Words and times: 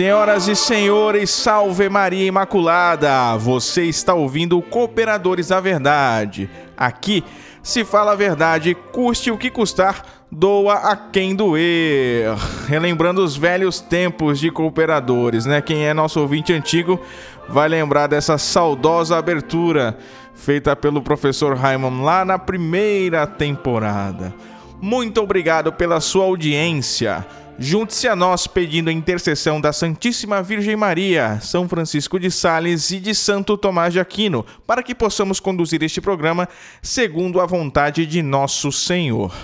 Senhoras 0.00 0.48
e 0.48 0.56
senhores, 0.56 1.28
salve 1.28 1.86
Maria 1.90 2.24
Imaculada! 2.24 3.36
Você 3.36 3.84
está 3.84 4.14
ouvindo 4.14 4.62
Cooperadores 4.62 5.48
da 5.48 5.60
Verdade. 5.60 6.48
Aqui 6.74 7.22
se 7.62 7.84
fala 7.84 8.12
a 8.12 8.16
verdade, 8.16 8.74
custe 8.92 9.30
o 9.30 9.36
que 9.36 9.50
custar, 9.50 10.02
doa 10.32 10.72
a 10.72 10.96
quem 10.96 11.36
doer. 11.36 12.34
Relembrando 12.66 13.22
os 13.22 13.36
velhos 13.36 13.78
tempos 13.78 14.40
de 14.40 14.50
cooperadores, 14.50 15.44
né? 15.44 15.60
Quem 15.60 15.84
é 15.84 15.92
nosso 15.92 16.18
ouvinte 16.18 16.50
antigo 16.50 16.98
vai 17.46 17.68
lembrar 17.68 18.06
dessa 18.06 18.38
saudosa 18.38 19.18
abertura 19.18 19.98
feita 20.34 20.74
pelo 20.74 21.02
professor 21.02 21.54
Raymond 21.54 22.02
lá 22.02 22.24
na 22.24 22.38
primeira 22.38 23.26
temporada. 23.26 24.32
Muito 24.80 25.20
obrigado 25.20 25.70
pela 25.74 26.00
sua 26.00 26.24
audiência. 26.24 27.26
Junte-se 27.62 28.08
a 28.08 28.16
nós 28.16 28.46
pedindo 28.46 28.88
a 28.88 28.92
intercessão 28.92 29.60
da 29.60 29.70
Santíssima 29.70 30.42
Virgem 30.42 30.74
Maria, 30.76 31.38
São 31.42 31.68
Francisco 31.68 32.18
de 32.18 32.30
Sales 32.30 32.90
e 32.90 32.98
de 32.98 33.14
Santo 33.14 33.54
Tomás 33.54 33.92
de 33.92 34.00
Aquino, 34.00 34.46
para 34.66 34.82
que 34.82 34.94
possamos 34.94 35.38
conduzir 35.40 35.82
este 35.82 36.00
programa 36.00 36.48
segundo 36.80 37.38
a 37.38 37.44
vontade 37.44 38.06
de 38.06 38.22
nosso 38.22 38.72
Senhor. 38.72 39.34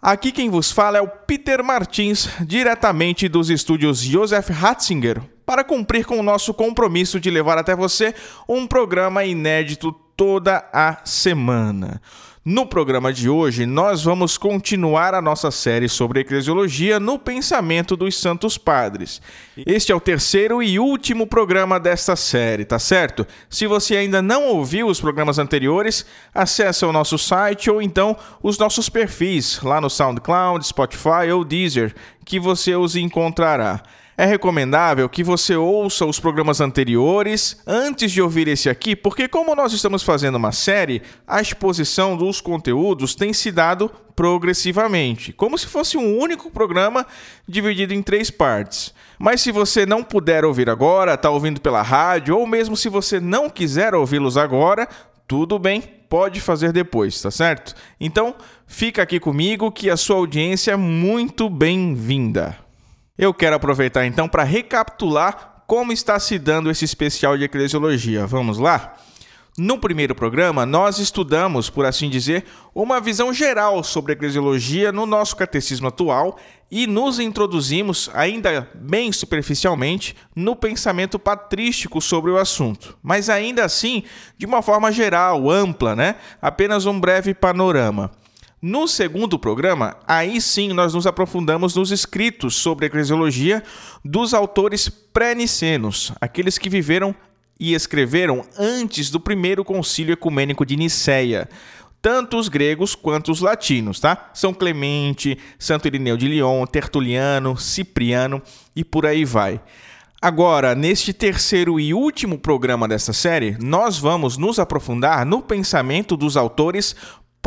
Aqui 0.00 0.30
quem 0.30 0.48
vos 0.48 0.70
fala 0.70 0.98
é 0.98 1.00
o 1.00 1.08
Peter 1.08 1.64
Martins, 1.64 2.28
diretamente 2.42 3.28
dos 3.28 3.50
estúdios 3.50 3.98
Joseph 3.98 4.50
Ratzinger, 4.50 5.20
para 5.44 5.64
cumprir 5.64 6.06
com 6.06 6.20
o 6.20 6.22
nosso 6.22 6.54
compromisso 6.54 7.18
de 7.18 7.28
levar 7.28 7.58
até 7.58 7.74
você 7.74 8.14
um 8.48 8.68
programa 8.68 9.24
inédito 9.24 9.90
toda 10.16 10.64
a 10.72 10.98
semana. 11.04 12.00
No 12.50 12.64
programa 12.64 13.12
de 13.12 13.28
hoje, 13.28 13.66
nós 13.66 14.02
vamos 14.02 14.38
continuar 14.38 15.12
a 15.12 15.20
nossa 15.20 15.50
série 15.50 15.86
sobre 15.86 16.20
eclesiologia 16.20 16.98
no 16.98 17.18
pensamento 17.18 17.94
dos 17.94 18.16
santos 18.16 18.56
padres. 18.56 19.20
Este 19.66 19.92
é 19.92 19.94
o 19.94 20.00
terceiro 20.00 20.62
e 20.62 20.78
último 20.78 21.26
programa 21.26 21.78
desta 21.78 22.16
série, 22.16 22.64
tá 22.64 22.78
certo? 22.78 23.26
Se 23.50 23.66
você 23.66 23.98
ainda 23.98 24.22
não 24.22 24.46
ouviu 24.46 24.86
os 24.86 24.98
programas 24.98 25.38
anteriores, 25.38 26.06
acesse 26.34 26.86
o 26.86 26.90
nosso 26.90 27.18
site 27.18 27.70
ou 27.70 27.82
então 27.82 28.16
os 28.42 28.56
nossos 28.56 28.88
perfis 28.88 29.60
lá 29.62 29.78
no 29.78 29.90
SoundCloud, 29.90 30.66
Spotify 30.66 31.30
ou 31.30 31.44
Deezer, 31.44 31.94
que 32.24 32.40
você 32.40 32.74
os 32.74 32.96
encontrará. 32.96 33.82
É 34.20 34.26
recomendável 34.26 35.08
que 35.08 35.22
você 35.22 35.54
ouça 35.54 36.04
os 36.04 36.18
programas 36.18 36.60
anteriores 36.60 37.56
antes 37.64 38.10
de 38.10 38.20
ouvir 38.20 38.48
esse 38.48 38.68
aqui, 38.68 38.96
porque, 38.96 39.28
como 39.28 39.54
nós 39.54 39.72
estamos 39.72 40.02
fazendo 40.02 40.34
uma 40.34 40.50
série, 40.50 41.02
a 41.24 41.40
exposição 41.40 42.16
dos 42.16 42.40
conteúdos 42.40 43.14
tem 43.14 43.32
se 43.32 43.52
dado 43.52 43.88
progressivamente, 44.16 45.32
como 45.32 45.56
se 45.56 45.68
fosse 45.68 45.96
um 45.96 46.18
único 46.18 46.50
programa 46.50 47.06
dividido 47.46 47.94
em 47.94 48.02
três 48.02 48.28
partes. 48.28 48.92
Mas 49.20 49.40
se 49.40 49.52
você 49.52 49.86
não 49.86 50.02
puder 50.02 50.44
ouvir 50.44 50.68
agora, 50.68 51.14
está 51.14 51.30
ouvindo 51.30 51.60
pela 51.60 51.80
rádio, 51.80 52.36
ou 52.36 52.44
mesmo 52.44 52.76
se 52.76 52.88
você 52.88 53.20
não 53.20 53.48
quiser 53.48 53.94
ouvi-los 53.94 54.36
agora, 54.36 54.88
tudo 55.28 55.60
bem, 55.60 55.80
pode 56.08 56.40
fazer 56.40 56.72
depois, 56.72 57.22
tá 57.22 57.30
certo? 57.30 57.72
Então, 58.00 58.34
fica 58.66 59.00
aqui 59.00 59.20
comigo 59.20 59.70
que 59.70 59.88
a 59.88 59.96
sua 59.96 60.16
audiência 60.16 60.72
é 60.72 60.76
muito 60.76 61.48
bem-vinda. 61.48 62.67
Eu 63.18 63.34
quero 63.34 63.56
aproveitar 63.56 64.06
então 64.06 64.28
para 64.28 64.44
recapitular 64.44 65.64
como 65.66 65.92
está 65.92 66.20
se 66.20 66.38
dando 66.38 66.70
esse 66.70 66.84
especial 66.84 67.36
de 67.36 67.42
eclesiologia. 67.42 68.24
Vamos 68.28 68.58
lá? 68.58 68.94
No 69.58 69.76
primeiro 69.76 70.14
programa, 70.14 70.64
nós 70.64 71.00
estudamos, 71.00 71.68
por 71.68 71.84
assim 71.84 72.08
dizer, 72.08 72.44
uma 72.72 73.00
visão 73.00 73.34
geral 73.34 73.82
sobre 73.82 74.12
a 74.12 74.14
eclesiologia 74.14 74.92
no 74.92 75.04
nosso 75.04 75.34
catecismo 75.34 75.88
atual 75.88 76.38
e 76.70 76.86
nos 76.86 77.18
introduzimos, 77.18 78.08
ainda 78.14 78.70
bem 78.72 79.10
superficialmente, 79.10 80.14
no 80.32 80.54
pensamento 80.54 81.18
patrístico 81.18 82.00
sobre 82.00 82.30
o 82.30 82.38
assunto. 82.38 82.96
Mas 83.02 83.28
ainda 83.28 83.64
assim, 83.64 84.04
de 84.36 84.46
uma 84.46 84.62
forma 84.62 84.92
geral, 84.92 85.50
ampla, 85.50 85.96
né? 85.96 86.14
Apenas 86.40 86.86
um 86.86 87.00
breve 87.00 87.34
panorama. 87.34 88.12
No 88.60 88.88
segundo 88.88 89.38
programa, 89.38 89.96
aí 90.04 90.40
sim 90.40 90.72
nós 90.72 90.92
nos 90.92 91.06
aprofundamos 91.06 91.76
nos 91.76 91.92
escritos 91.92 92.56
sobre 92.56 92.86
a 92.86 92.88
eclesiologia 92.88 93.62
dos 94.04 94.34
autores 94.34 94.88
pré-nicenos, 94.88 96.12
aqueles 96.20 96.58
que 96.58 96.68
viveram 96.68 97.14
e 97.60 97.72
escreveram 97.72 98.44
antes 98.58 99.10
do 99.10 99.20
primeiro 99.20 99.64
concílio 99.64 100.12
ecumênico 100.12 100.66
de 100.66 100.76
Nicéia, 100.76 101.48
tanto 102.02 102.36
os 102.36 102.48
gregos 102.48 102.96
quanto 102.96 103.30
os 103.30 103.40
latinos, 103.40 104.00
tá? 104.00 104.30
São 104.34 104.52
Clemente, 104.52 105.38
Santo 105.56 105.86
Irineu 105.86 106.16
de 106.16 106.26
Lyon, 106.26 106.66
Tertuliano, 106.66 107.56
Cipriano 107.56 108.42
e 108.74 108.82
por 108.82 109.06
aí 109.06 109.24
vai. 109.24 109.60
Agora, 110.20 110.74
neste 110.74 111.12
terceiro 111.12 111.78
e 111.78 111.94
último 111.94 112.40
programa 112.40 112.88
dessa 112.88 113.12
série, 113.12 113.56
nós 113.60 113.98
vamos 113.98 114.36
nos 114.36 114.58
aprofundar 114.58 115.24
no 115.24 115.40
pensamento 115.40 116.16
dos 116.16 116.36
autores 116.36 116.96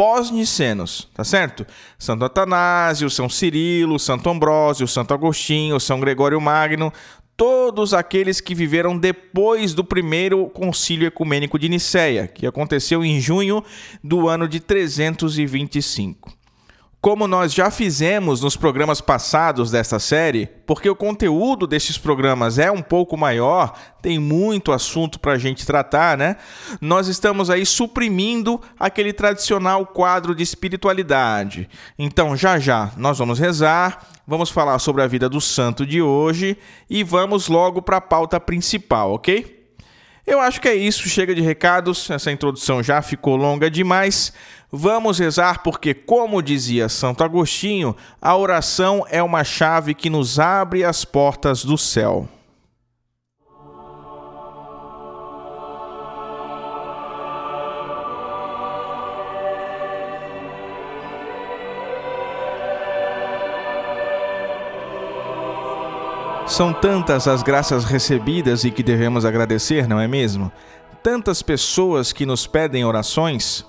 pós-nicenos, 0.01 1.07
tá 1.13 1.23
certo? 1.23 1.63
Santo 1.99 2.25
Atanásio, 2.25 3.07
São 3.07 3.29
Cirilo, 3.29 3.99
Santo 3.99 4.31
Ambrósio, 4.31 4.87
Santo 4.87 5.13
Agostinho, 5.13 5.79
São 5.79 5.99
Gregório 5.99 6.41
Magno, 6.41 6.91
todos 7.37 7.93
aqueles 7.93 8.41
que 8.41 8.55
viveram 8.55 8.97
depois 8.97 9.75
do 9.75 9.83
primeiro 9.83 10.47
concílio 10.47 11.05
ecumênico 11.05 11.59
de 11.59 11.69
Nicéia, 11.69 12.27
que 12.27 12.47
aconteceu 12.47 13.05
em 13.05 13.21
junho 13.21 13.63
do 14.03 14.27
ano 14.27 14.47
de 14.47 14.59
325. 14.59 16.40
Como 17.01 17.27
nós 17.27 17.51
já 17.51 17.71
fizemos 17.71 18.41
nos 18.41 18.55
programas 18.55 19.01
passados 19.01 19.71
desta 19.71 19.97
série, 19.97 20.47
porque 20.67 20.87
o 20.87 20.95
conteúdo 20.95 21.65
destes 21.65 21.97
programas 21.97 22.59
é 22.59 22.71
um 22.71 22.83
pouco 22.83 23.17
maior, 23.17 23.73
tem 24.03 24.19
muito 24.19 24.71
assunto 24.71 25.19
para 25.19 25.31
a 25.31 25.37
gente 25.39 25.65
tratar, 25.65 26.15
né? 26.15 26.35
Nós 26.79 27.07
estamos 27.07 27.49
aí 27.49 27.65
suprimindo 27.65 28.61
aquele 28.79 29.13
tradicional 29.13 29.83
quadro 29.87 30.35
de 30.35 30.43
espiritualidade. 30.43 31.67
Então, 31.97 32.37
já 32.37 32.59
já, 32.59 32.91
nós 32.95 33.17
vamos 33.17 33.39
rezar, 33.39 34.07
vamos 34.27 34.51
falar 34.51 34.77
sobre 34.77 35.01
a 35.01 35.07
vida 35.07 35.27
do 35.27 35.41
santo 35.41 35.87
de 35.87 36.03
hoje 36.03 36.55
e 36.87 37.03
vamos 37.03 37.47
logo 37.47 37.81
para 37.81 37.97
a 37.97 38.01
pauta 38.01 38.39
principal, 38.39 39.13
ok? 39.13 39.60
Eu 40.25 40.39
acho 40.39 40.61
que 40.61 40.67
é 40.67 40.75
isso, 40.75 41.09
chega 41.09 41.33
de 41.33 41.41
recados, 41.41 42.09
essa 42.09 42.31
introdução 42.31 42.83
já 42.83 43.01
ficou 43.01 43.35
longa 43.35 43.71
demais. 43.71 44.31
Vamos 44.71 45.19
rezar 45.19 45.63
porque, 45.63 45.93
como 45.93 46.41
dizia 46.41 46.87
Santo 46.87 47.23
Agostinho, 47.23 47.95
a 48.21 48.37
oração 48.37 49.05
é 49.09 49.21
uma 49.21 49.43
chave 49.43 49.93
que 49.93 50.09
nos 50.09 50.39
abre 50.39 50.83
as 50.83 51.03
portas 51.03 51.65
do 51.65 51.77
céu. 51.77 52.29
São 66.51 66.73
tantas 66.73 67.29
as 67.29 67.41
graças 67.41 67.85
recebidas 67.85 68.65
e 68.65 68.71
que 68.71 68.83
devemos 68.83 69.23
agradecer, 69.23 69.87
não 69.87 70.01
é 70.01 70.05
mesmo? 70.05 70.51
Tantas 71.01 71.41
pessoas 71.41 72.11
que 72.11 72.25
nos 72.25 72.45
pedem 72.45 72.83
orações, 72.83 73.65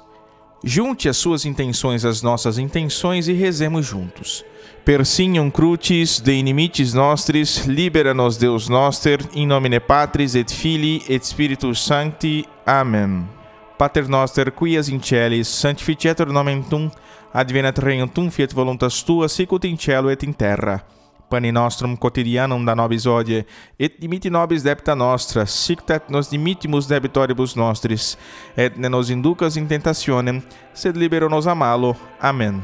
Junte 0.64 1.08
as 1.08 1.16
suas 1.16 1.44
intenções 1.44 2.04
às 2.04 2.22
nossas 2.22 2.56
intenções 2.56 3.26
e 3.26 3.32
rezemos 3.32 3.84
juntos. 3.86 4.44
Persignum 4.84 5.50
crucis 5.50 6.20
de 6.20 6.32
inimites 6.34 6.92
nostris, 6.92 7.66
libera 7.66 8.14
nos 8.14 8.36
Deus 8.36 8.68
noster, 8.68 9.20
in 9.34 9.46
nomine 9.46 9.80
Patris 9.80 10.36
et 10.36 10.52
Filii 10.52 11.02
et 11.08 11.24
Spiritus 11.24 11.84
Sancti. 11.84 12.44
Amen. 12.64 13.28
Pater 13.76 14.08
noster, 14.08 14.52
quias 14.52 14.88
in 14.88 15.00
celis, 15.00 15.48
sanctificetur 15.48 16.32
nomen 16.32 16.62
tum, 16.62 16.88
advenat 17.34 17.78
regnum 17.78 18.06
tum, 18.06 18.30
fiat 18.30 18.52
voluntas 18.52 19.02
tua, 19.02 19.28
sicut 19.28 19.66
in 19.66 19.76
cielo 19.76 20.10
et 20.10 20.22
in 20.24 20.32
terra 20.32 20.84
pane 21.32 21.52
nostrum 21.52 21.96
quotidianum 21.96 22.64
da 22.64 22.74
nobis 22.76 23.06
odie, 23.08 23.46
et 23.80 23.96
dimiti 24.00 24.28
nobis 24.30 24.62
debita 24.62 24.92
nostra, 24.94 25.46
sic 25.48 25.80
et 25.88 26.10
nos 26.12 26.28
dimittimus 26.28 26.86
debitoribus 26.86 27.56
nostris, 27.56 28.18
et 28.56 28.76
ne 28.76 28.88
nos 28.88 29.08
inducas 29.08 29.56
in 29.56 29.66
tentationem, 29.66 30.42
sed 30.74 30.96
libero 30.96 31.30
nos 31.32 31.46
a 31.46 31.54
malo. 31.54 31.96
Amen. 32.20 32.60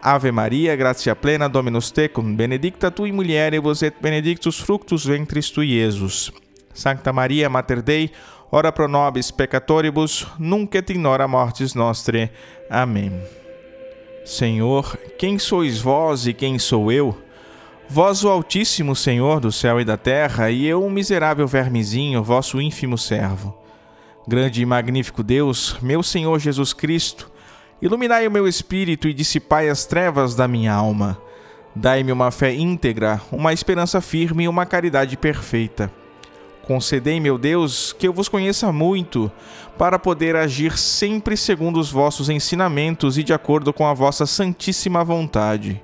Ave 0.00 0.30
Maria, 0.30 0.76
gratia 0.76 1.16
plena, 1.16 1.48
Dominus 1.48 1.90
tecum, 1.90 2.36
benedicta 2.36 2.90
tui 2.90 3.10
mulieribus 3.10 3.82
et 3.82 3.94
benedictus 4.02 4.60
fructus 4.60 5.06
ventris 5.06 5.50
tui, 5.50 5.72
Iesus. 5.80 6.30
Sancta 6.74 7.12
Maria, 7.12 7.48
Mater 7.48 7.82
Dei, 7.82 8.10
ora 8.52 8.70
pro 8.70 8.86
nobis 8.86 9.30
peccatoribus, 9.30 10.26
nunc 10.38 10.74
et 10.74 10.90
in 10.90 11.06
hora 11.06 11.26
mortis 11.26 11.74
nostre. 11.74 12.30
Amém. 12.70 13.18
Senhor, 14.24 14.96
quem 15.18 15.38
sois 15.38 15.80
vós 15.80 16.26
e 16.26 16.34
quem 16.34 16.58
sou 16.58 16.92
eu? 16.92 17.23
Vós, 17.88 18.24
o 18.24 18.28
Altíssimo 18.28 18.96
Senhor 18.96 19.40
do 19.40 19.52
céu 19.52 19.80
e 19.80 19.84
da 19.84 19.96
terra, 19.96 20.50
e 20.50 20.66
eu, 20.66 20.82
um 20.82 20.90
miserável 20.90 21.46
vermezinho, 21.46 22.24
vosso 22.24 22.60
ínfimo 22.60 22.96
servo. 22.96 23.56
Grande 24.26 24.62
e 24.62 24.66
magnífico 24.66 25.22
Deus, 25.22 25.76
meu 25.82 26.02
Senhor 26.02 26.38
Jesus 26.38 26.72
Cristo, 26.72 27.30
iluminai 27.82 28.26
o 28.26 28.30
meu 28.30 28.48
espírito 28.48 29.06
e 29.06 29.12
dissipai 29.12 29.68
as 29.68 29.84
trevas 29.84 30.34
da 30.34 30.48
minha 30.48 30.72
alma. 30.72 31.18
Dai-me 31.76 32.10
uma 32.10 32.30
fé 32.30 32.54
íntegra, 32.54 33.20
uma 33.30 33.52
esperança 33.52 34.00
firme 34.00 34.44
e 34.44 34.48
uma 34.48 34.64
caridade 34.64 35.16
perfeita. 35.16 35.92
Concedei, 36.66 37.20
meu 37.20 37.36
Deus, 37.36 37.92
que 37.92 38.08
eu 38.08 38.12
vos 38.14 38.28
conheça 38.28 38.72
muito, 38.72 39.30
para 39.76 39.98
poder 39.98 40.34
agir 40.34 40.78
sempre 40.78 41.36
segundo 41.36 41.78
os 41.78 41.90
vossos 41.92 42.30
ensinamentos 42.30 43.18
e 43.18 43.22
de 43.22 43.34
acordo 43.34 43.74
com 43.74 43.86
a 43.86 43.92
vossa 43.92 44.24
santíssima 44.24 45.04
vontade. 45.04 45.82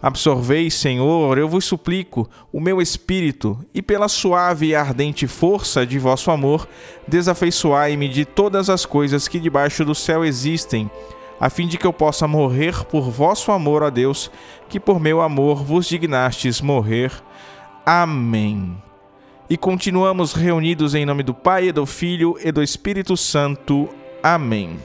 Absorvei, 0.00 0.70
Senhor, 0.70 1.38
eu 1.38 1.48
vos 1.48 1.64
suplico, 1.64 2.28
o 2.52 2.60
meu 2.60 2.80
espírito, 2.80 3.58
e 3.74 3.80
pela 3.80 4.08
suave 4.08 4.66
e 4.66 4.74
ardente 4.74 5.26
força 5.26 5.86
de 5.86 5.98
vosso 5.98 6.30
amor, 6.30 6.68
desafeiçoai-me 7.08 8.08
de 8.08 8.24
todas 8.24 8.68
as 8.68 8.84
coisas 8.84 9.26
que 9.26 9.40
debaixo 9.40 9.84
do 9.84 9.94
céu 9.94 10.24
existem 10.24 10.90
a 11.38 11.50
fim 11.50 11.66
de 11.66 11.76
que 11.76 11.86
eu 11.86 11.92
possa 11.92 12.26
morrer 12.26 12.84
por 12.84 13.10
vosso 13.10 13.52
amor 13.52 13.82
a 13.82 13.90
Deus, 13.90 14.30
que 14.68 14.80
por 14.80 14.98
meu 14.98 15.20
amor 15.20 15.62
vos 15.62 15.86
dignastes 15.86 16.60
morrer. 16.60 17.12
Amém. 17.84 18.76
E 19.48 19.56
continuamos 19.56 20.32
reunidos 20.32 20.94
em 20.94 21.04
nome 21.04 21.22
do 21.22 21.34
Pai, 21.34 21.68
e 21.68 21.72
do 21.72 21.86
Filho 21.86 22.36
e 22.42 22.50
do 22.50 22.62
Espírito 22.62 23.16
Santo. 23.16 23.88
Amém. 24.22 24.78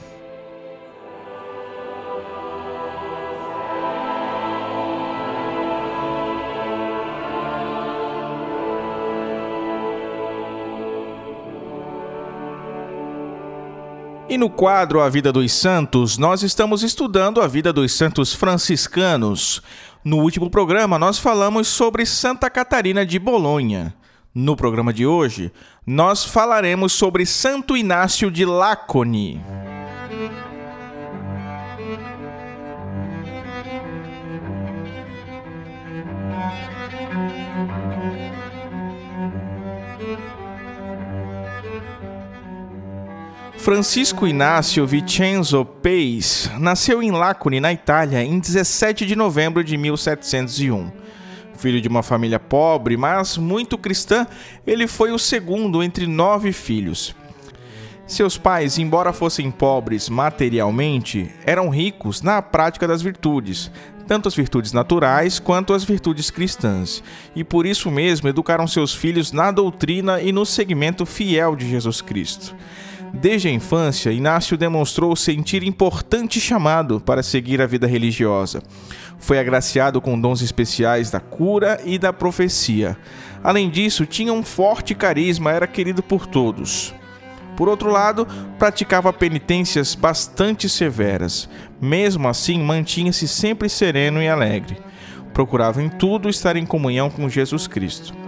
E 14.32 14.38
no 14.38 14.48
quadro 14.48 15.02
A 15.02 15.10
Vida 15.10 15.30
dos 15.30 15.52
Santos, 15.52 16.16
nós 16.16 16.42
estamos 16.42 16.82
estudando 16.82 17.42
a 17.42 17.46
vida 17.46 17.70
dos 17.70 17.92
santos 17.92 18.32
franciscanos. 18.32 19.60
No 20.02 20.20
último 20.20 20.48
programa, 20.48 20.98
nós 20.98 21.18
falamos 21.18 21.68
sobre 21.68 22.06
Santa 22.06 22.48
Catarina 22.48 23.04
de 23.04 23.18
Bolonha. 23.18 23.92
No 24.34 24.56
programa 24.56 24.90
de 24.90 25.04
hoje, 25.04 25.52
nós 25.86 26.24
falaremos 26.24 26.94
sobre 26.94 27.26
Santo 27.26 27.76
Inácio 27.76 28.30
de 28.30 28.46
Lácone. 28.46 29.38
Francisco 43.62 44.26
Inácio 44.26 44.84
Vincenzo 44.88 45.64
Peis 45.64 46.50
nasceu 46.58 47.00
em 47.00 47.12
Lacune, 47.12 47.60
na 47.60 47.72
Itália, 47.72 48.20
em 48.20 48.40
17 48.40 49.06
de 49.06 49.14
novembro 49.14 49.62
de 49.62 49.76
1701. 49.76 50.90
Filho 51.56 51.80
de 51.80 51.86
uma 51.86 52.02
família 52.02 52.40
pobre, 52.40 52.96
mas 52.96 53.38
muito 53.38 53.78
cristã, 53.78 54.26
ele 54.66 54.88
foi 54.88 55.12
o 55.12 55.18
segundo 55.18 55.80
entre 55.80 56.08
nove 56.08 56.52
filhos. 56.52 57.14
Seus 58.04 58.36
pais, 58.36 58.78
embora 58.78 59.12
fossem 59.12 59.48
pobres 59.48 60.08
materialmente, 60.08 61.30
eram 61.46 61.68
ricos 61.68 62.20
na 62.20 62.42
prática 62.42 62.88
das 62.88 63.00
virtudes, 63.00 63.70
tanto 64.08 64.26
as 64.26 64.34
virtudes 64.34 64.72
naturais 64.72 65.38
quanto 65.38 65.72
as 65.72 65.84
virtudes 65.84 66.32
cristãs, 66.32 67.00
e 67.32 67.44
por 67.44 67.64
isso 67.64 67.92
mesmo 67.92 68.28
educaram 68.28 68.66
seus 68.66 68.92
filhos 68.92 69.30
na 69.30 69.52
doutrina 69.52 70.20
e 70.20 70.32
no 70.32 70.44
seguimento 70.44 71.06
fiel 71.06 71.54
de 71.54 71.70
Jesus 71.70 72.00
Cristo. 72.00 72.56
Desde 73.12 73.48
a 73.48 73.52
infância, 73.52 74.10
Inácio 74.10 74.56
demonstrou 74.56 75.14
sentir 75.14 75.62
importante 75.62 76.40
chamado 76.40 76.98
para 76.98 77.22
seguir 77.22 77.60
a 77.60 77.66
vida 77.66 77.86
religiosa. 77.86 78.62
Foi 79.18 79.38
agraciado 79.38 80.00
com 80.00 80.18
dons 80.18 80.40
especiais 80.40 81.10
da 81.10 81.20
cura 81.20 81.78
e 81.84 81.98
da 81.98 82.12
profecia. 82.12 82.96
Além 83.44 83.68
disso, 83.68 84.06
tinha 84.06 84.32
um 84.32 84.42
forte 84.42 84.94
carisma, 84.94 85.52
era 85.52 85.66
querido 85.66 86.02
por 86.02 86.26
todos. 86.26 86.94
Por 87.56 87.68
outro 87.68 87.90
lado, 87.90 88.26
praticava 88.58 89.12
penitências 89.12 89.94
bastante 89.94 90.68
severas. 90.68 91.48
Mesmo 91.80 92.28
assim, 92.28 92.58
mantinha-se 92.60 93.28
sempre 93.28 93.68
sereno 93.68 94.22
e 94.22 94.28
alegre. 94.28 94.78
Procurava 95.34 95.82
em 95.82 95.88
tudo 95.88 96.28
estar 96.28 96.56
em 96.56 96.64
comunhão 96.64 97.10
com 97.10 97.28
Jesus 97.28 97.66
Cristo. 97.66 98.21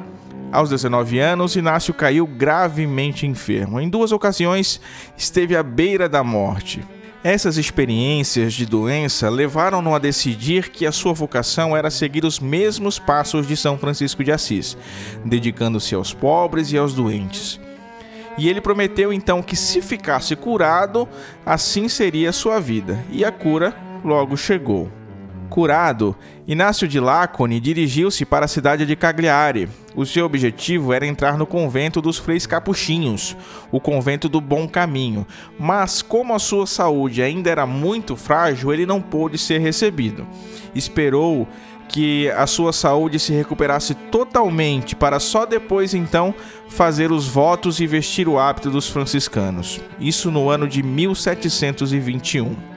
Aos 0.54 0.70
19 0.70 1.18
anos, 1.18 1.56
Inácio 1.56 1.92
caiu 1.92 2.28
gravemente 2.28 3.26
enfermo. 3.26 3.80
Em 3.80 3.88
duas 3.88 4.12
ocasiões, 4.12 4.80
esteve 5.16 5.56
à 5.56 5.64
beira 5.64 6.08
da 6.08 6.22
morte. 6.22 6.80
Essas 7.24 7.56
experiências 7.56 8.54
de 8.54 8.64
doença 8.64 9.28
levaram-no 9.28 9.92
a 9.92 9.98
decidir 9.98 10.70
que 10.70 10.86
a 10.86 10.92
sua 10.92 11.12
vocação 11.12 11.76
era 11.76 11.90
seguir 11.90 12.24
os 12.24 12.38
mesmos 12.38 13.00
passos 13.00 13.48
de 13.48 13.56
São 13.56 13.76
Francisco 13.76 14.22
de 14.22 14.30
Assis, 14.30 14.76
dedicando-se 15.24 15.92
aos 15.92 16.14
pobres 16.14 16.70
e 16.70 16.78
aos 16.78 16.94
doentes. 16.94 17.58
E 18.38 18.48
ele 18.48 18.60
prometeu 18.60 19.12
então 19.12 19.42
que, 19.42 19.56
se 19.56 19.82
ficasse 19.82 20.36
curado, 20.36 21.08
assim 21.44 21.88
seria 21.88 22.30
a 22.30 22.32
sua 22.32 22.60
vida. 22.60 23.04
E 23.10 23.24
a 23.24 23.32
cura 23.32 23.74
logo 24.04 24.36
chegou. 24.36 24.88
Curado, 25.54 26.16
Inácio 26.48 26.88
de 26.88 26.98
Lacone 26.98 27.60
dirigiu-se 27.60 28.24
para 28.24 28.46
a 28.46 28.48
cidade 28.48 28.84
de 28.84 28.96
Cagliari. 28.96 29.68
O 29.94 30.04
seu 30.04 30.26
objetivo 30.26 30.92
era 30.92 31.06
entrar 31.06 31.38
no 31.38 31.46
convento 31.46 32.02
dos 32.02 32.18
Freis 32.18 32.44
Capuchinhos, 32.44 33.36
o 33.70 33.78
convento 33.78 34.28
do 34.28 34.40
Bom 34.40 34.66
Caminho, 34.66 35.24
mas 35.56 36.02
como 36.02 36.34
a 36.34 36.40
sua 36.40 36.66
saúde 36.66 37.22
ainda 37.22 37.48
era 37.48 37.64
muito 37.66 38.16
frágil, 38.16 38.72
ele 38.72 38.84
não 38.84 39.00
pôde 39.00 39.38
ser 39.38 39.60
recebido. 39.60 40.26
Esperou 40.74 41.46
que 41.88 42.28
a 42.30 42.48
sua 42.48 42.72
saúde 42.72 43.20
se 43.20 43.32
recuperasse 43.32 43.94
totalmente 43.94 44.96
para 44.96 45.20
só 45.20 45.46
depois 45.46 45.94
então 45.94 46.34
fazer 46.68 47.12
os 47.12 47.28
votos 47.28 47.78
e 47.78 47.86
vestir 47.86 48.26
o 48.26 48.40
hábito 48.40 48.70
dos 48.70 48.88
franciscanos. 48.88 49.80
Isso 50.00 50.32
no 50.32 50.50
ano 50.50 50.66
de 50.66 50.82
1721. 50.82 52.73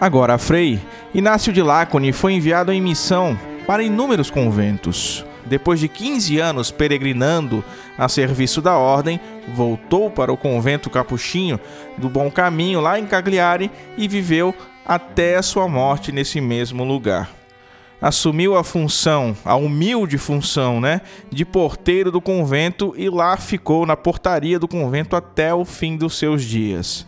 Agora, 0.00 0.38
Frei, 0.38 0.80
Inácio 1.12 1.52
de 1.52 1.60
Lácone 1.60 2.10
foi 2.10 2.32
enviado 2.32 2.72
em 2.72 2.80
missão 2.80 3.38
para 3.66 3.82
inúmeros 3.82 4.30
conventos. 4.30 5.26
Depois 5.44 5.78
de 5.78 5.88
15 5.88 6.38
anos 6.38 6.70
peregrinando 6.70 7.62
a 7.98 8.08
serviço 8.08 8.62
da 8.62 8.78
ordem, 8.78 9.20
voltou 9.54 10.10
para 10.10 10.32
o 10.32 10.38
convento 10.38 10.88
capuchinho 10.88 11.60
do 11.98 12.08
Bom 12.08 12.30
Caminho, 12.30 12.80
lá 12.80 12.98
em 12.98 13.04
Cagliari, 13.04 13.70
e 13.98 14.08
viveu 14.08 14.54
até 14.86 15.36
a 15.36 15.42
sua 15.42 15.68
morte 15.68 16.12
nesse 16.12 16.40
mesmo 16.40 16.82
lugar. 16.82 17.28
Assumiu 18.00 18.56
a 18.56 18.64
função, 18.64 19.36
a 19.44 19.54
humilde 19.54 20.16
função, 20.16 20.80
né, 20.80 21.02
de 21.30 21.44
porteiro 21.44 22.10
do 22.10 22.22
convento 22.22 22.94
e 22.96 23.10
lá 23.10 23.36
ficou 23.36 23.84
na 23.84 23.98
portaria 23.98 24.58
do 24.58 24.66
convento 24.66 25.14
até 25.14 25.52
o 25.52 25.66
fim 25.66 25.94
dos 25.98 26.16
seus 26.16 26.42
dias. 26.42 27.06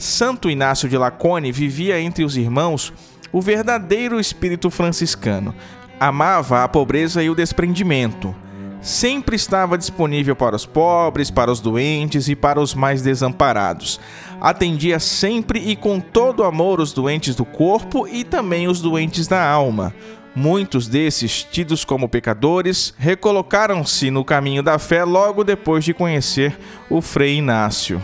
Santo 0.00 0.48
Inácio 0.48 0.88
de 0.88 0.96
Lacone 0.96 1.52
vivia 1.52 2.00
entre 2.00 2.24
os 2.24 2.34
irmãos 2.34 2.90
o 3.30 3.42
verdadeiro 3.42 4.18
espírito 4.18 4.70
franciscano. 4.70 5.54
Amava 6.00 6.64
a 6.64 6.68
pobreza 6.68 7.22
e 7.22 7.28
o 7.28 7.34
desprendimento. 7.34 8.34
Sempre 8.80 9.36
estava 9.36 9.76
disponível 9.76 10.34
para 10.34 10.56
os 10.56 10.64
pobres, 10.64 11.30
para 11.30 11.52
os 11.52 11.60
doentes 11.60 12.30
e 12.30 12.34
para 12.34 12.58
os 12.58 12.74
mais 12.74 13.02
desamparados. 13.02 14.00
Atendia 14.40 14.98
sempre 14.98 15.60
e 15.60 15.76
com 15.76 16.00
todo 16.00 16.44
amor 16.44 16.80
os 16.80 16.94
doentes 16.94 17.36
do 17.36 17.44
corpo 17.44 18.08
e 18.08 18.24
também 18.24 18.68
os 18.68 18.80
doentes 18.80 19.28
da 19.28 19.46
alma. 19.46 19.94
Muitos 20.34 20.88
desses, 20.88 21.44
tidos 21.44 21.84
como 21.84 22.08
pecadores, 22.08 22.94
recolocaram-se 22.96 24.10
no 24.10 24.24
caminho 24.24 24.62
da 24.62 24.78
fé 24.78 25.04
logo 25.04 25.44
depois 25.44 25.84
de 25.84 25.92
conhecer 25.92 26.58
o 26.88 27.02
Frei 27.02 27.36
Inácio. 27.36 28.02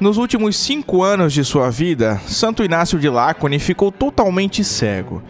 Nos 0.00 0.16
últimos 0.16 0.56
cinco 0.56 1.02
anos 1.02 1.30
de 1.30 1.44
sua 1.44 1.68
vida, 1.68 2.18
Santo 2.26 2.64
Inácio 2.64 2.98
de 2.98 3.06
Lácone 3.06 3.58
ficou 3.58 3.92
totalmente 3.92 4.64
cego. 4.64 5.22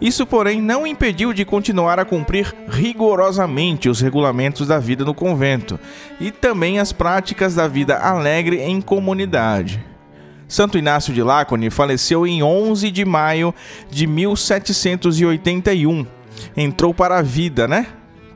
Isso, 0.00 0.24
porém, 0.24 0.62
não 0.62 0.86
impediu 0.86 1.34
de 1.34 1.44
continuar 1.44 1.98
a 1.98 2.06
cumprir 2.06 2.54
rigorosamente 2.70 3.86
os 3.86 4.00
regulamentos 4.00 4.66
da 4.66 4.78
vida 4.78 5.04
no 5.04 5.12
convento 5.12 5.78
e 6.18 6.30
também 6.30 6.78
as 6.78 6.90
práticas 6.90 7.54
da 7.54 7.68
vida 7.68 7.98
alegre 7.98 8.62
em 8.62 8.80
comunidade. 8.80 9.84
Santo 10.48 10.78
Inácio 10.78 11.12
de 11.12 11.22
Lácone 11.22 11.68
faleceu 11.68 12.26
em 12.26 12.42
11 12.42 12.90
de 12.90 13.04
maio 13.04 13.54
de 13.90 14.06
1781. 14.06 16.06
Entrou 16.56 16.94
para 16.94 17.18
a 17.18 17.22
vida, 17.22 17.68
né? 17.68 17.88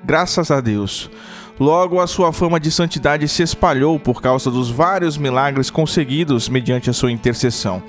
Graças 0.04 0.50
a 0.50 0.60
Deus. 0.60 1.10
Logo, 1.58 2.00
a 2.00 2.06
sua 2.06 2.32
fama 2.32 2.60
de 2.60 2.70
santidade 2.70 3.26
se 3.26 3.42
espalhou 3.42 3.98
por 3.98 4.22
causa 4.22 4.50
dos 4.50 4.70
vários 4.70 5.18
milagres 5.18 5.70
conseguidos 5.70 6.48
mediante 6.48 6.88
a 6.88 6.92
sua 6.92 7.10
intercessão. 7.10 7.82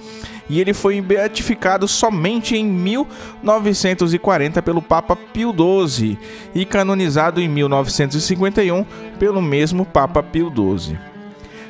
E 0.50 0.60
ele 0.60 0.74
foi 0.74 1.00
beatificado 1.00 1.88
somente 1.88 2.58
em 2.58 2.66
1940 2.66 4.62
pelo 4.64 4.82
Papa 4.82 5.16
Pio 5.16 5.54
XII 5.54 6.18
e 6.56 6.66
canonizado 6.66 7.40
em 7.40 7.48
1951 7.48 8.84
pelo 9.20 9.42
mesmo 9.42 9.86
Papa 9.86 10.24
Pio 10.24 10.52
XII. 10.52 10.98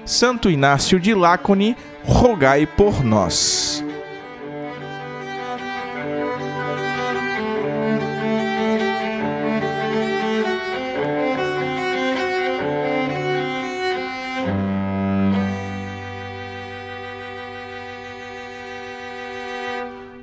Santo 0.05 0.49
Inácio 0.49 0.97
de 0.99 1.13
Lácone, 1.13 1.75
rogai 2.05 2.65
por 2.65 3.03
nós. 3.03 3.83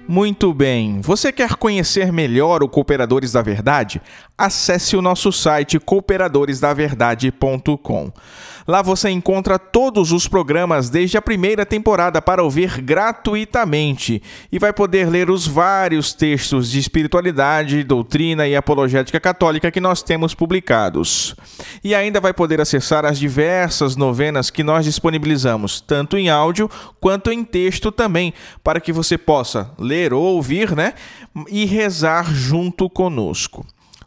Muito 0.08 0.54
bem. 0.54 1.00
Você 1.00 1.32
quer 1.32 1.54
conhecer 1.56 2.12
melhor 2.12 2.62
o 2.62 2.68
Cooperadores 2.68 3.32
da 3.32 3.42
Verdade? 3.42 4.00
Acesse 4.38 4.96
o 4.96 5.02
nosso 5.02 5.32
site 5.32 5.78
cooperadoresdaverdade.com. 5.78 8.12
Lá 8.68 8.82
você 8.82 9.08
encontra 9.08 9.58
todos 9.58 10.12
os 10.12 10.28
programas 10.28 10.90
desde 10.90 11.16
a 11.16 11.22
primeira 11.22 11.64
temporada 11.64 12.20
para 12.20 12.42
ouvir 12.42 12.82
gratuitamente 12.82 14.20
e 14.50 14.58
vai 14.58 14.72
poder 14.72 15.08
ler 15.08 15.30
os 15.30 15.46
vários 15.46 16.12
textos 16.12 16.68
de 16.70 16.80
espiritualidade, 16.80 17.84
doutrina 17.84 18.44
e 18.46 18.56
apologética 18.56 19.20
católica 19.20 19.70
que 19.70 19.80
nós 19.80 20.02
temos 20.02 20.34
publicados. 20.34 21.34
E 21.82 21.94
ainda 21.94 22.20
vai 22.20 22.34
poder 22.34 22.60
acessar 22.60 23.06
as 23.06 23.18
diversas 23.18 23.96
novenas 23.96 24.50
que 24.50 24.64
nós 24.64 24.84
disponibilizamos, 24.84 25.80
tanto 25.80 26.18
em 26.18 26.28
áudio 26.28 26.68
quanto 27.00 27.30
em 27.30 27.44
texto 27.44 27.92
também, 27.92 28.34
para 28.64 28.80
que 28.80 28.92
você 28.92 29.16
possa 29.16 29.70
ler 29.78 30.12
ou 30.12 30.22
ouvir, 30.22 30.74
né? 30.74 30.94
E 31.48 31.64
rezar 31.64 32.34
junto 32.34 32.90
conosco. 32.90 33.64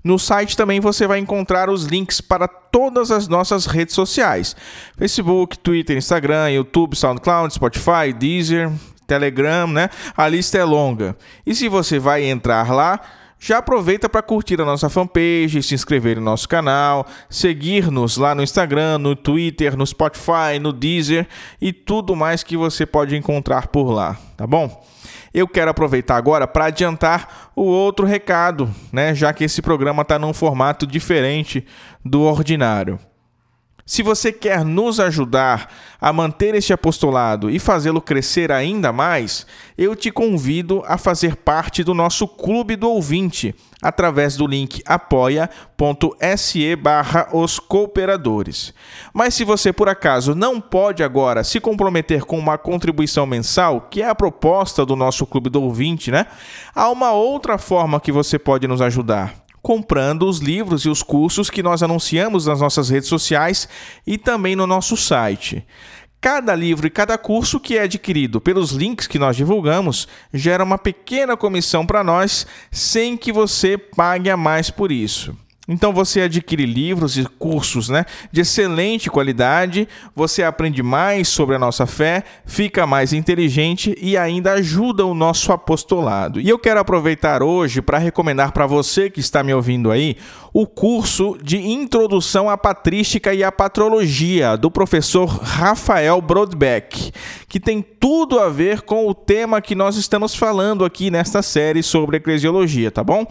No 0.09 0.17
site 0.17 0.57
também 0.57 0.79
você 0.79 1.05
vai 1.05 1.19
encontrar 1.19 1.69
os 1.69 1.85
links 1.85 2.19
para 2.19 2.47
todas 2.47 3.11
as 3.11 3.27
nossas 3.27 3.67
redes 3.67 3.93
sociais: 3.93 4.55
Facebook, 4.97 5.59
Twitter, 5.59 5.95
Instagram, 5.95 6.49
YouTube, 6.49 6.95
SoundCloud, 6.95 7.53
Spotify, 7.53 8.11
Deezer, 8.17 8.71
Telegram, 9.05 9.67
né? 9.67 9.87
A 10.17 10.27
lista 10.27 10.57
é 10.57 10.63
longa. 10.63 11.15
E 11.45 11.53
se 11.53 11.69
você 11.69 11.99
vai 11.99 12.23
entrar 12.23 12.73
lá, 12.73 12.99
já 13.39 13.59
aproveita 13.59 14.09
para 14.09 14.23
curtir 14.23 14.59
a 14.59 14.65
nossa 14.65 14.89
fanpage, 14.89 15.61
se 15.61 15.75
inscrever 15.75 16.15
no 16.15 16.23
nosso 16.23 16.49
canal, 16.49 17.05
seguir-nos 17.29 18.17
lá 18.17 18.33
no 18.33 18.41
Instagram, 18.41 18.97
no 18.97 19.15
Twitter, 19.15 19.77
no 19.77 19.85
Spotify, 19.85 20.57
no 20.59 20.73
Deezer 20.73 21.27
e 21.61 21.71
tudo 21.71 22.15
mais 22.15 22.41
que 22.41 22.57
você 22.57 22.83
pode 22.83 23.15
encontrar 23.15 23.67
por 23.67 23.91
lá, 23.91 24.17
tá 24.35 24.47
bom? 24.47 24.83
Eu 25.33 25.47
quero 25.47 25.71
aproveitar 25.71 26.15
agora 26.15 26.47
para 26.47 26.65
adiantar 26.65 27.51
o 27.55 27.63
outro 27.63 28.05
recado, 28.05 28.69
né? 28.91 29.13
Já 29.13 29.31
que 29.33 29.43
esse 29.43 29.61
programa 29.61 30.01
está 30.01 30.17
num 30.17 30.33
formato 30.33 30.87
diferente 30.87 31.65
do 32.03 32.21
ordinário. 32.21 32.99
Se 33.89 34.03
você 34.03 34.31
quer 34.31 34.63
nos 34.63 34.99
ajudar 34.99 35.67
a 35.99 36.13
manter 36.13 36.53
este 36.53 36.71
apostolado 36.71 37.49
e 37.49 37.57
fazê-lo 37.57 37.99
crescer 37.99 38.51
ainda 38.51 38.93
mais, 38.93 39.47
eu 39.75 39.95
te 39.95 40.11
convido 40.11 40.83
a 40.85 40.95
fazer 40.95 41.37
parte 41.37 41.83
do 41.83 41.95
nosso 41.95 42.27
Clube 42.27 42.75
do 42.75 42.87
Ouvinte 42.87 43.55
através 43.81 44.37
do 44.37 44.45
link 44.45 44.83
apoia.se 44.85 46.75
barra 46.75 47.29
os 47.33 47.57
cooperadores. 47.57 48.75
Mas 49.11 49.33
se 49.33 49.43
você 49.43 49.73
por 49.73 49.89
acaso 49.89 50.35
não 50.35 50.61
pode 50.61 51.01
agora 51.01 51.43
se 51.43 51.59
comprometer 51.59 52.25
com 52.25 52.37
uma 52.37 52.59
contribuição 52.59 53.25
mensal, 53.25 53.87
que 53.89 54.03
é 54.03 54.07
a 54.07 54.13
proposta 54.13 54.85
do 54.85 54.95
nosso 54.95 55.25
Clube 55.25 55.49
do 55.49 55.63
Ouvinte, 55.63 56.11
né? 56.11 56.27
Há 56.75 56.91
uma 56.91 57.11
outra 57.11 57.57
forma 57.57 57.99
que 57.99 58.11
você 58.11 58.37
pode 58.37 58.67
nos 58.67 58.83
ajudar 58.83 59.48
comprando 59.61 60.27
os 60.27 60.39
livros 60.39 60.83
e 60.85 60.89
os 60.89 61.03
cursos 61.03 61.49
que 61.49 61.63
nós 61.63 61.83
anunciamos 61.83 62.45
nas 62.45 62.61
nossas 62.61 62.89
redes 62.89 63.09
sociais 63.09 63.67
e 64.05 64.17
também 64.17 64.55
no 64.55 64.67
nosso 64.67 64.95
site. 64.95 65.65
Cada 66.21 66.53
livro 66.53 66.85
e 66.85 66.89
cada 66.89 67.17
curso 67.17 67.59
que 67.59 67.77
é 67.77 67.83
adquirido 67.83 68.41
pelos 68.41 68.71
links 68.71 69.07
que 69.07 69.17
nós 69.17 69.37
divulgamos 69.37 70.07
gera 70.33 70.63
uma 70.63 70.77
pequena 70.77 71.37
comissão 71.37 71.85
para 71.85 72.03
nós, 72.03 72.45
sem 72.69 73.15
que 73.15 73.31
você 73.31 73.77
pague 73.77 74.29
a 74.29 74.35
mais 74.35 74.69
por 74.69 74.91
isso. 74.91 75.33
Então 75.69 75.93
você 75.93 76.21
adquire 76.21 76.65
livros 76.65 77.15
e 77.15 77.23
cursos 77.23 77.89
né, 77.89 78.03
de 78.31 78.41
excelente 78.41 79.07
qualidade, 79.07 79.87
você 80.15 80.41
aprende 80.41 80.81
mais 80.81 81.27
sobre 81.27 81.55
a 81.55 81.59
nossa 81.59 81.85
fé, 81.85 82.23
fica 82.43 82.87
mais 82.87 83.13
inteligente 83.13 83.95
e 84.01 84.17
ainda 84.17 84.53
ajuda 84.53 85.05
o 85.05 85.13
nosso 85.13 85.51
apostolado. 85.51 86.41
E 86.41 86.49
eu 86.49 86.57
quero 86.57 86.79
aproveitar 86.79 87.43
hoje 87.43 87.83
para 87.83 87.99
recomendar 87.99 88.51
para 88.51 88.65
você 88.65 89.11
que 89.11 89.19
está 89.19 89.43
me 89.43 89.53
ouvindo 89.53 89.91
aí 89.91 90.17
o 90.53 90.65
curso 90.65 91.37
de 91.41 91.57
Introdução 91.57 92.49
à 92.49 92.57
Patrística 92.57 93.33
e 93.33 93.43
à 93.43 93.51
Patrologia 93.51 94.57
do 94.57 94.71
professor 94.71 95.27
Rafael 95.27 96.21
Brodbeck, 96.21 97.11
que 97.47 97.59
tem 97.59 97.81
tudo 97.81 98.39
a 98.39 98.49
ver 98.49 98.81
com 98.81 99.07
o 99.07 99.13
tema 99.13 99.61
que 99.61 99.75
nós 99.75 99.95
estamos 99.95 100.35
falando 100.35 100.83
aqui 100.83 101.11
nesta 101.11 101.41
série 101.41 101.83
sobre 101.83 102.17
eclesiologia, 102.17 102.89
tá 102.89 103.03
bom? 103.03 103.25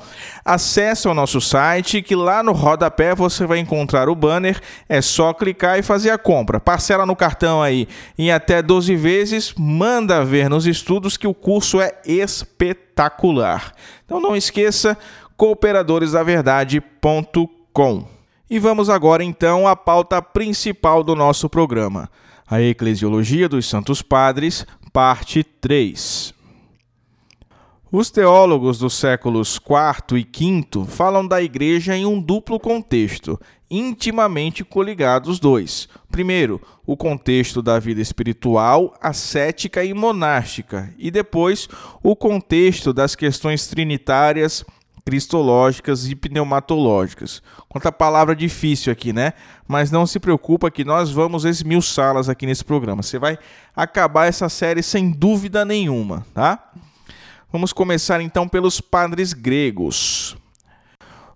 Acesse 0.45 1.09
o 1.09 1.15
nosso 1.15 1.41
site 1.41 2.03
que 2.03 2.15
lá 2.15 2.43
no 2.43 2.53
rodapé 2.53 3.15
você 3.15 3.47
vai 3.47 3.59
encontrar 3.59 4.09
o 4.09 4.15
banner, 4.15 4.61
é 4.89 5.01
só 5.01 5.33
clicar 5.33 5.79
e 5.79 5.83
fazer 5.83 6.11
a 6.11 6.19
compra. 6.19 6.61
Parcela 6.61 7.05
no 7.05 7.17
cartão 7.17 7.63
aí 7.63 7.89
em 8.17 8.31
até 8.31 8.63
12 8.63 8.95
vezes, 8.97 9.55
manda 9.57 10.25
ver 10.25 10.49
nos 10.49 10.67
estudos 10.67 11.17
que 11.17 11.27
o 11.27 11.35
curso 11.35 11.81
é 11.81 11.95
espetacular. 12.05 13.73
Então 14.05 14.21
não 14.21 14.37
esqueça, 14.37 14.97
cooperadoresdaverdade.com. 15.39 18.05
E 18.51 18.59
vamos 18.59 18.91
agora 18.91 19.23
então 19.23 19.69
à 19.69 19.77
pauta 19.77 20.21
principal 20.21 21.05
do 21.05 21.15
nosso 21.15 21.49
programa, 21.49 22.11
a 22.45 22.61
Eclesiologia 22.61 23.49
dos 23.49 23.67
Santos 23.67 24.03
Padres, 24.03 24.67
parte 24.93 25.45
3. 25.45 26.35
Os 27.93 28.11
teólogos 28.11 28.81
dos 28.81 28.95
séculos 28.95 29.59
IV 29.59 30.19
e 30.19 30.25
V 30.25 30.67
falam 30.89 31.25
da 31.25 31.41
igreja 31.41 31.97
em 31.97 32.05
um 32.05 32.21
duplo 32.21 32.59
contexto, 32.59 33.39
intimamente 33.71 34.65
coligados 34.65 35.31
os 35.31 35.39
dois. 35.39 35.89
Primeiro, 36.11 36.61
o 36.85 36.97
contexto 36.97 37.63
da 37.63 37.79
vida 37.79 38.01
espiritual, 38.01 38.93
ascética 39.01 39.85
e 39.85 39.95
monástica, 39.95 40.93
e 40.99 41.13
depois 41.13 41.69
o 42.03 42.17
contexto 42.17 42.93
das 42.93 43.15
questões 43.15 43.69
trinitárias, 43.69 44.65
cristológicas 45.09 46.07
e 46.07 46.15
pneumatológicas. 46.15 47.43
Quanta 47.67 47.91
palavra 47.91 48.37
difícil 48.37 48.93
aqui, 48.93 49.11
né? 49.11 49.33
Mas 49.67 49.91
não 49.91 50.07
se 50.07 50.21
preocupa 50.21 50.71
que 50.71 50.85
nós 50.85 51.11
vamos 51.11 51.47
esmiuçá-las 51.47 52.29
aqui 52.29 52.45
nesse 52.45 52.63
programa. 52.63 53.03
Você 53.03 53.19
vai 53.19 53.39
acabar 53.75 54.27
essa 54.27 54.51
série 54.51 54.83
sem 54.83 55.11
dúvida 55.11 55.65
nenhuma, 55.65 56.27
tá? 56.35 56.73
Vamos 57.51 57.73
começar 57.73 58.21
então 58.21 58.47
pelos 58.47 58.83
padres 58.83 59.33
gregos. 59.33 60.37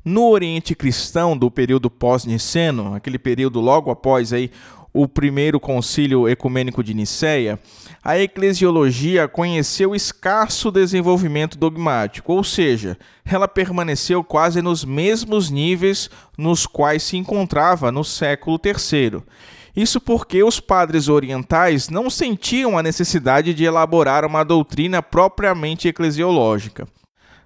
No 0.05 0.29
Oriente 0.29 0.75
Cristão 0.75 1.35
do 1.35 1.51
período 1.51 1.89
pós-niceno, 1.89 2.95
aquele 2.95 3.19
período 3.19 3.59
logo 3.59 3.91
após 3.91 4.35
aí 4.35 4.51
o 4.93 5.09
primeiro 5.09 5.59
concílio 5.59 6.29
ecumênico 6.29 6.83
de 6.83 6.93
Nicéia, 6.93 7.59
a 8.05 8.19
eclesiologia 8.19 9.27
conheceu 9.27 9.95
escasso 9.95 10.71
desenvolvimento 10.71 11.57
dogmático, 11.57 12.33
ou 12.33 12.45
seja, 12.45 12.99
ela 13.25 13.49
permaneceu 13.49 14.23
quase 14.23 14.61
nos 14.61 14.85
mesmos 14.85 15.51
níveis 15.51 16.11
nos 16.37 16.67
quais 16.67 17.03
se 17.03 17.17
encontrava 17.17 17.91
no 17.91 18.05
século 18.05 18.61
III. 18.63 19.23
Isso 19.75 19.99
porque 20.01 20.43
os 20.43 20.61
padres 20.61 21.09
orientais 21.09 21.89
não 21.89 22.11
sentiam 22.11 22.77
a 22.77 22.83
necessidade 22.83 23.55
de 23.55 23.65
elaborar 23.65 24.25
uma 24.25 24.45
doutrina 24.45 25.03
propriamente 25.03 25.89
eclesiológica. 25.89 26.87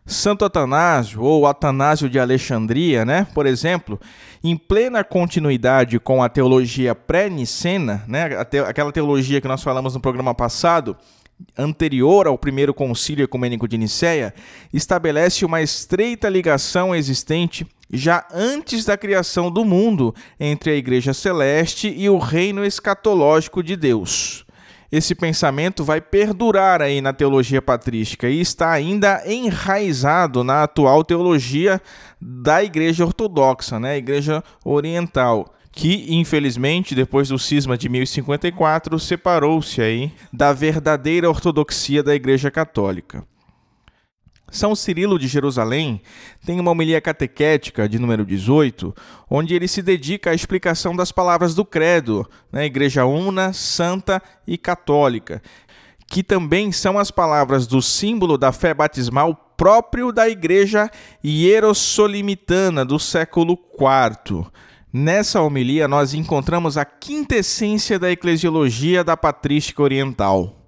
Santo 0.07 0.45
Atanásio, 0.45 1.21
ou 1.21 1.47
Atanásio 1.47 2.09
de 2.09 2.19
Alexandria, 2.19 3.05
né, 3.05 3.27
por 3.35 3.45
exemplo, 3.45 4.01
em 4.43 4.57
plena 4.57 5.03
continuidade 5.03 5.99
com 5.99 6.23
a 6.23 6.29
teologia 6.29 6.95
pré-nicena, 6.95 8.05
né, 8.07 8.39
aquela 8.69 8.93
teologia 8.93 9.41
que 9.41 9.49
nós 9.49 9.65
falamos 9.65 9.95
no 9.95 10.01
programa 10.01 10.33
passado, 10.33 10.97
anterior 11.59 12.29
ao 12.29 12.39
primeiro 12.39 12.73
concílio 12.73 13.25
ecumênico 13.25 13.67
de 13.67 13.77
Nicéia, 13.77 14.33
estabelece 14.73 15.45
uma 15.45 15.61
estreita 15.61 16.29
ligação 16.29 16.95
existente 16.95 17.67
já 17.93 18.27
antes 18.33 18.85
da 18.85 18.97
criação 18.97 19.51
do 19.51 19.65
mundo 19.65 20.15
entre 20.39 20.71
a 20.71 20.77
Igreja 20.77 21.13
Celeste 21.13 21.93
e 21.95 22.09
o 22.09 22.19
reino 22.19 22.65
escatológico 22.65 23.63
de 23.63 23.77
Deus 23.77 24.46
esse 24.91 25.15
pensamento 25.15 25.85
vai 25.85 26.01
perdurar 26.01 26.81
aí 26.81 27.01
na 27.01 27.13
teologia 27.13 27.61
patrística 27.61 28.29
e 28.29 28.41
está 28.41 28.71
ainda 28.71 29.23
enraizado 29.27 30.45
na 30.45 30.63
atual 30.63 31.05
teologia 31.05 31.81
da 32.21 32.63
Igreja 32.63 33.05
Ortodoxa, 33.05 33.79
né, 33.81 33.93
a 33.93 33.99
Igreja 33.99 34.43
Oriental, 34.65 35.53
que 35.73 36.07
infelizmente 36.15 36.95
depois 36.95 37.29
do 37.29 37.39
cisma 37.39 37.77
de 37.77 37.89
1054 37.89 38.99
separou-se 38.99 39.81
aí 39.83 40.13
da 40.33 40.53
verdadeira 40.53 41.29
ortodoxia 41.29 42.03
da 42.03 42.15
Igreja 42.15 42.51
Católica. 42.51 43.25
São 44.51 44.75
Cirilo 44.75 45.19
de 45.19 45.27
Jerusalém 45.27 46.01
tem 46.45 46.61
uma 46.61 46.71
homilia 46.71 47.01
catequética 47.01 47.89
de 47.89 47.99
número 47.99 48.25
18, 48.25 48.95
onde 49.29 49.55
ele 49.55 49.67
se 49.67 49.83
dedica 49.83 50.31
à 50.31 50.35
explicação 50.35 50.95
das 50.95 51.11
palavras 51.11 51.55
do 51.55 51.65
credo, 51.65 52.29
né, 52.53 52.65
Igreja 52.65 53.05
Una, 53.05 53.53
Santa 53.53 54.23
e 54.47 54.57
Católica, 54.57 55.43
que 56.07 56.23
também 56.23 56.71
são 56.71 56.99
as 56.99 57.11
palavras 57.11 57.67
do 57.67 57.83
símbolo 57.83 58.39
da 58.39 58.53
fé 58.53 58.73
batismal 58.73 59.35
próprio 59.57 60.13
da 60.13 60.29
Igreja 60.29 60.91
Hierossolimitana 61.25 62.85
do 62.85 62.99
século 62.99 63.59
IV. 63.75 64.47
Nessa 64.93 65.43
homilia, 65.43 65.89
nós 65.89 66.15
encontramos 66.15 66.79
a 66.79 66.85
quintessência 66.85 67.99
da 67.99 68.11
eclesiologia 68.11 69.03
da 69.03 69.17
patrística 69.17 69.83
oriental. 69.83 70.66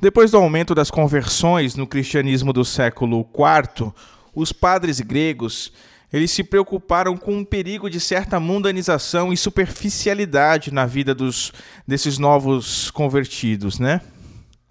Depois 0.00 0.30
do 0.30 0.36
aumento 0.36 0.74
das 0.74 0.90
conversões 0.90 1.76
no 1.76 1.86
cristianismo 1.86 2.52
do 2.52 2.64
século 2.64 3.20
IV, 3.20 3.92
os 4.34 4.52
padres 4.52 5.00
gregos 5.00 5.72
eles 6.14 6.30
se 6.30 6.44
preocuparam 6.44 7.16
com 7.16 7.40
o 7.40 7.44
perigo 7.44 7.90
de 7.90 7.98
certa 7.98 8.38
mundanização 8.38 9.32
e 9.32 9.36
superficialidade 9.36 10.72
na 10.72 10.86
vida 10.86 11.12
dos, 11.12 11.52
desses 11.88 12.18
novos 12.18 12.88
convertidos, 12.92 13.80
né? 13.80 14.00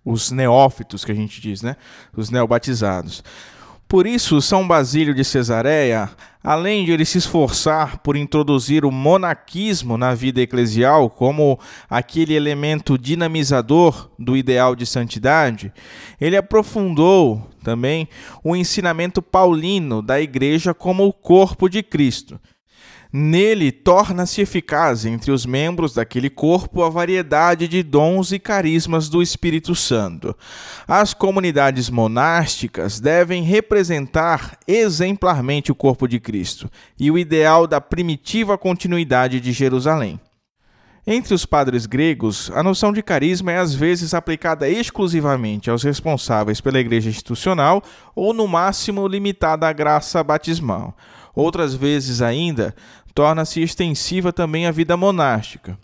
Os 0.06 0.32
neófitos 0.32 1.04
que 1.04 1.12
a 1.12 1.16
gente 1.16 1.42
diz, 1.42 1.62
né? 1.62 1.76
Os 2.16 2.30
neobatizados. 2.30 3.22
Por 3.94 4.08
isso, 4.08 4.42
São 4.42 4.68
Basílio 4.68 5.14
de 5.14 5.24
Cesareia, 5.24 6.10
além 6.44 6.84
de 6.84 6.92
ele 6.92 7.06
se 7.06 7.20
esforçar 7.20 8.00
por 8.00 8.18
introduzir 8.18 8.86
o 8.86 8.92
monaquismo 8.92 10.00
na 10.00 10.16
vida 10.16 10.42
eclesial 10.42 11.12
como 11.12 11.60
aquele 11.88 12.34
elemento 12.34 12.98
dinamizador 12.98 14.10
do 14.18 14.36
ideal 14.36 14.76
de 14.76 14.84
santidade, 14.88 15.72
ele 16.20 16.36
aprofundou 16.36 17.48
também 17.64 18.10
o 18.44 18.56
ensinamento 18.56 19.22
paulino 19.22 20.02
da 20.02 20.20
igreja 20.20 20.74
como 20.74 21.06
o 21.06 21.14
corpo 21.14 21.70
de 21.70 21.84
Cristo 21.84 22.40
Nele 23.16 23.72
torna-se 23.72 24.42
eficaz 24.42 25.06
entre 25.06 25.32
os 25.32 25.46
membros 25.46 25.94
daquele 25.94 26.32
corpo 26.32 26.82
a 26.82 26.90
variedade 26.90 27.68
de 27.68 27.84
dons 27.84 28.32
e 28.32 28.40
carismas 28.40 29.08
do 29.08 29.22
Espírito 29.22 29.76
Santo. 29.76 30.36
As 30.88 31.14
comunidades 31.14 31.92
monásticas 31.92 33.00
devem 33.00 33.44
representar 33.44 34.58
exemplarmente 34.68 35.72
o 35.72 35.76
corpo 35.76 36.08
de 36.08 36.20
Cristo 36.20 36.68
e 37.00 37.12
o 37.12 37.18
ideal 37.20 37.68
da 37.68 37.80
primitiva 37.80 38.58
continuidade 38.58 39.40
de 39.40 39.52
Jerusalém. 39.52 40.20
Entre 41.06 41.36
os 41.36 41.46
padres 41.46 41.86
gregos, 41.86 42.50
a 42.56 42.64
noção 42.64 42.92
de 42.92 43.04
carisma 43.04 43.52
é 43.52 43.60
às 43.60 43.76
vezes 43.76 44.16
aplicada 44.16 44.68
exclusivamente 44.68 45.70
aos 45.70 45.84
responsáveis 45.84 46.60
pela 46.60 46.80
igreja 46.80 47.12
institucional 47.12 47.84
ou, 48.16 48.34
no 48.34 48.48
máximo, 48.48 49.08
limitada 49.08 49.68
à 49.68 49.74
graça 49.74 50.24
batismal. 50.24 50.98
Outras 51.36 51.74
vezes 51.74 52.22
ainda, 52.22 52.76
torna-se 53.14 53.62
extensiva 53.62 54.34
também 54.34 54.66
a 54.66 54.72
vida 54.72 54.98
monástica. 54.98 55.78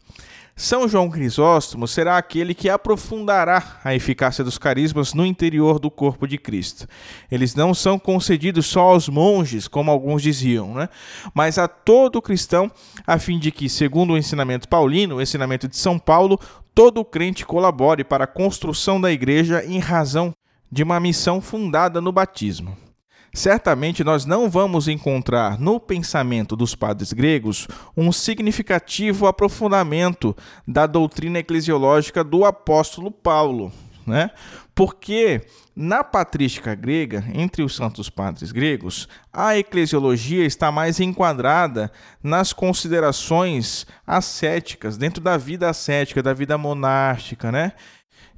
São 0.60 0.90
João 0.90 1.10
Crisóstomo 1.10 1.88
será 1.88 2.18
aquele 2.18 2.54
que 2.54 2.68
aprofundará 2.70 3.80
a 3.82 3.96
eficácia 3.96 4.44
dos 4.44 4.58
carismas 4.58 5.14
no 5.14 5.26
interior 5.26 5.80
do 5.80 5.90
corpo 5.90 6.28
de 6.28 6.38
Cristo. 6.38 6.86
Eles 7.32 7.56
não 7.56 7.74
são 7.74 7.98
concedidos 7.98 8.66
só 8.66 8.82
aos 8.82 9.08
monges, 9.08 9.70
como 9.70 9.90
alguns 9.90 10.22
diziam, 10.22 10.74
né? 10.74 10.90
mas 11.34 11.58
a 11.58 11.66
todo 11.66 12.22
cristão, 12.22 12.70
a 13.08 13.18
fim 13.18 13.40
de 13.40 13.52
que, 13.52 13.70
segundo 13.70 14.12
o 14.12 14.18
ensinamento 14.18 14.68
paulino, 14.68 15.16
o 15.16 15.22
ensinamento 15.22 15.66
de 15.66 15.78
São 15.78 15.98
Paulo, 15.98 16.38
todo 16.76 17.06
crente 17.06 17.46
colabore 17.46 18.04
para 18.04 18.26
a 18.26 18.28
construção 18.28 19.00
da 19.00 19.10
igreja 19.10 19.64
em 19.64 19.80
razão 19.80 20.34
de 20.70 20.84
uma 20.84 21.00
missão 21.00 21.40
fundada 21.40 22.02
no 22.02 22.12
batismo. 22.12 22.89
Certamente 23.34 24.04
nós 24.04 24.26
não 24.26 24.50
vamos 24.50 24.88
encontrar 24.88 25.60
no 25.60 25.80
pensamento 25.80 26.56
dos 26.56 26.76
padres 26.76 27.14
gregos 27.14 27.68
um 27.96 28.12
significativo 28.12 29.28
aprofundamento 29.28 30.36
da 30.68 30.88
doutrina 30.88 31.40
eclesiológica 31.40 32.24
do 32.24 32.44
apóstolo 32.44 33.12
Paulo, 33.12 33.72
né? 34.06 34.32
Porque 34.74 35.42
na 35.76 36.04
patrística 36.04 36.74
grega, 36.74 37.24
entre 37.34 37.62
os 37.62 37.76
santos 37.76 38.10
padres 38.10 38.52
gregos, 38.52 39.08
a 39.32 39.58
eclesiologia 39.58 40.46
está 40.46 40.72
mais 40.72 41.00
enquadrada 41.00 41.92
nas 42.24 42.52
considerações 42.52 43.86
ascéticas, 44.06 44.98
dentro 44.98 45.22
da 45.22 45.38
vida 45.38 45.70
ascética, 45.70 46.24
da 46.24 46.34
vida 46.34 46.58
monástica, 46.58 47.52
né? 47.52 47.74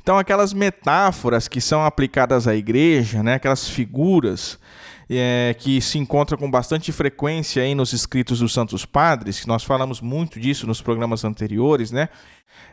Então, 0.02 0.18
aquelas 0.18 0.52
metáforas 0.52 1.48
que 1.48 1.62
são 1.62 1.86
aplicadas 1.86 2.48
à 2.48 2.56
igreja, 2.56 3.22
né, 3.22 3.36
aquelas 3.36 3.70
figuras 3.70 4.58
é, 5.08 5.56
que 5.60 5.80
se 5.82 6.00
encontram 6.00 6.38
com 6.38 6.50
bastante 6.50 6.92
frequência 6.92 7.62
aí 7.62 7.76
nos 7.76 7.94
escritos 7.94 8.40
dos 8.40 8.54
Santos 8.54 8.86
Padres, 8.86 9.42
que 9.42 9.48
nós 9.48 9.64
falamos 9.64 10.02
muito 10.02 10.40
disso 10.40 10.66
nos 10.66 10.82
programas 10.82 11.24
anteriores, 11.24 11.92
né? 11.92 12.10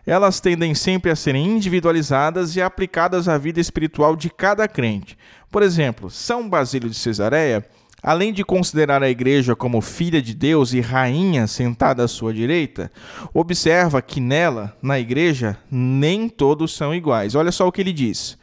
Elas 0.07 0.41
tendem 0.41 0.75
sempre 0.75 1.11
a 1.11 1.17
serem 1.17 1.47
individualizadas 1.47 2.57
e 2.57 2.63
aplicadas 2.63 3.29
à 3.29 3.37
vida 3.37 3.61
espiritual 3.61 4.17
de 4.17 4.31
cada 4.31 4.67
crente. 4.67 5.19
Por 5.51 5.63
exemplo, 5.63 6.09
São 6.09 6.49
Basílio 6.49 6.89
de 6.89 6.97
Cesareia 6.97 7.67
Além 8.03 8.33
de 8.33 8.45
considerar 8.45 9.03
a 9.03 9.11
igreja 9.11 9.57
como 9.57 9.81
filha 9.81 10.23
de 10.23 10.33
Deus 10.33 10.73
e 10.73 10.81
rainha 10.81 11.47
sentada 11.49 12.05
à 12.05 12.09
sua 12.09 12.33
direita, 12.33 12.93
observa 13.35 14.01
que 14.01 14.21
nela, 14.21 14.77
na 14.81 15.01
igreja, 15.01 15.59
nem 15.71 16.29
todos 16.29 16.75
são 16.75 16.95
iguais. 16.95 17.35
Olha 17.35 17.51
só 17.51 17.67
o 17.67 17.73
que 17.73 17.81
ele 17.81 17.93
diz. 17.93 18.39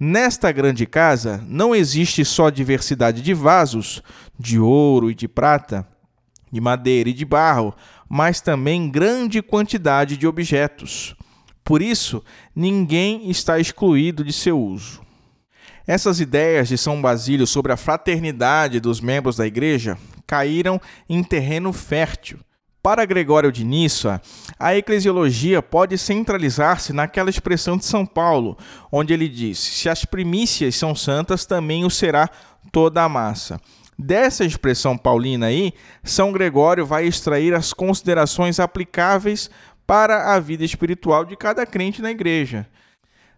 Nesta 0.00 0.50
grande 0.50 0.84
casa 0.86 1.44
não 1.48 1.74
existe 1.74 2.24
só 2.24 2.50
diversidade 2.50 3.22
de 3.22 3.34
vasos, 3.34 4.02
de 4.38 4.58
ouro 4.58 5.10
e 5.10 5.14
de 5.14 5.28
prata, 5.28 5.86
de 6.50 6.60
madeira 6.60 7.08
e 7.08 7.12
de 7.12 7.24
barro, 7.24 7.74
mas 8.08 8.40
também 8.40 8.90
grande 8.90 9.42
quantidade 9.42 10.16
de 10.16 10.26
objetos. 10.26 11.14
Por 11.62 11.82
isso, 11.82 12.24
ninguém 12.54 13.30
está 13.30 13.58
excluído 13.58 14.24
de 14.24 14.32
seu 14.32 14.60
uso. 14.60 15.07
Essas 15.88 16.20
ideias 16.20 16.68
de 16.68 16.76
São 16.76 17.00
Basílio 17.00 17.46
sobre 17.46 17.72
a 17.72 17.76
fraternidade 17.78 18.78
dos 18.78 19.00
membros 19.00 19.38
da 19.38 19.46
igreja 19.46 19.96
caíram 20.26 20.78
em 21.08 21.22
terreno 21.24 21.72
fértil. 21.72 22.38
Para 22.82 23.06
Gregório 23.06 23.50
de 23.50 23.64
Nissa, 23.64 24.20
a 24.58 24.76
eclesiologia 24.76 25.62
pode 25.62 25.96
centralizar-se 25.96 26.92
naquela 26.92 27.30
expressão 27.30 27.78
de 27.78 27.86
São 27.86 28.04
Paulo, 28.04 28.58
onde 28.92 29.14
ele 29.14 29.30
diz: 29.30 29.58
se 29.58 29.88
as 29.88 30.04
primícias 30.04 30.76
são 30.76 30.94
santas, 30.94 31.46
também 31.46 31.86
o 31.86 31.90
será 31.90 32.28
toda 32.70 33.02
a 33.02 33.08
massa. 33.08 33.58
Dessa 33.98 34.44
expressão 34.44 34.96
paulina 34.96 35.46
aí, 35.46 35.72
São 36.04 36.32
Gregório 36.32 36.84
vai 36.84 37.06
extrair 37.06 37.54
as 37.54 37.72
considerações 37.72 38.60
aplicáveis 38.60 39.50
para 39.86 40.34
a 40.34 40.38
vida 40.38 40.66
espiritual 40.66 41.24
de 41.24 41.34
cada 41.34 41.64
crente 41.64 42.02
na 42.02 42.10
igreja. 42.10 42.68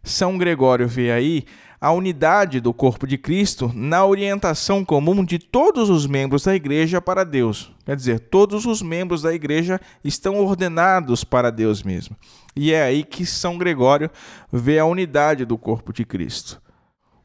São 0.03 0.39
Gregório 0.39 0.89
vê 0.89 1.11
aí 1.11 1.45
a 1.81 1.93
unidade 1.93 2.61
do 2.61 2.75
corpo 2.75 3.07
de 3.07 3.17
Cristo 3.17 3.73
na 3.75 4.05
orientação 4.05 4.85
comum 4.85 5.25
de 5.25 5.39
todos 5.39 5.89
os 5.89 6.07
membros 6.07 6.45
da 6.45 6.55
igreja 6.55 7.01
para 7.01 7.25
Deus. 7.25 7.73
Quer 7.87 7.97
dizer, 7.97 8.21
todos 8.21 8.67
os 8.67 8.83
membros 8.83 9.23
da 9.23 9.33
igreja 9.33 9.81
estão 10.05 10.39
ordenados 10.41 11.25
para 11.25 11.51
Deus 11.51 11.83
mesmo. 11.83 12.17
E 12.55 12.73
é 12.73 12.83
aí 12.83 13.03
que 13.03 13.25
São 13.25 13.57
Gregório 13.57 14.11
vê 14.53 14.79
a 14.79 14.85
unidade 14.85 15.45
do 15.47 15.57
corpo 15.57 15.93
de 15.93 16.05
Cristo. 16.05 16.61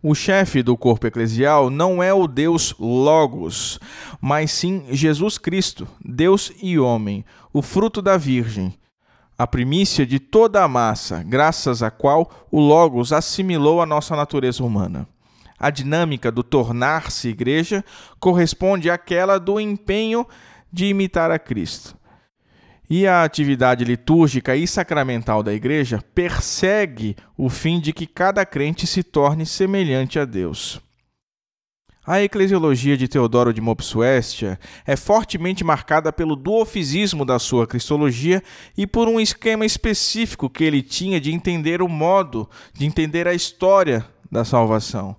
O 0.02 0.14
chefe 0.14 0.62
do 0.62 0.78
corpo 0.78 1.08
eclesial 1.08 1.70
não 1.70 2.02
é 2.02 2.14
o 2.14 2.28
Deus 2.28 2.76
Logos, 2.80 3.80
mas 4.22 4.52
sim 4.52 4.86
Jesus 4.92 5.38
Cristo, 5.38 5.88
Deus 6.04 6.54
e 6.62 6.78
homem, 6.78 7.26
o 7.52 7.62
fruto 7.62 8.02
da 8.02 8.16
Virgem 8.16 8.74
a 9.38 9.46
primícia 9.46 10.06
de 10.06 10.20
toda 10.20 10.64
a 10.64 10.68
massa, 10.68 11.22
graças 11.24 11.84
à 11.84 11.92
qual 11.92 12.48
o 12.50 12.60
Logos 12.60 13.12
assimilou 13.12 13.82
a 13.82 13.86
nossa 13.86 14.16
natureza 14.16 14.64
humana. 14.64 15.08
A 15.60 15.70
dinâmica 15.70 16.32
do 16.32 16.44
tornar-se 16.44 17.30
igreja 17.30 17.84
corresponde 18.20 18.90
àquela 18.90 19.40
do 19.40 19.60
empenho 19.60 20.26
de 20.72 20.86
imitar 20.86 21.32
a 21.32 21.40
Cristo. 21.40 21.96
E 22.90 23.08
a 23.08 23.24
atividade 23.24 23.84
litúrgica 23.84 24.56
e 24.56 24.68
sacramental 24.68 25.42
da 25.42 25.54
igreja 25.54 26.04
persegue 26.14 27.16
o 27.38 27.50
fim 27.50 27.80
de 27.80 27.92
que 27.92 28.06
cada 28.06 28.46
crente 28.46 28.86
se 28.86 29.02
torne 29.02 29.46
semelhante 29.46 30.20
a 30.20 30.26
Deus. 30.26 30.80
A 32.08 32.22
eclesiologia 32.22 32.96
de 32.96 33.08
Teodoro 33.08 33.52
de 33.52 33.60
Mopsuestia 33.60 34.60
é 34.86 34.96
fortemente 34.96 35.64
marcada 35.64 36.14
pelo 36.14 36.36
duofisismo 36.36 37.26
da 37.26 37.40
sua 37.40 37.66
cristologia 37.66 38.44
e 38.78 38.86
por 38.86 39.08
um 39.08 39.20
esquema 39.20 39.66
específico 39.66 40.48
que 40.48 40.64
ele 40.64 40.84
tinha 40.84 41.20
de 41.20 41.32
entender 41.32 41.82
o 41.82 41.88
modo, 41.88 42.48
de 42.72 42.86
entender 42.86 43.28
a 43.28 43.34
história 43.34 44.06
da 44.32 44.46
salvação. 44.46 45.16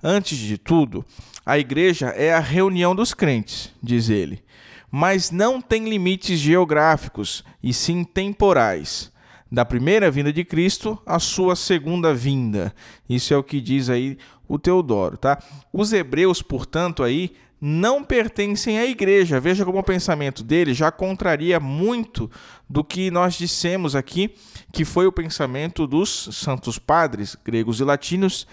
Antes 0.00 0.38
de 0.38 0.56
tudo, 0.56 1.04
a 1.44 1.58
igreja 1.58 2.10
é 2.10 2.32
a 2.32 2.38
reunião 2.38 2.94
dos 2.94 3.12
crentes, 3.12 3.72
diz 3.82 4.08
ele, 4.08 4.44
mas 4.92 5.32
não 5.32 5.60
tem 5.60 5.88
limites 5.88 6.38
geográficos 6.38 7.42
e 7.60 7.74
sim 7.74 8.04
temporais 8.04 9.10
da 9.50 9.64
primeira 9.64 10.10
vinda 10.10 10.32
de 10.32 10.44
Cristo 10.44 10.98
à 11.06 11.18
sua 11.18 11.56
segunda 11.56 12.14
vinda. 12.14 12.72
Isso 13.08 13.32
é 13.32 13.36
o 13.36 13.42
que 13.42 13.60
diz 13.60 13.88
aí 13.88 14.18
o 14.48 14.58
Teodoro, 14.58 15.16
tá? 15.16 15.38
Os 15.72 15.92
hebreus, 15.92 16.40
portanto, 16.42 17.02
aí 17.02 17.32
não 17.60 18.04
pertencem 18.04 18.78
à 18.78 18.86
igreja. 18.86 19.40
Veja 19.40 19.64
como 19.64 19.78
o 19.78 19.84
pensamento 19.84 20.42
dele 20.42 20.72
já 20.72 20.90
contraria 20.90 21.58
muito 21.58 22.30
do 22.68 22.84
que 22.84 23.10
nós 23.10 23.34
dissemos 23.34 23.96
aqui, 23.96 24.34
que 24.72 24.84
foi 24.84 25.06
o 25.06 25.12
pensamento 25.12 25.86
dos 25.86 26.28
santos 26.32 26.78
padres 26.78 27.36
gregos 27.44 27.80
e 27.80 27.84
latinos 27.84 28.46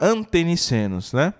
antenicenos, 0.00 1.12
né? 1.12 1.32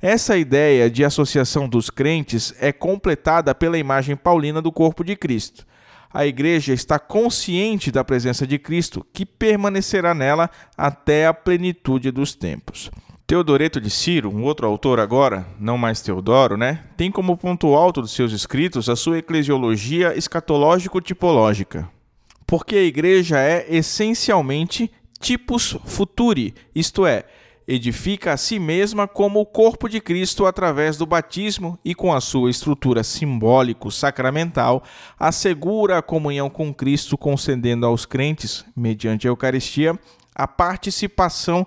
Essa 0.00 0.36
ideia 0.36 0.90
de 0.90 1.04
associação 1.04 1.68
dos 1.68 1.88
crentes 1.88 2.54
é 2.60 2.70
completada 2.70 3.54
pela 3.54 3.78
imagem 3.78 4.14
paulina 4.14 4.60
do 4.60 4.70
corpo 4.70 5.02
de 5.02 5.16
Cristo. 5.16 5.66
a 6.12 6.24
igreja 6.24 6.72
está 6.72 6.98
consciente 6.98 7.90
da 7.90 8.02
presença 8.02 8.46
de 8.46 8.58
Cristo, 8.58 9.04
que 9.12 9.26
permanecerá 9.26 10.14
nela 10.14 10.48
até 10.74 11.26
a 11.26 11.34
plenitude 11.34 12.10
dos 12.10 12.34
tempos. 12.34 12.90
Teodoreto 13.26 13.80
de 13.80 13.90
Ciro, 13.90 14.30
um 14.30 14.44
outro 14.44 14.68
autor 14.68 15.00
agora, 15.00 15.48
não 15.58 15.76
mais 15.76 16.00
Teodoro, 16.00 16.56
né, 16.56 16.84
tem 16.96 17.10
como 17.10 17.36
ponto 17.36 17.74
alto 17.74 18.00
dos 18.00 18.12
seus 18.12 18.32
escritos 18.32 18.88
a 18.88 18.94
sua 18.94 19.18
eclesiologia 19.18 20.16
escatológico-tipológica. 20.16 21.90
Porque 22.46 22.76
a 22.76 22.82
igreja 22.82 23.40
é 23.40 23.66
essencialmente 23.68 24.88
tipus 25.18 25.76
futuri, 25.84 26.54
isto 26.72 27.04
é, 27.04 27.24
edifica 27.66 28.32
a 28.32 28.36
si 28.36 28.60
mesma 28.60 29.08
como 29.08 29.40
o 29.40 29.46
corpo 29.46 29.88
de 29.88 30.00
Cristo 30.00 30.46
através 30.46 30.96
do 30.96 31.04
batismo 31.04 31.76
e 31.84 31.96
com 31.96 32.14
a 32.14 32.20
sua 32.20 32.48
estrutura 32.48 33.02
simbólico-sacramental, 33.02 34.84
assegura 35.18 35.98
a 35.98 36.02
comunhão 36.02 36.48
com 36.48 36.72
Cristo, 36.72 37.18
concedendo 37.18 37.86
aos 37.86 38.06
crentes, 38.06 38.64
mediante 38.76 39.26
a 39.26 39.30
Eucaristia, 39.30 39.98
a 40.32 40.46
participação 40.46 41.66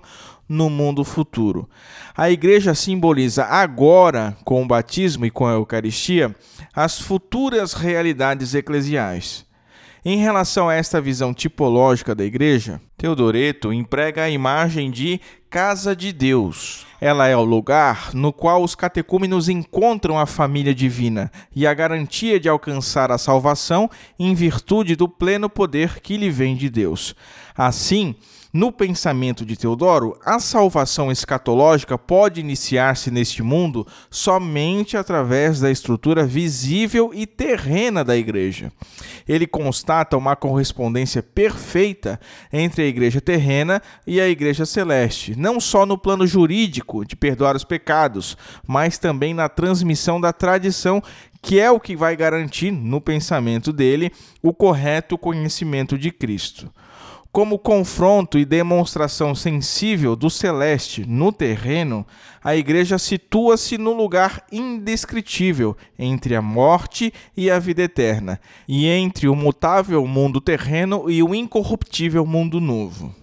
no 0.50 0.70
mundo 0.70 1.04
futuro. 1.04 1.70
A 2.18 2.32
igreja 2.32 2.74
simboliza 2.74 3.46
agora, 3.46 4.36
com 4.44 4.64
o 4.64 4.68
batismo 4.68 5.26
e 5.26 5.30
com 5.30 5.46
a 5.46 5.54
Eucaristia, 5.54 6.36
as 6.76 7.00
futuras 7.00 7.74
realidades 7.74 8.56
eclesiais. 8.56 9.48
Em 10.04 10.18
relação 10.18 10.70
a 10.70 10.74
esta 10.74 11.02
visão 11.02 11.34
tipológica 11.34 12.16
da 12.16 12.24
igreja, 12.24 12.82
Teodoreto 12.98 13.74
emprega 13.74 14.24
a 14.24 14.30
imagem 14.30 14.90
de 14.90 15.20
casa 15.50 15.94
de 15.94 16.14
Deus. 16.14 16.88
Ela 17.02 17.28
é 17.28 17.36
o 17.36 17.44
lugar 17.44 18.12
no 18.14 18.32
qual 18.32 18.64
os 18.64 18.76
catecúmenos 18.76 19.50
encontram 19.50 20.18
a 20.18 20.26
família 20.26 20.74
divina 20.74 21.30
e 21.54 21.68
a 21.68 21.74
garantia 21.74 22.40
de 22.40 22.48
alcançar 22.48 23.12
a 23.12 23.18
salvação 23.18 23.90
em 24.18 24.34
virtude 24.34 24.96
do 24.96 25.08
pleno 25.08 25.50
poder 25.50 26.00
que 26.00 26.16
lhe 26.16 26.30
vem 26.30 26.56
de 26.56 26.70
Deus. 26.70 27.14
Assim, 27.56 28.16
no 28.52 28.72
pensamento 28.72 29.46
de 29.46 29.56
Teodoro, 29.56 30.20
a 30.26 30.40
salvação 30.40 31.12
escatológica 31.12 32.00
pode 32.00 32.42
iniciar-se 32.42 33.12
neste 33.12 33.44
mundo 33.44 33.86
somente 34.10 34.98
através 34.98 35.60
da 35.60 35.70
estrutura 35.70 36.26
visível 36.26 37.12
e 37.14 37.28
terrena 37.28 38.04
da 38.04 38.18
igreja. 38.18 38.72
Ele 39.28 39.46
constata 39.46 40.18
uma 40.18 40.36
correspondência 40.36 41.22
perfeita 41.22 42.20
entre 42.52 42.82
a 42.82 42.88
igreja 42.88 43.22
terrena 43.22 43.84
e 44.08 44.20
a 44.20 44.28
igreja 44.28 44.66
celeste, 44.66 45.38
não 45.38 45.60
só 45.60 45.86
no 45.86 45.96
plano 45.96 46.26
jurídico 46.26 47.06
de 47.06 47.16
perdoar 47.16 47.56
os 47.56 47.64
pecados, 47.64 48.36
mas 48.66 48.98
também 48.98 49.32
na 49.32 49.48
transmissão 49.48 50.20
da 50.20 50.34
tradição 50.34 51.04
que 51.42 51.60
é 51.60 51.70
o 51.70 51.80
que 51.80 51.96
vai 51.96 52.18
garantir, 52.18 52.72
no 52.72 53.00
pensamento 53.00 53.72
dele, 53.72 54.12
o 54.42 54.54
correto 54.54 55.18
conhecimento 55.18 55.98
de 55.98 56.12
Cristo 56.12 56.70
como 57.32 57.60
confronto 57.60 58.40
e 58.40 58.46
demonstração 58.46 59.36
sensível 59.36 60.16
do 60.16 60.30
celeste 60.30 61.06
no 61.06 61.32
terreno, 61.32 62.06
a 62.44 62.56
igreja 62.56 62.98
situa-se 62.98 63.78
no 63.78 63.94
lugar 63.94 64.44
indescritível 64.52 65.78
entre 65.98 66.36
a 66.36 66.42
morte 66.42 67.14
e 67.38 67.52
a 67.52 67.60
vida 67.60 67.84
eterna, 67.84 68.40
e 68.68 68.88
entre 68.88 69.28
o 69.28 69.36
mutável 69.36 70.06
mundo 70.08 70.42
terreno 70.42 71.10
e 71.10 71.22
o 71.22 71.36
incorruptível 71.36 72.26
mundo 72.26 72.60
novo. 72.60 73.14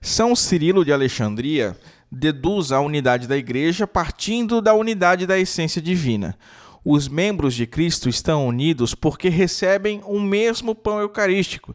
São 0.00 0.36
Cirilo 0.36 0.84
de 0.84 0.92
Alexandria 0.92 1.76
deduz 2.10 2.70
a 2.70 2.80
unidade 2.80 3.26
da 3.26 3.36
igreja 3.36 3.84
partindo 3.84 4.62
da 4.62 4.74
unidade 4.74 5.26
da 5.26 5.36
essência 5.36 5.82
divina. 5.82 6.38
Os 6.84 7.08
membros 7.08 7.52
de 7.54 7.66
Cristo 7.66 8.08
estão 8.08 8.46
unidos 8.46 8.94
porque 8.94 9.28
recebem 9.28 10.00
o 10.06 10.20
mesmo 10.20 10.72
pão 10.72 11.00
eucarístico 11.00 11.74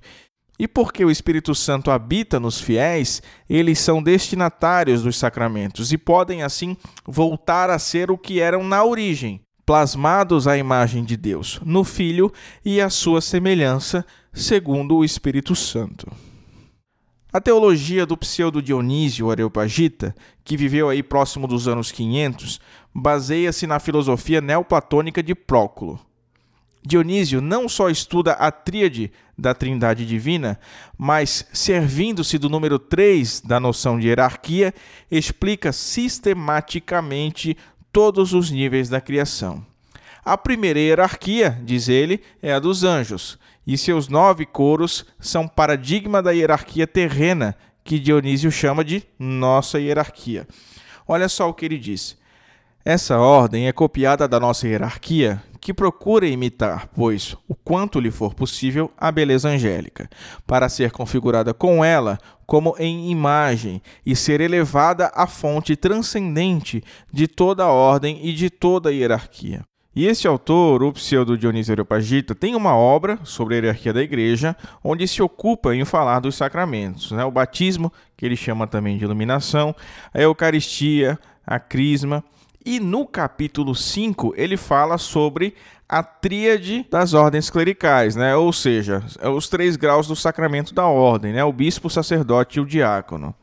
e 0.58 0.68
porque 0.68 1.04
o 1.04 1.12
Espírito 1.12 1.56
Santo 1.56 1.89
habita 1.89 2.39
nos 2.39 2.62
fiéis, 2.62 3.22
eles 3.50 3.80
são 3.80 4.02
destinatários 4.02 5.04
dos 5.04 5.18
sacramentos 5.18 5.92
e 5.92 5.98
podem 5.98 6.44
assim 6.44 6.78
voltar 7.06 7.70
a 7.70 7.80
ser 7.80 8.12
o 8.12 8.18
que 8.18 8.39
eram 8.39 8.63
na 8.63 8.84
origem, 8.84 9.42
plasmados 9.66 10.48
à 10.48 10.58
imagem 10.58 11.04
de 11.04 11.18
Deus, 11.18 11.60
no 11.66 11.84
Filho 11.84 12.32
e 12.63 12.80
à 12.80 12.89
sua 12.89 13.22
semelhança, 13.22 14.06
segundo 14.32 14.98
o 14.98 15.06
Espírito 15.06 15.56
Santo. 15.56 16.12
A 17.32 17.42
teologia 17.42 18.06
do 18.06 18.16
pseudo 18.16 18.62
Dionísio 18.62 19.32
Areopagita, 19.32 20.16
que 20.44 20.56
viveu 20.56 20.88
aí 20.88 21.02
próximo 21.02 21.48
dos 21.48 21.68
anos 21.68 21.92
500, 21.92 22.62
baseia-se 22.94 23.66
na 23.66 23.80
filosofia 23.80 24.39
neoplatônica 24.39 25.24
de 25.24 25.34
Próculo. 25.34 26.00
Dionísio 26.86 27.41
não 27.41 27.69
só 27.69 27.89
estuda 27.89 28.34
a 28.34 28.52
tríade 28.52 29.12
da 29.38 29.54
Trindade 29.54 30.06
Divina, 30.06 30.60
mas, 30.98 31.48
servindo-se 31.54 32.38
do 32.38 32.50
número 32.50 32.78
3 32.78 33.41
da 33.41 33.60
noção 33.60 34.00
de 34.00 34.08
hierarquia, 34.08 34.74
explica 35.10 35.72
sistematicamente 35.72 37.58
todos 37.91 38.34
os 38.34 38.52
níveis 38.52 38.89
da 38.89 39.00
criação. 39.00 39.65
A 40.26 40.38
primeira 40.38 40.80
hierarquia, 40.80 41.58
diz 41.63 41.88
ele, 41.89 42.22
é 42.41 42.54
a 42.54 42.60
dos 42.60 42.84
anjos, 42.84 43.38
e 43.65 43.78
seus 43.78 44.08
nove 44.08 44.46
coros 44.46 45.06
são 45.19 45.48
paradigma 45.48 46.22
da 46.22 46.32
hierarquia 46.32 46.86
terrena, 46.86 47.56
que 47.84 48.00
Dionísio 48.00 48.52
chama 48.52 48.84
de 48.84 49.04
nossa 49.17 49.80
hierarquia. 49.80 50.48
Olha 51.08 51.28
só 51.28 51.50
o 51.50 51.54
que 51.54 51.65
ele 51.65 51.78
diz. 51.78 52.17
Essa 52.86 53.17
ordem 53.17 53.69
é 53.69 53.72
copiada 53.72 54.28
da 54.28 54.41
nossa 54.41 54.67
hierarquia, 54.67 55.41
que 55.62 55.74
procura 55.74 56.28
imitar, 56.28 56.89
pois, 56.93 57.34
o 57.48 57.56
quanto 57.56 57.98
lhe 57.98 58.12
for 58.12 58.34
possível, 58.34 58.91
a 58.98 59.10
beleza 59.10 59.48
angélica, 59.48 60.10
para 60.46 60.67
ser 60.67 60.91
configurada 60.91 61.54
com 61.54 61.86
ela 61.86 62.19
como 62.46 62.76
em 62.78 63.10
imagem 63.10 63.82
e 64.06 64.17
ser 64.17 64.41
elevada 64.41 65.10
à 65.15 65.26
fonte 65.26 65.78
transcendente 65.78 66.84
de 67.10 67.26
toda 67.26 67.63
a 67.63 67.72
ordem 67.72 68.19
e 68.22 68.34
de 68.34 68.50
toda 68.50 68.89
a 68.89 68.91
hierarquia. 68.91 69.62
E 69.96 70.06
esse 70.06 70.28
autor, 70.28 70.84
o 70.84 70.91
pseudo 70.91 71.38
Dionísio 71.38 71.72
Areopagita, 71.72 72.36
tem 72.36 72.54
uma 72.54 72.76
obra 72.76 73.17
sobre 73.24 73.56
a 73.56 73.58
hierarquia 73.60 73.93
da 73.93 74.02
igreja, 74.02 74.58
onde 74.84 75.08
se 75.08 75.22
ocupa 75.22 75.74
em 75.74 75.86
falar 75.86 76.19
dos 76.19 76.36
sacramentos, 76.36 77.13
né? 77.13 77.24
o 77.24 77.32
batismo, 77.32 77.93
que 78.17 78.26
ele 78.26 78.36
chama 78.36 78.67
também 78.67 78.98
de 78.98 79.06
iluminação, 79.06 79.74
a 80.13 80.19
eucaristia, 80.19 81.17
a 81.48 81.60
crisma, 81.60 82.22
e 82.65 82.80
no 82.80 83.06
capítulo 83.06 83.76
5 83.76 84.34
ele 84.38 84.58
fala 84.58 84.97
sobre 84.97 85.56
a 85.88 86.02
tríade 86.02 86.86
das 86.89 87.13
ordens 87.13 87.49
clericais, 87.49 88.15
né? 88.15 88.36
ou 88.36 88.52
seja, 88.52 89.04
é 89.19 89.30
os 89.30 89.47
três 89.47 89.76
graus 89.76 90.08
do 90.08 90.15
sacramento 90.15 90.73
da 90.73 90.86
ordem, 90.86 91.34
né? 91.34 91.43
o 91.43 91.54
bispo, 91.54 91.88
o 91.88 91.91
sacerdote 91.91 92.58
e 92.58 92.62
o 92.62 92.65
diácono. 92.65 93.36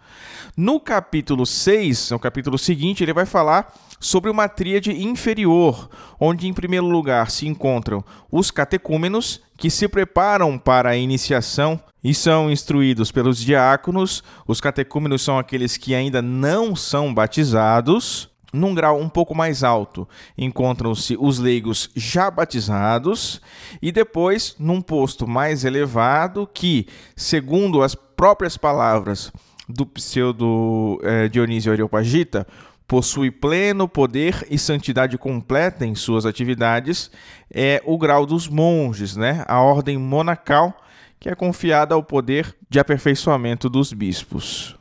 No 0.56 0.80
capítulo 0.80 1.46
6, 1.46 2.11
no 2.11 2.18
capítulo 2.18 2.59
seguinte, 2.59 3.04
ele 3.04 3.12
vai 3.12 3.24
falar 3.24 3.72
sobre 4.00 4.30
uma 4.30 4.48
tríade 4.48 4.90
inferior, 4.90 5.88
onde 6.18 6.48
em 6.48 6.52
primeiro 6.54 6.87
lugar 6.87 7.30
se 7.30 7.46
encontram 7.46 8.02
os 8.33 8.50
catecúmenos, 8.50 9.40
que 9.56 9.68
se 9.70 9.87
preparam 9.87 10.59
para 10.59 10.90
a 10.90 10.96
iniciação 10.96 11.78
e 12.02 12.14
são 12.14 12.50
instruídos 12.50 13.12
pelos 13.12 13.38
diáconos. 13.38 14.24
Os 14.46 14.61
catecúmenos 14.61 15.22
são 15.22 15.38
aqueles 15.38 15.76
que 15.76 15.94
ainda 15.94 16.22
não 16.22 16.74
são 16.74 17.12
batizados. 17.12 18.29
Num 18.52 18.74
grau 18.74 18.98
um 18.98 19.08
pouco 19.08 19.34
mais 19.34 19.62
alto 19.62 20.08
encontram-se 20.36 21.16
os 21.18 21.38
leigos 21.38 21.90
já 21.94 22.30
batizados, 22.30 23.40
e 23.80 23.92
depois, 23.92 24.56
num 24.58 24.80
posto 24.80 25.26
mais 25.26 25.64
elevado, 25.64 26.48
que, 26.52 26.86
segundo 27.14 27.82
as 27.82 27.94
próprias 27.94 28.56
palavras 28.56 29.32
do 29.68 29.86
pseudo 29.86 31.00
eh, 31.02 31.28
Dionísio 31.28 31.72
Areopagita, 31.72 32.46
possui 32.90 33.30
pleno 33.30 33.86
poder 33.86 34.44
e 34.50 34.58
santidade 34.58 35.16
completa 35.16 35.86
em 35.86 35.94
suas 35.94 36.26
atividades, 36.26 37.08
é 37.48 37.80
o 37.86 37.96
grau 37.96 38.26
dos 38.26 38.48
monges, 38.48 39.16
né? 39.16 39.44
a 39.46 39.60
ordem 39.60 39.96
monacal, 39.96 40.76
que 41.20 41.28
é 41.28 41.36
confiada 41.36 41.94
ao 41.94 42.02
poder 42.02 42.56
de 42.68 42.80
aperfeiçoamento 42.80 43.70
dos 43.70 43.92
bispos. 43.92 44.79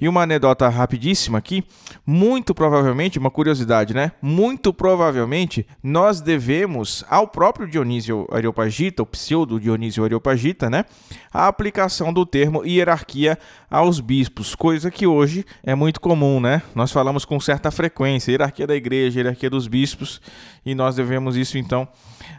E 0.00 0.08
uma 0.08 0.22
anedota 0.22 0.68
rapidíssima 0.68 1.38
aqui, 1.38 1.62
muito 2.06 2.54
provavelmente, 2.54 3.18
uma 3.18 3.30
curiosidade, 3.30 3.92
né? 3.92 4.12
Muito 4.22 4.72
provavelmente 4.72 5.66
nós 5.82 6.20
devemos 6.20 7.04
ao 7.08 7.28
próprio 7.28 7.68
Dionísio 7.68 8.26
Areopagita, 8.32 9.02
o 9.02 9.06
pseudo 9.06 9.60
Dionísio 9.60 10.02
Areopagita, 10.02 10.70
né? 10.70 10.86
A 11.32 11.46
aplicação 11.46 12.12
do 12.12 12.24
termo 12.24 12.64
hierarquia 12.64 13.38
aos 13.70 14.00
bispos, 14.00 14.54
coisa 14.54 14.90
que 14.90 15.06
hoje 15.06 15.44
é 15.62 15.74
muito 15.74 16.00
comum, 16.00 16.40
né? 16.40 16.62
Nós 16.74 16.90
falamos 16.90 17.24
com 17.24 17.38
certa 17.38 17.70
frequência, 17.70 18.32
hierarquia 18.32 18.66
da 18.66 18.74
igreja, 18.74 19.20
hierarquia 19.20 19.50
dos 19.50 19.68
bispos, 19.68 20.20
e 20.64 20.74
nós 20.74 20.96
devemos 20.96 21.36
isso 21.36 21.58
então 21.58 21.86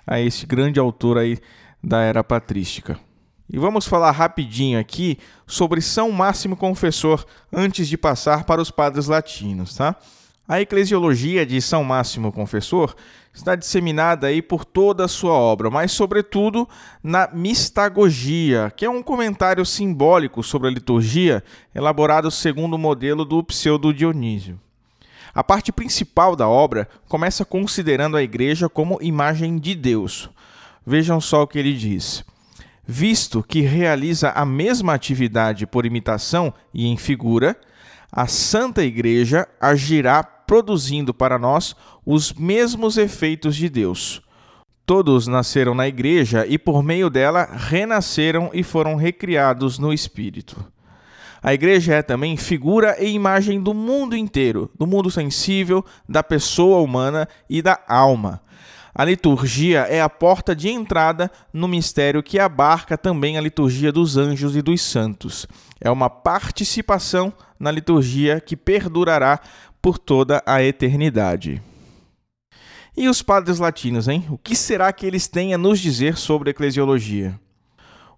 a 0.06 0.20
esse 0.20 0.46
grande 0.46 0.80
autor 0.80 1.18
aí 1.18 1.38
da 1.84 2.02
era 2.02 2.24
patrística. 2.24 3.00
E 3.54 3.60
vamos 3.60 3.86
falar 3.86 4.12
rapidinho 4.12 4.80
aqui 4.80 5.18
sobre 5.46 5.82
São 5.82 6.10
Máximo 6.10 6.56
Confessor 6.56 7.26
antes 7.52 7.86
de 7.90 7.98
passar 7.98 8.46
para 8.46 8.62
os 8.62 8.72
padres 8.72 9.08
latinos, 9.08 9.76
tá? 9.76 9.98
A 10.48 10.62
eclesiologia 10.62 11.46
de 11.46 11.62
São 11.62 11.84
Máximo 11.84 12.32
Confessor 12.32 12.96
está 13.34 13.54
disseminada 13.56 14.28
aí 14.28 14.42
por 14.42 14.64
toda 14.64 15.04
a 15.04 15.08
sua 15.10 15.34
obra, 15.34 15.70
mas 15.70 15.92
sobretudo 15.92 16.68
na 17.04 17.30
Mistagogia, 17.34 18.72
que 18.74 18.86
é 18.86 18.90
um 18.90 19.04
comentário 19.04 19.66
simbólico 19.66 20.42
sobre 20.42 20.70
a 20.70 20.72
liturgia 20.72 21.44
elaborado 21.76 22.32
segundo 22.32 22.76
o 22.76 22.80
modelo 22.80 23.26
do 23.26 23.44
pseudo 23.44 23.94
Dionísio. 23.94 24.58
A 25.34 25.44
parte 25.44 25.74
principal 25.74 26.38
da 26.38 26.48
obra 26.48 26.88
começa 27.10 27.44
considerando 27.44 28.16
a 28.16 28.24
igreja 28.24 28.70
como 28.70 28.98
imagem 29.02 29.58
de 29.58 29.76
Deus. 29.76 30.30
Vejam 30.86 31.20
só 31.20 31.44
o 31.44 31.48
que 31.48 31.60
ele 31.60 31.74
diz. 31.74 32.24
Visto 32.94 33.42
que 33.42 33.62
realiza 33.62 34.32
a 34.32 34.44
mesma 34.44 34.94
atividade 34.94 35.66
por 35.66 35.86
imitação 35.86 36.54
e 36.74 36.88
em 36.88 36.98
figura, 36.98 37.56
a 38.12 38.28
Santa 38.28 38.84
Igreja 38.84 39.48
agirá 39.62 40.22
produzindo 40.22 41.14
para 41.14 41.40
nós 41.40 41.74
os 42.06 42.34
mesmos 42.34 42.98
efeitos 42.98 43.56
de 43.56 43.70
Deus. 43.70 44.22
Todos 44.86 45.26
nasceram 45.26 45.74
na 45.74 45.88
Igreja 45.88 46.46
e, 46.46 46.60
por 46.60 46.84
meio 46.84 47.10
dela, 47.10 47.48
renasceram 47.50 48.50
e 48.54 48.62
foram 48.62 48.98
recriados 48.98 49.80
no 49.80 49.94
Espírito. 49.94 50.62
A 51.42 51.54
igreja 51.54 51.96
é 51.96 52.02
também 52.02 52.36
figura 52.36 52.98
e 53.00 53.08
imagem 53.08 53.60
do 53.62 53.74
mundo 53.74 54.18
inteiro, 54.18 54.70
do 54.78 54.86
mundo 54.86 55.10
sensível, 55.10 55.84
da 56.08 56.22
pessoa 56.22 56.82
humana 56.82 57.26
e 57.50 57.62
da 57.62 57.80
alma. 57.88 58.42
A 58.94 59.06
liturgia 59.06 59.82
é 59.82 60.02
a 60.02 60.10
porta 60.10 60.56
de 60.56 60.70
entrada 60.70 61.32
no 61.54 61.68
mistério 61.68 62.22
que 62.22 62.38
abarca 62.38 62.98
também 62.98 63.38
a 63.38 63.42
liturgia 63.42 63.92
dos 63.92 64.18
anjos 64.18 64.56
e 64.56 64.62
dos 64.62 64.82
santos. 64.82 65.48
É 65.80 65.90
uma 65.90 66.10
participação 66.10 67.34
na 67.60 67.72
liturgia 67.72 68.42
que 68.42 68.58
perdurará 68.58 69.40
por 69.82 69.98
toda 69.98 70.44
a 70.46 70.62
eternidade. 70.62 71.62
E 72.96 73.08
os 73.08 73.22
padres 73.22 73.60
latinos, 73.60 74.10
hein? 74.10 74.26
O 74.30 74.38
que 74.38 74.56
será 74.56 74.92
que 74.92 75.06
eles 75.06 75.28
têm 75.28 75.54
a 75.54 75.58
nos 75.58 75.80
dizer 75.80 76.18
sobre 76.18 76.50
a 76.50 76.52
eclesiologia? 76.52 77.40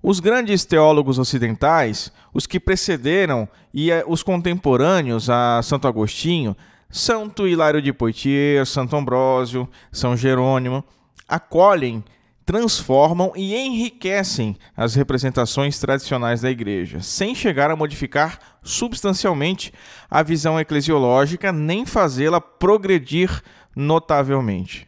Os 0.02 0.20
grandes 0.20 0.66
teólogos 0.66 1.20
ocidentais, 1.20 2.12
os 2.34 2.48
que 2.48 2.60
precederam 2.60 3.48
e 3.74 3.92
eh, 3.92 4.04
os 4.06 4.24
contemporâneos 4.24 5.30
a 5.30 5.62
Santo 5.62 5.88
Agostinho, 5.88 6.58
Santo 6.94 7.48
Hilário 7.48 7.82
de 7.82 7.92
Poitiers, 7.92 8.70
Santo 8.70 8.96
Ambrósio, 8.96 9.68
São 9.92 10.16
Jerônimo, 10.16 10.84
acolhem, 11.28 12.04
transformam 12.46 13.34
e 13.36 13.56
enriquecem 13.56 14.56
as 14.78 14.94
representações 14.94 15.80
tradicionais 15.80 16.42
da 16.42 16.52
Igreja, 16.52 17.02
sem 17.02 17.34
chegar 17.34 17.72
a 17.72 17.76
modificar 17.76 18.38
substancialmente 18.62 19.74
a 20.08 20.22
visão 20.22 20.60
eclesiológica 20.60 21.52
nem 21.52 21.84
fazê-la 21.84 22.40
progredir 22.40 23.42
notavelmente. 23.76 24.88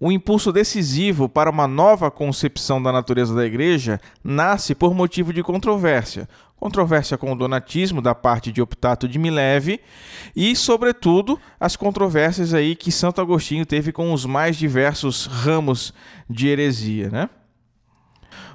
O 0.00 0.10
impulso 0.10 0.52
decisivo 0.52 1.28
para 1.28 1.50
uma 1.50 1.68
nova 1.68 2.10
concepção 2.10 2.82
da 2.82 2.92
natureza 2.92 3.34
da 3.34 3.46
igreja 3.46 4.00
nasce 4.22 4.74
por 4.74 4.92
motivo 4.92 5.32
de 5.32 5.42
controvérsia. 5.42 6.28
Controvérsia 6.56 7.16
com 7.18 7.32
o 7.32 7.36
donatismo 7.36 8.00
da 8.00 8.14
parte 8.14 8.50
de 8.50 8.60
Optato 8.60 9.06
de 9.06 9.18
Mileve 9.18 9.80
e, 10.34 10.56
sobretudo, 10.56 11.38
as 11.60 11.76
controvérsias 11.76 12.54
aí 12.54 12.74
que 12.74 12.90
Santo 12.90 13.20
Agostinho 13.20 13.66
teve 13.66 13.92
com 13.92 14.12
os 14.12 14.24
mais 14.24 14.56
diversos 14.56 15.26
ramos 15.26 15.92
de 16.28 16.48
heresia, 16.48 17.10
né? 17.10 17.28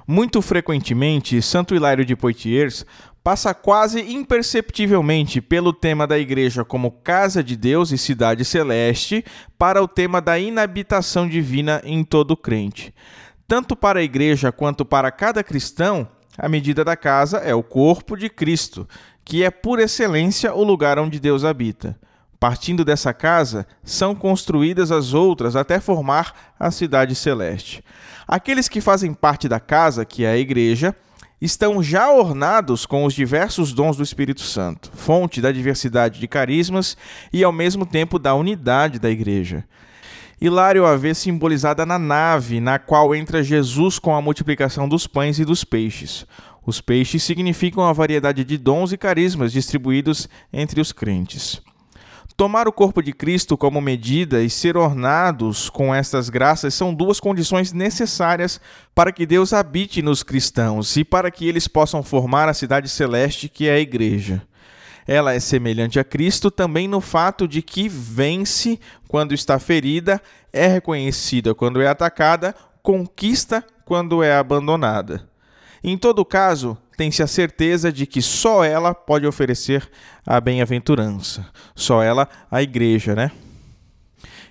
Muito 0.06 0.42
frequentemente, 0.42 1.40
Santo 1.40 1.74
Hilário 1.74 2.04
de 2.04 2.16
Poitiers 2.16 2.84
passa 3.22 3.52
quase 3.52 4.00
imperceptivelmente 4.00 5.40
pelo 5.40 5.72
tema 5.72 6.06
da 6.06 6.18
igreja 6.18 6.64
como 6.64 6.90
casa 6.90 7.44
de 7.44 7.56
Deus 7.56 7.92
e 7.92 7.98
cidade 7.98 8.44
celeste 8.44 9.24
para 9.58 9.82
o 9.82 9.88
tema 9.88 10.20
da 10.20 10.38
inabitação 10.38 11.28
divina 11.28 11.82
em 11.84 12.02
todo 12.02 12.36
crente. 12.36 12.94
Tanto 13.46 13.76
para 13.76 14.00
a 14.00 14.02
igreja 14.02 14.50
quanto 14.50 14.84
para 14.84 15.10
cada 15.10 15.42
cristão, 15.44 16.08
a 16.38 16.48
medida 16.48 16.84
da 16.84 16.96
casa 16.96 17.38
é 17.38 17.54
o 17.54 17.62
corpo 17.62 18.16
de 18.16 18.30
Cristo, 18.30 18.88
que 19.24 19.44
é 19.44 19.50
por 19.50 19.78
excelência 19.78 20.54
o 20.54 20.64
lugar 20.64 20.98
onde 20.98 21.20
Deus 21.20 21.44
habita. 21.44 21.98
Partindo 22.38 22.86
dessa 22.86 23.12
casa, 23.12 23.66
são 23.84 24.14
construídas 24.14 24.90
as 24.90 25.12
outras 25.12 25.54
até 25.54 25.78
formar 25.78 26.54
a 26.58 26.70
cidade 26.70 27.14
celeste. 27.14 27.84
Aqueles 28.26 28.66
que 28.66 28.80
fazem 28.80 29.12
parte 29.12 29.46
da 29.46 29.60
casa, 29.60 30.06
que 30.06 30.24
é 30.24 30.30
a 30.30 30.38
igreja, 30.38 30.96
estão 31.40 31.82
já 31.82 32.10
ornados 32.10 32.84
com 32.84 33.04
os 33.04 33.14
diversos 33.14 33.72
dons 33.72 33.96
do 33.96 34.02
Espírito 34.02 34.42
Santo, 34.42 34.90
fonte 34.94 35.40
da 35.40 35.50
diversidade 35.50 36.20
de 36.20 36.28
carismas 36.28 36.96
e 37.32 37.42
ao 37.42 37.52
mesmo 37.52 37.86
tempo 37.86 38.18
da 38.18 38.34
unidade 38.34 38.98
da 38.98 39.10
igreja. 39.10 39.64
Hilário 40.40 40.86
a 40.86 40.96
vê 40.96 41.14
simbolizada 41.14 41.84
na 41.84 41.98
nave, 41.98 42.60
na 42.60 42.78
qual 42.78 43.14
entra 43.14 43.42
Jesus 43.42 43.98
com 43.98 44.14
a 44.14 44.22
multiplicação 44.22 44.88
dos 44.88 45.06
pães 45.06 45.38
e 45.38 45.44
dos 45.44 45.64
peixes. 45.64 46.26
Os 46.64 46.80
peixes 46.80 47.22
significam 47.22 47.84
a 47.84 47.92
variedade 47.92 48.44
de 48.44 48.56
dons 48.56 48.92
e 48.92 48.98
carismas 48.98 49.52
distribuídos 49.52 50.28
entre 50.52 50.80
os 50.80 50.92
crentes. 50.92 51.60
Tomar 52.40 52.66
o 52.66 52.72
corpo 52.72 53.02
de 53.02 53.12
Cristo 53.12 53.54
como 53.54 53.82
medida 53.82 54.42
e 54.42 54.48
ser 54.48 54.74
ornados 54.74 55.68
com 55.68 55.94
estas 55.94 56.30
graças 56.30 56.72
são 56.72 56.94
duas 56.94 57.20
condições 57.20 57.70
necessárias 57.70 58.58
para 58.94 59.12
que 59.12 59.26
Deus 59.26 59.52
habite 59.52 60.00
nos 60.00 60.22
cristãos 60.22 60.96
e 60.96 61.04
para 61.04 61.30
que 61.30 61.46
eles 61.46 61.68
possam 61.68 62.02
formar 62.02 62.48
a 62.48 62.54
cidade 62.54 62.88
celeste 62.88 63.46
que 63.46 63.68
é 63.68 63.74
a 63.74 63.78
igreja. 63.78 64.40
Ela 65.06 65.34
é 65.34 65.38
semelhante 65.38 66.00
a 66.00 66.02
Cristo 66.02 66.50
também 66.50 66.88
no 66.88 67.02
fato 67.02 67.46
de 67.46 67.60
que 67.60 67.90
vence 67.90 68.80
quando 69.06 69.34
está 69.34 69.58
ferida, 69.58 70.18
é 70.50 70.66
reconhecida 70.66 71.54
quando 71.54 71.82
é 71.82 71.88
atacada, 71.88 72.54
conquista 72.82 73.62
quando 73.84 74.22
é 74.22 74.34
abandonada. 74.34 75.28
Em 75.84 75.98
todo 75.98 76.24
caso, 76.24 76.78
tem-se 77.00 77.22
a 77.22 77.26
certeza 77.26 77.90
de 77.90 78.04
que 78.04 78.20
só 78.20 78.62
ela 78.62 78.94
pode 78.94 79.26
oferecer 79.26 79.90
a 80.26 80.38
bem-aventurança. 80.38 81.48
Só 81.74 82.02
ela, 82.02 82.28
a 82.50 82.62
igreja, 82.62 83.14
né? 83.14 83.30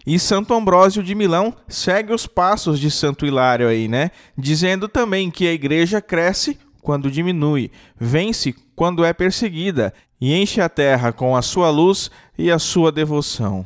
E 0.03 0.17
Santo 0.17 0.55
Ambrósio 0.55 1.03
de 1.03 1.13
Milão 1.13 1.53
segue 1.67 2.11
os 2.11 2.25
passos 2.25 2.79
de 2.79 2.89
Santo 2.89 3.23
Hilário 3.23 3.67
aí, 3.67 3.87
né? 3.87 4.09
Dizendo 4.35 4.87
também 4.87 5.29
que 5.29 5.47
a 5.47 5.53
igreja 5.53 6.01
cresce 6.01 6.57
quando 6.81 7.11
diminui, 7.11 7.69
vence 7.99 8.55
quando 8.75 9.05
é 9.05 9.13
perseguida 9.13 9.93
e 10.19 10.33
enche 10.33 10.59
a 10.59 10.67
terra 10.67 11.11
com 11.11 11.37
a 11.37 11.43
sua 11.43 11.69
luz 11.69 12.09
e 12.35 12.49
a 12.49 12.57
sua 12.57 12.91
devoção. 12.91 13.63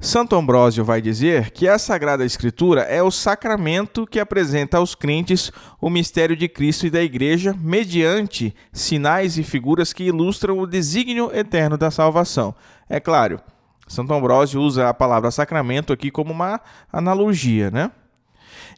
Santo 0.00 0.36
Ambrósio 0.36 0.84
vai 0.84 1.00
dizer 1.00 1.50
que 1.50 1.68
a 1.68 1.78
Sagrada 1.78 2.24
Escritura 2.24 2.82
é 2.82 3.02
o 3.02 3.10
sacramento 3.10 4.06
que 4.06 4.20
apresenta 4.20 4.76
aos 4.76 4.94
crentes 4.94 5.50
o 5.80 5.88
mistério 5.88 6.36
de 6.36 6.48
Cristo 6.48 6.86
e 6.86 6.90
da 6.90 7.02
Igreja 7.02 7.54
mediante 7.58 8.54
sinais 8.72 9.38
e 9.38 9.42
figuras 9.42 9.92
que 9.92 10.04
ilustram 10.04 10.58
o 10.58 10.66
desígnio 10.66 11.30
eterno 11.34 11.78
da 11.78 11.90
salvação. 11.90 12.54
É 12.88 13.00
claro, 13.00 13.40
Santo 13.86 14.12
Ambrósio 14.12 14.60
usa 14.60 14.88
a 14.88 14.94
palavra 14.94 15.30
sacramento 15.30 15.92
aqui 15.92 16.10
como 16.10 16.32
uma 16.32 16.60
analogia, 16.92 17.70
né? 17.70 17.90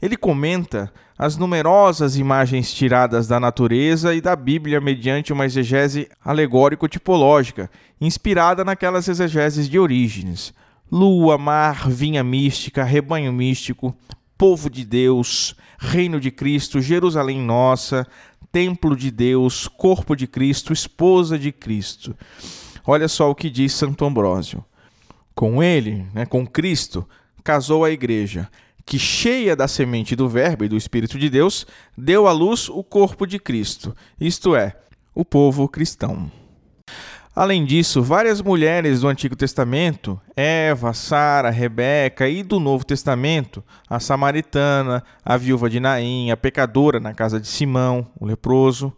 Ele 0.00 0.16
comenta 0.16 0.92
as 1.18 1.36
numerosas 1.36 2.16
imagens 2.16 2.72
tiradas 2.72 3.26
da 3.26 3.40
natureza 3.40 4.14
e 4.14 4.20
da 4.20 4.36
Bíblia 4.36 4.80
mediante 4.80 5.32
uma 5.32 5.46
exegese 5.46 6.08
alegórico-tipológica, 6.22 7.70
inspirada 8.00 8.64
naquelas 8.64 9.08
exegeses 9.08 9.68
de 9.68 9.78
Orígenes 9.78 10.52
lua, 10.90 11.36
mar, 11.36 11.88
vinha 11.88 12.22
mística, 12.22 12.84
rebanho 12.84 13.32
místico, 13.32 13.96
povo 14.36 14.70
de 14.70 14.84
Deus, 14.84 15.54
reino 15.78 16.20
de 16.20 16.30
Cristo, 16.30 16.80
Jerusalém 16.80 17.40
nossa, 17.40 18.06
templo 18.52 18.96
de 18.96 19.10
Deus, 19.10 19.68
corpo 19.68 20.14
de 20.14 20.26
Cristo, 20.26 20.72
esposa 20.72 21.38
de 21.38 21.52
Cristo. 21.52 22.16
Olha 22.86 23.08
só 23.08 23.30
o 23.30 23.34
que 23.34 23.50
diz 23.50 23.72
Santo 23.72 24.04
Ambrósio. 24.04 24.64
Com 25.34 25.62
ele, 25.62 26.06
né, 26.14 26.24
com 26.24 26.46
Cristo, 26.46 27.06
casou 27.44 27.84
a 27.84 27.90
igreja, 27.90 28.48
que 28.84 28.98
cheia 28.98 29.56
da 29.56 29.68
semente 29.68 30.14
do 30.14 30.28
Verbo 30.28 30.64
e 30.64 30.68
do 30.68 30.76
Espírito 30.76 31.18
de 31.18 31.28
Deus, 31.28 31.66
deu 31.98 32.26
à 32.26 32.32
luz 32.32 32.68
o 32.68 32.82
corpo 32.82 33.26
de 33.26 33.38
Cristo, 33.38 33.94
isto 34.18 34.54
é, 34.54 34.76
o 35.14 35.24
povo 35.24 35.68
cristão. 35.68 36.30
Além 37.36 37.66
disso, 37.66 38.02
várias 38.02 38.40
mulheres 38.40 39.02
do 39.02 39.08
Antigo 39.08 39.36
Testamento, 39.36 40.18
Eva, 40.34 40.94
Sara, 40.94 41.50
Rebeca 41.50 42.26
e 42.26 42.42
do 42.42 42.58
Novo 42.58 42.82
Testamento, 42.82 43.62
a 43.90 44.00
samaritana, 44.00 45.04
a 45.22 45.36
viúva 45.36 45.68
de 45.68 45.78
Naim, 45.78 46.30
a 46.30 46.36
pecadora 46.36 46.98
na 46.98 47.12
casa 47.12 47.38
de 47.38 47.46
Simão, 47.46 48.06
o 48.18 48.24
leproso, 48.24 48.90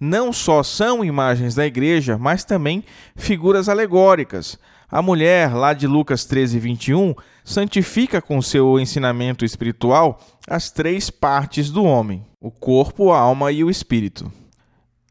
não 0.00 0.32
só 0.32 0.64
são 0.64 1.04
imagens 1.04 1.54
da 1.54 1.64
igreja, 1.64 2.18
mas 2.18 2.44
também 2.44 2.82
figuras 3.14 3.68
alegóricas. 3.68 4.58
A 4.90 5.00
mulher, 5.00 5.54
lá 5.54 5.72
de 5.72 5.86
Lucas 5.86 6.24
13, 6.24 6.58
21, 6.58 7.14
santifica 7.44 8.20
com 8.20 8.42
seu 8.42 8.80
ensinamento 8.80 9.44
espiritual 9.44 10.20
as 10.48 10.68
três 10.68 11.10
partes 11.10 11.70
do 11.70 11.84
homem: 11.84 12.26
o 12.40 12.50
corpo, 12.50 13.12
a 13.12 13.20
alma 13.20 13.52
e 13.52 13.62
o 13.62 13.70
espírito. 13.70 14.32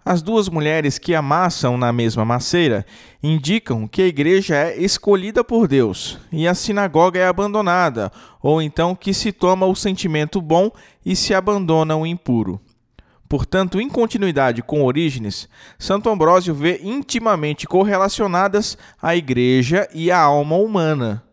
As 0.06 0.22
duas 0.22 0.50
mulheres 0.50 0.98
que 0.98 1.16
amassam 1.16 1.78
na 1.78 1.94
mesma 1.94 2.26
maceira 2.26 2.86
indicam 3.22 3.88
que 3.88 4.02
a 4.02 4.08
igreja 4.08 4.56
é 4.56 4.78
escolhida 4.78 5.46
por 5.46 5.66
Deus 5.66 6.18
e 6.30 6.46
a 6.46 6.54
sinagoga 6.54 7.20
é 7.20 7.26
abandonada, 7.26 8.12
ou 8.42 8.62
então 8.62 8.96
que 8.96 9.14
se 9.14 9.32
toma 9.32 9.66
o 9.66 9.76
sentimento 9.76 10.42
bom 10.42 10.70
e 11.06 11.16
se 11.16 11.34
abandona 11.34 11.96
o 11.96 12.06
impuro. 12.06 12.60
Portanto, 13.30 13.80
em 13.80 13.90
continuidade 13.90 14.62
com 14.62 14.84
Orígenes, 14.84 15.48
Santo 15.80 16.10
Ambrósio 16.10 16.54
vê 16.54 16.82
intimamente 16.84 17.66
correlacionadas 17.66 18.78
a 19.02 19.16
igreja 19.16 19.88
e 19.94 20.12
a 20.12 20.20
alma 20.20 20.58
humana. 20.58 21.24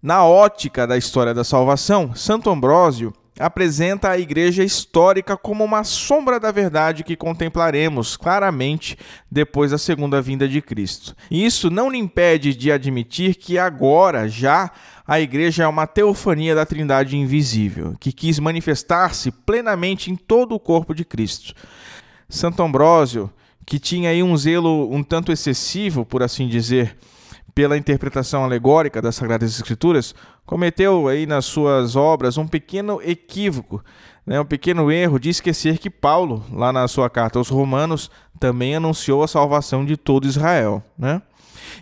Na 0.00 0.24
ótica 0.24 0.86
da 0.86 0.96
história 0.96 1.34
da 1.34 1.42
salvação, 1.42 2.14
Santo 2.14 2.48
Ambrósio 2.48 3.12
apresenta 3.38 4.10
a 4.10 4.18
igreja 4.18 4.64
histórica 4.64 5.36
como 5.36 5.64
uma 5.64 5.84
sombra 5.84 6.40
da 6.40 6.50
verdade 6.50 7.04
que 7.04 7.16
contemplaremos 7.16 8.16
claramente 8.16 8.98
depois 9.30 9.70
da 9.70 9.78
segunda 9.78 10.20
vinda 10.20 10.48
de 10.48 10.60
Cristo. 10.60 11.14
E 11.30 11.44
isso 11.44 11.70
não 11.70 11.90
lhe 11.90 11.98
impede 11.98 12.54
de 12.54 12.72
admitir 12.72 13.34
que 13.36 13.58
agora 13.58 14.28
já 14.28 14.70
a 15.06 15.20
igreja 15.20 15.64
é 15.64 15.68
uma 15.68 15.86
teofania 15.86 16.54
da 16.54 16.66
Trindade 16.66 17.16
invisível, 17.16 17.94
que 17.98 18.12
quis 18.12 18.38
manifestar-se 18.38 19.30
plenamente 19.30 20.10
em 20.10 20.16
todo 20.16 20.54
o 20.54 20.60
corpo 20.60 20.94
de 20.94 21.04
Cristo. 21.04 21.54
Santo 22.28 22.62
Ambrósio, 22.62 23.30
que 23.64 23.78
tinha 23.78 24.10
aí 24.10 24.22
um 24.22 24.36
zelo 24.36 24.92
um 24.92 25.02
tanto 25.02 25.32
excessivo, 25.32 26.04
por 26.04 26.22
assim 26.22 26.46
dizer, 26.46 26.96
pela 27.58 27.76
interpretação 27.76 28.44
alegórica 28.44 29.02
das 29.02 29.16
Sagradas 29.16 29.50
Escrituras, 29.52 30.14
cometeu 30.46 31.08
aí 31.08 31.26
nas 31.26 31.44
suas 31.44 31.96
obras 31.96 32.38
um 32.38 32.46
pequeno 32.46 33.02
equívoco, 33.02 33.84
né, 34.24 34.40
um 34.40 34.44
pequeno 34.44 34.92
erro 34.92 35.18
de 35.18 35.28
esquecer 35.28 35.78
que 35.78 35.90
Paulo, 35.90 36.44
lá 36.52 36.72
na 36.72 36.86
sua 36.86 37.10
carta 37.10 37.36
aos 37.36 37.48
Romanos, 37.48 38.12
também 38.38 38.76
anunciou 38.76 39.24
a 39.24 39.26
salvação 39.26 39.84
de 39.84 39.96
todo 39.96 40.28
Israel. 40.28 40.80
Né? 40.96 41.20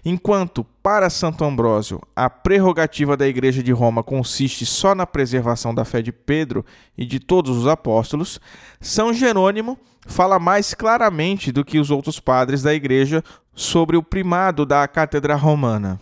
Enquanto, 0.04 0.64
para 0.82 1.10
Santo 1.10 1.44
Ambrósio, 1.44 2.00
a 2.14 2.30
prerrogativa 2.30 3.16
da 3.16 3.26
Igreja 3.26 3.62
de 3.62 3.72
Roma 3.72 4.02
consiste 4.02 4.64
só 4.64 4.94
na 4.94 5.06
preservação 5.06 5.74
da 5.74 5.84
fé 5.84 6.02
de 6.02 6.12
Pedro 6.12 6.64
e 6.96 7.04
de 7.04 7.18
todos 7.18 7.56
os 7.56 7.66
apóstolos, 7.66 8.40
São 8.80 9.12
Jerônimo 9.12 9.78
fala 10.06 10.38
mais 10.38 10.74
claramente 10.74 11.50
do 11.50 11.64
que 11.64 11.78
os 11.78 11.90
outros 11.90 12.20
padres 12.20 12.62
da 12.62 12.72
Igreja 12.72 13.22
sobre 13.54 13.96
o 13.96 14.02
primado 14.02 14.64
da 14.64 14.86
Cátedra 14.86 15.34
Romana. 15.34 16.00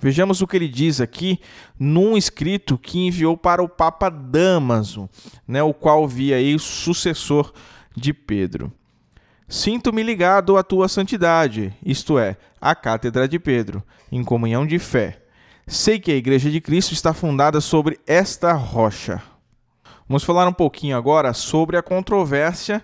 Vejamos 0.00 0.40
o 0.40 0.46
que 0.46 0.56
ele 0.56 0.68
diz 0.68 1.00
aqui 1.00 1.38
num 1.78 2.16
escrito 2.16 2.78
que 2.78 3.06
enviou 3.06 3.36
para 3.36 3.62
o 3.62 3.68
Papa 3.68 4.08
Damaso, 4.08 5.08
né, 5.46 5.62
o 5.62 5.74
qual 5.74 6.08
via 6.08 6.36
aí 6.36 6.58
sucessor 6.58 7.52
de 7.94 8.14
Pedro. 8.14 8.72
Sinto-me 9.50 10.00
ligado 10.04 10.56
à 10.56 10.62
tua 10.62 10.86
santidade, 10.86 11.74
isto 11.84 12.20
é, 12.20 12.36
à 12.60 12.72
Cátedra 12.72 13.26
de 13.26 13.36
Pedro, 13.36 13.82
em 14.12 14.22
comunhão 14.22 14.64
de 14.64 14.78
fé. 14.78 15.20
Sei 15.66 15.98
que 15.98 16.12
a 16.12 16.14
Igreja 16.14 16.48
de 16.48 16.60
Cristo 16.60 16.92
está 16.92 17.12
fundada 17.12 17.60
sobre 17.60 17.98
esta 18.06 18.52
rocha. 18.52 19.20
Vamos 20.08 20.22
falar 20.22 20.46
um 20.46 20.52
pouquinho 20.52 20.96
agora 20.96 21.32
sobre 21.32 21.76
a 21.76 21.82
controvérsia 21.82 22.80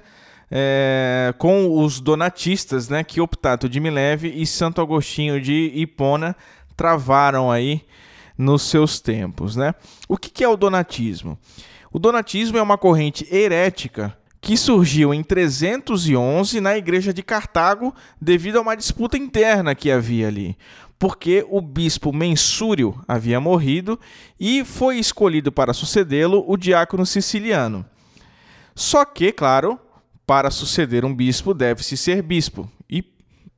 é, 0.51 1.33
com 1.39 1.71
os 1.81 2.01
donatistas, 2.01 2.89
né, 2.89 3.05
que 3.05 3.21
Optato 3.21 3.69
de 3.69 3.79
Mileve 3.79 4.29
e 4.35 4.45
Santo 4.45 4.81
Agostinho 4.81 5.41
de 5.41 5.71
Hipona 5.73 6.35
travaram 6.77 7.49
aí 7.49 7.87
nos 8.37 8.63
seus 8.63 8.99
tempos. 8.99 9.55
Né? 9.55 9.73
O 10.09 10.17
que 10.17 10.43
é 10.43 10.49
o 10.49 10.57
donatismo? 10.57 11.39
O 11.93 12.01
donatismo 12.01 12.59
é 12.59 12.63
uma 12.63 12.77
corrente 12.77 13.25
herética 13.33 14.19
que 14.47 14.57
surgiu 14.57 15.13
em 15.13 15.25
311 15.25 16.61
na 16.61 16.77
igreja 16.77 17.13
de 17.13 17.21
Cartago 17.21 17.93
devido 18.21 18.59
a 18.59 18.61
uma 18.61 18.77
disputa 18.77 19.19
interna 19.19 19.75
que 19.75 19.91
havia 19.91 20.29
ali. 20.29 20.57
Porque 21.01 21.45
o 21.51 21.61
bispo 21.61 22.13
Mensúrio 22.13 22.95
havia 23.09 23.41
morrido 23.41 23.99
e 24.39 24.65
foi 24.65 24.99
escolhido 24.99 25.51
para 25.51 25.75
sucedê-lo 25.75 26.45
o 26.47 26.57
diácono 26.57 27.05
siciliano. 27.05 27.85
Só 28.73 29.05
que, 29.05 29.33
claro, 29.33 29.81
para 30.25 30.49
suceder 30.53 31.05
um 31.05 31.13
bispo 31.13 31.53
deve-se 31.53 31.97
ser 31.97 32.23
bispo. 32.23 32.71
E 32.89 33.03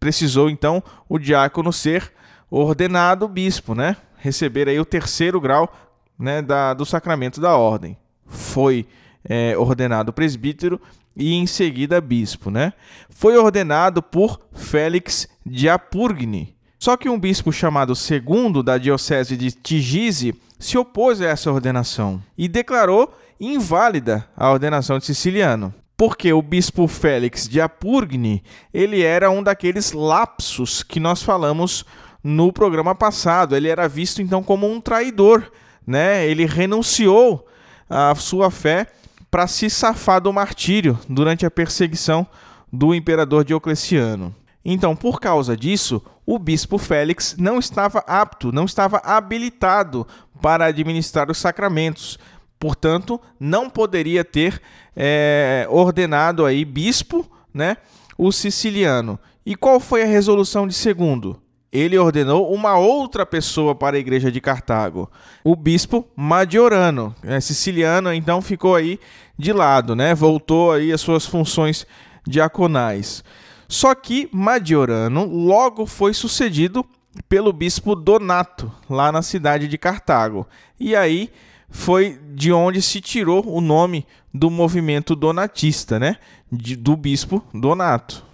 precisou 0.01 0.49
então 0.49 0.83
o 1.07 1.19
diácono 1.19 1.71
ser 1.71 2.11
ordenado 2.51 3.29
bispo, 3.29 3.75
né? 3.75 3.95
Receber 4.17 4.71
aí 4.71 4.81
o 4.81 4.87
terceiro 4.87 5.39
grau 5.39 5.71
né, 6.19 6.41
da, 6.41 6.73
do 6.73 6.87
sacramento 6.87 7.43
da 7.43 7.55
ordem. 7.59 7.95
Foi 8.25 8.87
é, 9.29 9.57
ordenado 9.57 10.13
presbítero 10.13 10.81
e 11.17 11.35
em 11.35 11.47
seguida 11.47 12.01
bispo, 12.01 12.51
né? 12.51 12.73
Foi 13.11 13.37
ordenado 13.37 14.03
por 14.03 14.41
Félix 14.53 15.29
de 15.45 15.69
Apurgni. 15.69 16.57
Só 16.79 16.97
que 16.97 17.09
um 17.09 17.19
bispo 17.19 17.53
chamado 17.53 17.95
segundo 17.95 18.63
da 18.63 18.79
diocese 18.79 19.37
de 19.37 19.51
Tigise 19.51 20.35
se 20.59 20.79
opôs 20.79 21.21
a 21.21 21.27
essa 21.27 21.51
ordenação 21.51 22.23
e 22.37 22.49
declarou 22.49 23.13
inválida 23.41 24.29
a 24.37 24.51
ordenação 24.51 24.99
de 24.99 25.07
Siciliano 25.07 25.75
porque 25.99 26.33
o 26.33 26.41
bispo 26.41 26.87
Félix 26.87 27.49
de 27.49 27.61
Apurgni, 27.61 28.41
ele 28.73 29.03
era 29.03 29.33
um 29.33 29.43
daqueles 29.43 29.91
lapsos 29.91 30.85
que 30.85 31.01
nós 31.01 31.25
falamos 31.25 31.85
no 32.23 32.53
programa 32.53 32.95
passado. 32.95 33.57
Ele 33.57 33.67
era 33.69 33.89
visto 33.89 34.23
então 34.23 34.41
como 34.41 34.71
um 34.71 34.81
traidor, 34.81 35.51
né? 35.85 36.25
Ele 36.25 36.47
renunciou 36.47 37.45
à 37.91 38.15
sua 38.15 38.49
fé 38.49 38.87
para 39.31 39.47
se 39.47 39.69
safar 39.69 40.21
do 40.21 40.33
martírio 40.33 40.99
durante 41.09 41.45
a 41.45 41.51
perseguição 41.51 42.27
do 42.73 42.95
imperador 42.95 43.45
Diocleciano. 43.45 44.35
Então, 44.65 44.95
por 44.95 45.21
causa 45.21 45.57
disso, 45.57 46.03
o 46.27 46.39
bispo 46.39 46.77
Félix 46.77 47.35
não 47.39 47.59
estava 47.59 48.01
apto, 48.07 48.53
não 48.53 48.65
estava 48.65 48.99
habilitado 48.99 50.07
para 50.43 50.67
administrar 50.67 51.31
os 51.31 51.39
sacramentos, 51.39 52.19
portanto, 52.59 53.21
não 53.41 53.71
poderia 53.71 54.25
ter 54.25 54.61
é, 54.95 55.67
ordenado 55.71 56.45
aí 56.45 56.65
bispo, 56.65 57.27
né, 57.53 57.77
o 58.17 58.31
siciliano. 58.31 59.19
E 59.47 59.55
qual 59.55 59.81
foi 59.81 60.03
a 60.03 60.07
resolução 60.07 60.67
de 60.67 60.75
segundo? 60.75 61.41
Ele 61.71 61.99
ordenou 61.99 62.53
uma 62.53 62.79
outra 62.79 63.27
pessoa 63.27 63.75
para 63.75 63.97
a 63.97 64.01
igreja 64.01 64.33
de 64.33 64.41
Cartago, 64.41 65.11
o 65.45 65.55
bispo 65.55 66.07
Madiorano, 66.17 67.15
é, 67.23 67.41
siciliano, 67.41 68.13
então 68.13 68.41
ficou 68.41 68.75
aí 68.75 68.99
de 69.39 69.53
lado, 69.53 69.95
né? 69.95 70.15
Voltou 70.15 70.73
aí 70.73 70.93
às 70.93 71.01
suas 71.01 71.27
funções 71.27 71.87
diaconais. 72.27 73.23
Só 73.69 73.95
que 73.95 74.31
Madiorano 74.33 75.27
logo 75.27 75.85
foi 75.85 76.15
sucedido 76.15 76.85
pelo 77.29 77.53
bispo 77.53 77.95
Donato, 77.95 78.73
lá 78.89 79.13
na 79.13 79.23
cidade 79.23 79.69
de 79.69 79.77
Cartago. 79.77 80.47
E 80.81 80.97
aí 80.97 81.31
foi 81.69 82.19
de 82.33 82.53
onde 82.53 82.81
se 82.81 83.01
tirou 83.01 83.47
o 83.47 83.61
nome 83.61 84.07
do 84.33 84.51
movimento 84.51 85.15
donatista, 85.15 85.99
né? 85.99 86.17
De, 86.51 86.77
do 86.77 86.97
bispo 86.97 87.45
Donato. 87.53 88.28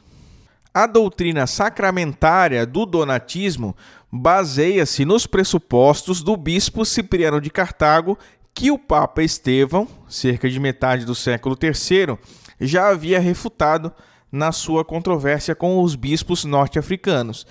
A 0.76 0.88
doutrina 0.88 1.46
sacramentária 1.46 2.66
do 2.66 2.84
donatismo 2.84 3.76
baseia-se 4.10 5.04
nos 5.04 5.24
pressupostos 5.24 6.20
do 6.20 6.36
bispo 6.36 6.84
Cipriano 6.84 7.40
de 7.40 7.48
Cartago, 7.48 8.18
que 8.52 8.72
o 8.72 8.78
Papa 8.78 9.22
Estevão, 9.22 9.86
cerca 10.08 10.50
de 10.50 10.58
metade 10.58 11.04
do 11.04 11.14
século 11.14 11.56
III, 11.62 12.18
já 12.60 12.88
havia 12.88 13.20
refutado 13.20 13.92
na 14.32 14.50
sua 14.50 14.84
controvérsia 14.84 15.54
com 15.54 15.80
os 15.80 15.94
bispos 15.94 16.44
norte-africanos. 16.44 17.46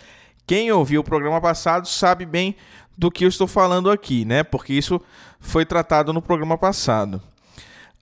Quem 0.45 0.69
ouviu 0.73 0.99
o 0.99 1.05
programa 1.05 1.39
passado 1.39 1.87
sabe 1.87 2.25
bem 2.25 2.57
do 2.97 3.09
que 3.09 3.23
eu 3.23 3.29
estou 3.29 3.47
falando 3.47 3.89
aqui, 3.89 4.25
né? 4.25 4.43
Porque 4.43 4.73
isso 4.73 4.99
foi 5.39 5.65
tratado 5.65 6.11
no 6.11 6.21
programa 6.21 6.57
passado. 6.57 7.21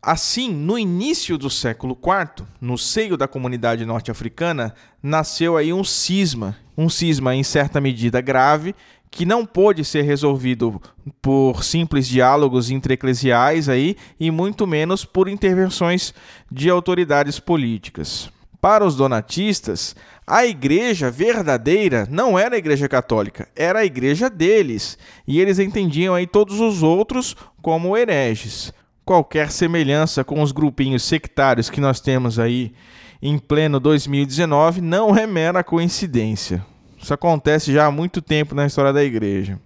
Assim, 0.04 0.52
no 0.52 0.80
início 0.80 1.38
do 1.38 1.48
século 1.48 1.96
IV, 1.96 2.48
no 2.60 2.76
seio 2.76 3.16
da 3.16 3.28
comunidade 3.28 3.86
norte-africana, 3.86 4.74
nasceu 5.04 5.56
aí 5.56 5.72
um 5.72 5.84
cisma, 5.84 6.58
um 6.76 6.90
cisma 6.90 7.36
em 7.36 7.44
certa 7.44 7.80
medida 7.80 8.20
grave, 8.20 8.74
que 9.12 9.26
não 9.26 9.46
pôde 9.46 9.86
ser 9.86 10.02
resolvido 10.02 10.82
por 11.22 11.64
simples 11.64 12.08
diálogos 12.08 12.72
intraeclesiais 12.72 13.70
aí 13.70 13.96
e 14.20 14.32
muito 14.32 14.66
menos 14.66 15.06
por 15.06 15.28
intervenções 15.28 16.16
de 16.52 16.68
autoridades 16.68 17.40
políticas. 17.40 18.32
Para 18.60 18.84
os 18.84 18.96
donatistas, 18.96 19.96
a 20.26 20.46
igreja 20.48 21.12
verdadeira 21.12 22.08
não 22.10 22.40
era 22.40 22.56
a 22.56 22.58
igreja 22.58 22.90
católica, 22.90 23.48
era 23.56 23.80
a 23.80 23.86
igreja 23.86 24.32
deles, 24.32 24.98
e 25.28 25.40
eles 25.40 25.60
entendiam 25.60 26.16
aí 26.16 26.26
todos 26.26 26.60
os 26.60 26.82
outros 26.82 27.36
como 27.62 27.96
hereges. 27.96 28.74
Qualquer 29.06 29.52
semelhança 29.52 30.24
com 30.24 30.42
os 30.42 30.52
grupinhos 30.52 31.04
sectários 31.04 31.70
que 31.70 31.82
nós 31.82 32.00
temos 32.00 32.38
aí 32.38 32.74
em 33.22 33.38
pleno 33.38 33.80
2019 33.80 34.82
não 34.82 35.16
é 35.16 35.28
mera 35.28 35.64
coincidência. 35.64 36.66
Isso 37.02 37.14
acontece 37.14 37.74
já 37.74 37.88
há 37.88 37.92
muito 37.92 38.22
tempo 38.22 38.54
na 38.54 38.66
história 38.66 38.94
da 38.94 39.04
igreja. 39.04 39.60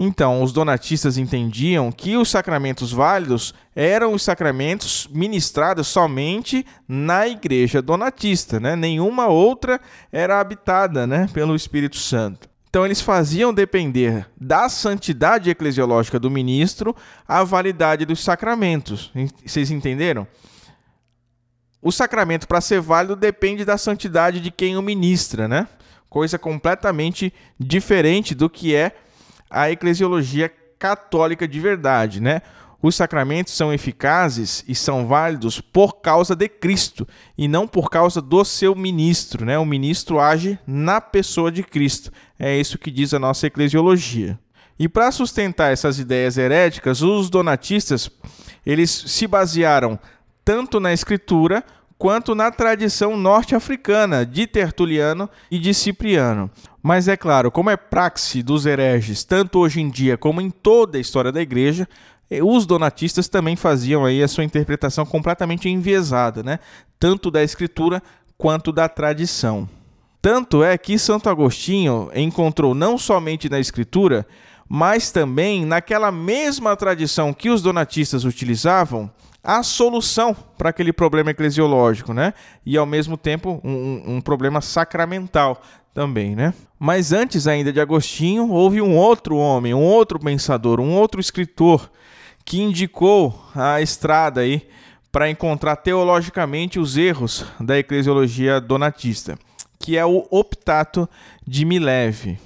Então, 0.00 0.44
os 0.44 0.52
donatistas 0.52 1.18
entendiam 1.18 1.90
que 1.90 2.16
os 2.16 2.30
sacramentos 2.30 2.92
válidos 2.92 3.52
eram 3.74 4.12
os 4.12 4.22
sacramentos 4.22 5.08
ministrados 5.10 5.88
somente 5.88 6.64
na 6.86 7.26
igreja 7.26 7.82
donatista, 7.82 8.60
né? 8.60 8.76
Nenhuma 8.76 9.26
outra 9.26 9.80
era 10.12 10.38
habitada, 10.38 11.04
né, 11.04 11.28
pelo 11.32 11.56
Espírito 11.56 11.96
Santo. 11.96 12.47
Então, 12.68 12.84
eles 12.84 13.00
faziam 13.00 13.52
depender 13.52 14.28
da 14.38 14.68
santidade 14.68 15.48
eclesiológica 15.48 16.18
do 16.18 16.30
ministro 16.30 16.94
a 17.26 17.42
validade 17.42 18.04
dos 18.04 18.22
sacramentos. 18.22 19.10
Vocês 19.44 19.70
entenderam? 19.70 20.26
O 21.80 21.90
sacramento, 21.90 22.46
para 22.46 22.60
ser 22.60 22.80
válido, 22.80 23.16
depende 23.16 23.64
da 23.64 23.78
santidade 23.78 24.40
de 24.40 24.50
quem 24.50 24.76
o 24.76 24.82
ministra, 24.82 25.48
né? 25.48 25.66
Coisa 26.10 26.38
completamente 26.38 27.32
diferente 27.58 28.34
do 28.34 28.50
que 28.50 28.74
é 28.74 28.92
a 29.48 29.70
eclesiologia 29.70 30.52
católica 30.78 31.48
de 31.48 31.60
verdade, 31.60 32.20
né? 32.20 32.42
Os 32.80 32.94
sacramentos 32.94 33.54
são 33.54 33.72
eficazes 33.72 34.64
e 34.68 34.74
são 34.74 35.06
válidos 35.06 35.60
por 35.60 36.00
causa 36.00 36.36
de 36.36 36.48
Cristo 36.48 37.08
e 37.36 37.48
não 37.48 37.66
por 37.66 37.90
causa 37.90 38.22
do 38.22 38.44
seu 38.44 38.74
ministro, 38.74 39.44
né? 39.44 39.58
O 39.58 39.64
ministro 39.64 40.20
age 40.20 40.58
na 40.64 41.00
pessoa 41.00 41.50
de 41.50 41.64
Cristo. 41.64 42.12
É 42.38 42.56
isso 42.56 42.78
que 42.78 42.90
diz 42.90 43.12
a 43.12 43.18
nossa 43.18 43.48
eclesiologia. 43.48 44.38
E 44.78 44.88
para 44.88 45.10
sustentar 45.10 45.72
essas 45.72 45.98
ideias 45.98 46.38
heréticas, 46.38 47.02
os 47.02 47.28
donatistas, 47.28 48.08
eles 48.64 48.90
se 48.90 49.26
basearam 49.26 49.98
tanto 50.44 50.78
na 50.78 50.92
escritura 50.92 51.64
quanto 51.98 52.32
na 52.32 52.48
tradição 52.52 53.16
norte-africana 53.16 54.24
de 54.24 54.46
Tertuliano 54.46 55.28
e 55.50 55.58
de 55.58 55.74
Cipriano. 55.74 56.48
Mas 56.80 57.08
é 57.08 57.16
claro, 57.16 57.50
como 57.50 57.70
é 57.70 57.76
praxe 57.76 58.40
dos 58.40 58.64
hereges, 58.66 59.24
tanto 59.24 59.58
hoje 59.58 59.80
em 59.80 59.90
dia 59.90 60.16
como 60.16 60.40
em 60.40 60.48
toda 60.48 60.96
a 60.96 61.00
história 61.00 61.32
da 61.32 61.42
igreja, 61.42 61.88
os 62.42 62.66
donatistas 62.66 63.28
também 63.28 63.56
faziam 63.56 64.04
aí 64.04 64.22
a 64.22 64.28
sua 64.28 64.44
interpretação 64.44 65.06
completamente 65.06 65.68
enviesada, 65.68 66.42
né? 66.42 66.58
Tanto 67.00 67.30
da 67.30 67.42
escritura 67.42 68.02
quanto 68.36 68.70
da 68.70 68.88
tradição. 68.88 69.68
Tanto 70.20 70.62
é 70.62 70.76
que 70.76 70.98
Santo 70.98 71.30
Agostinho 71.30 72.10
encontrou 72.14 72.74
não 72.74 72.98
somente 72.98 73.48
na 73.48 73.58
escritura, 73.58 74.26
mas 74.68 75.10
também 75.10 75.64
naquela 75.64 76.12
mesma 76.12 76.76
tradição 76.76 77.32
que 77.32 77.48
os 77.48 77.62
donatistas 77.62 78.24
utilizavam, 78.24 79.10
a 79.42 79.62
solução 79.62 80.36
para 80.58 80.68
aquele 80.68 80.92
problema 80.92 81.30
eclesiológico, 81.30 82.12
né? 82.12 82.34
E 82.66 82.76
ao 82.76 82.84
mesmo 82.84 83.16
tempo 83.16 83.60
um, 83.64 84.16
um, 84.16 84.20
problema 84.20 84.60
sacramental 84.60 85.62
também, 85.94 86.36
né? 86.36 86.52
Mas 86.78 87.12
antes 87.12 87.46
ainda 87.46 87.72
de 87.72 87.80
Agostinho, 87.80 88.50
houve 88.50 88.82
um 88.82 88.96
outro 88.96 89.36
homem, 89.36 89.72
um 89.72 89.82
outro 89.82 90.18
pensador, 90.18 90.80
um 90.80 90.94
outro 90.94 91.20
escritor 91.20 91.90
que 92.48 92.62
indicou 92.62 93.44
a 93.54 93.82
estrada 93.82 94.40
aí 94.40 94.66
para 95.12 95.28
encontrar 95.28 95.76
teologicamente 95.76 96.78
os 96.78 96.96
erros 96.96 97.44
da 97.60 97.78
eclesiologia 97.78 98.58
donatista, 98.58 99.38
que 99.78 99.98
é 99.98 100.06
o 100.06 100.26
Optato 100.30 101.06
de 101.46 101.66
Mileve. 101.66 102.38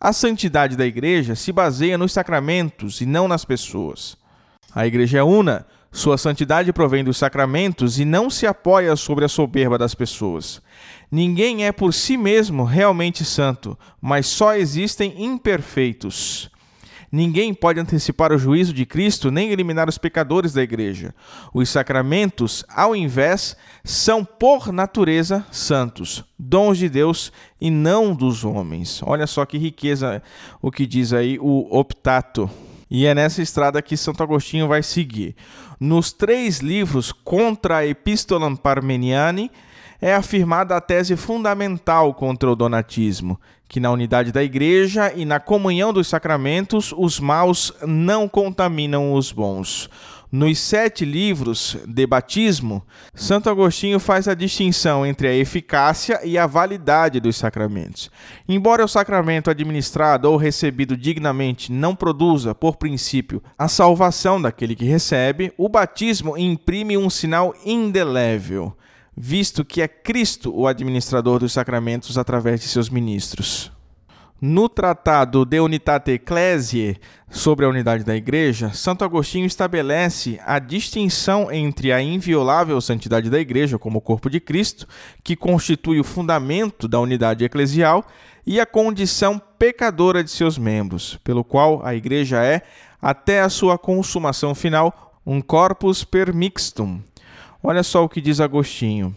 A 0.00 0.10
santidade 0.10 0.74
da 0.74 0.86
igreja 0.86 1.34
se 1.34 1.52
baseia 1.52 1.98
nos 1.98 2.12
sacramentos 2.12 3.02
e 3.02 3.04
não 3.04 3.28
nas 3.28 3.44
pessoas. 3.44 4.16
A 4.74 4.86
igreja 4.86 5.18
é 5.18 5.22
una, 5.22 5.66
sua 5.92 6.16
santidade 6.16 6.72
provém 6.72 7.04
dos 7.04 7.18
sacramentos 7.18 7.98
e 7.98 8.06
não 8.06 8.30
se 8.30 8.46
apoia 8.46 8.96
sobre 8.96 9.26
a 9.26 9.28
soberba 9.28 9.76
das 9.76 9.94
pessoas. 9.94 10.62
Ninguém 11.12 11.66
é 11.66 11.72
por 11.72 11.92
si 11.92 12.16
mesmo 12.16 12.64
realmente 12.64 13.22
santo, 13.22 13.78
mas 14.00 14.24
só 14.24 14.54
existem 14.54 15.22
imperfeitos. 15.22 16.50
Ninguém 17.14 17.54
pode 17.54 17.78
antecipar 17.78 18.32
o 18.32 18.38
juízo 18.38 18.72
de 18.72 18.84
Cristo 18.84 19.30
nem 19.30 19.52
eliminar 19.52 19.88
os 19.88 19.96
pecadores 19.96 20.52
da 20.52 20.64
igreja. 20.64 21.14
Os 21.54 21.68
sacramentos, 21.68 22.64
ao 22.68 22.96
invés, 22.96 23.56
são 23.84 24.24
por 24.24 24.72
natureza 24.72 25.46
santos, 25.52 26.24
dons 26.36 26.76
de 26.76 26.88
Deus 26.88 27.30
e 27.60 27.70
não 27.70 28.16
dos 28.16 28.44
homens. 28.44 29.00
Olha 29.00 29.28
só 29.28 29.46
que 29.46 29.56
riqueza 29.56 30.20
o 30.60 30.72
que 30.72 30.84
diz 30.84 31.12
aí 31.12 31.38
o 31.40 31.68
Optato. 31.78 32.50
E 32.90 33.06
é 33.06 33.14
nessa 33.14 33.40
estrada 33.40 33.80
que 33.80 33.96
Santo 33.96 34.20
Agostinho 34.20 34.66
vai 34.66 34.82
seguir. 34.82 35.36
Nos 35.78 36.12
três 36.12 36.58
livros 36.58 37.12
contra 37.12 37.76
a 37.76 37.86
Epistolam 37.86 38.56
Parmeniani, 38.56 39.52
é 40.04 40.14
afirmada 40.14 40.76
a 40.76 40.82
tese 40.82 41.16
fundamental 41.16 42.12
contra 42.12 42.50
o 42.50 42.54
donatismo, 42.54 43.40
que 43.66 43.80
na 43.80 43.90
unidade 43.90 44.32
da 44.32 44.44
igreja 44.44 45.10
e 45.16 45.24
na 45.24 45.40
comunhão 45.40 45.94
dos 45.94 46.08
sacramentos 46.08 46.92
os 46.94 47.18
maus 47.18 47.72
não 47.86 48.28
contaminam 48.28 49.14
os 49.14 49.32
bons. 49.32 49.88
Nos 50.30 50.58
sete 50.58 51.06
livros 51.06 51.78
de 51.86 52.06
batismo, 52.06 52.84
Santo 53.14 53.48
Agostinho 53.48 53.98
faz 53.98 54.28
a 54.28 54.34
distinção 54.34 55.06
entre 55.06 55.26
a 55.26 55.34
eficácia 55.34 56.20
e 56.22 56.36
a 56.36 56.46
validade 56.46 57.18
dos 57.18 57.36
sacramentos. 57.38 58.10
Embora 58.46 58.84
o 58.84 58.88
sacramento 58.88 59.48
administrado 59.48 60.30
ou 60.30 60.36
recebido 60.36 60.98
dignamente 60.98 61.72
não 61.72 61.96
produza, 61.96 62.54
por 62.54 62.76
princípio, 62.76 63.42
a 63.56 63.68
salvação 63.68 64.42
daquele 64.42 64.76
que 64.76 64.84
recebe, 64.84 65.50
o 65.56 65.66
batismo 65.66 66.36
imprime 66.36 66.98
um 66.98 67.08
sinal 67.08 67.54
indelével, 67.64 68.76
visto 69.16 69.64
que 69.64 69.80
é 69.80 69.88
Cristo 69.88 70.52
o 70.54 70.66
administrador 70.66 71.38
dos 71.38 71.52
sacramentos 71.52 72.18
através 72.18 72.60
de 72.60 72.68
seus 72.68 72.88
ministros. 72.88 73.72
No 74.40 74.68
tratado 74.68 75.44
De 75.44 75.58
Unitate 75.58 76.10
Ecclesiae, 76.12 76.98
sobre 77.30 77.64
a 77.64 77.68
unidade 77.68 78.04
da 78.04 78.14
Igreja, 78.14 78.72
Santo 78.72 79.04
Agostinho 79.04 79.46
estabelece 79.46 80.38
a 80.44 80.58
distinção 80.58 81.50
entre 81.50 81.92
a 81.92 82.02
inviolável 82.02 82.80
santidade 82.80 83.30
da 83.30 83.40
Igreja 83.40 83.78
como 83.78 84.00
corpo 84.00 84.28
de 84.28 84.40
Cristo, 84.40 84.86
que 85.22 85.34
constitui 85.34 85.98
o 85.98 86.04
fundamento 86.04 86.86
da 86.86 87.00
unidade 87.00 87.44
eclesial, 87.44 88.06
e 88.46 88.60
a 88.60 88.66
condição 88.66 89.40
pecadora 89.58 90.22
de 90.22 90.30
seus 90.30 90.58
membros, 90.58 91.18
pelo 91.24 91.42
qual 91.42 91.80
a 91.84 91.94
Igreja 91.94 92.44
é, 92.44 92.62
até 93.00 93.40
a 93.40 93.48
sua 93.48 93.78
consumação 93.78 94.54
final, 94.54 95.14
um 95.24 95.40
corpus 95.40 96.04
per 96.04 96.34
mixtum. 96.34 97.00
Olha 97.66 97.82
só 97.82 98.04
o 98.04 98.08
que 98.10 98.20
diz 98.20 98.40
Agostinho. 98.40 99.16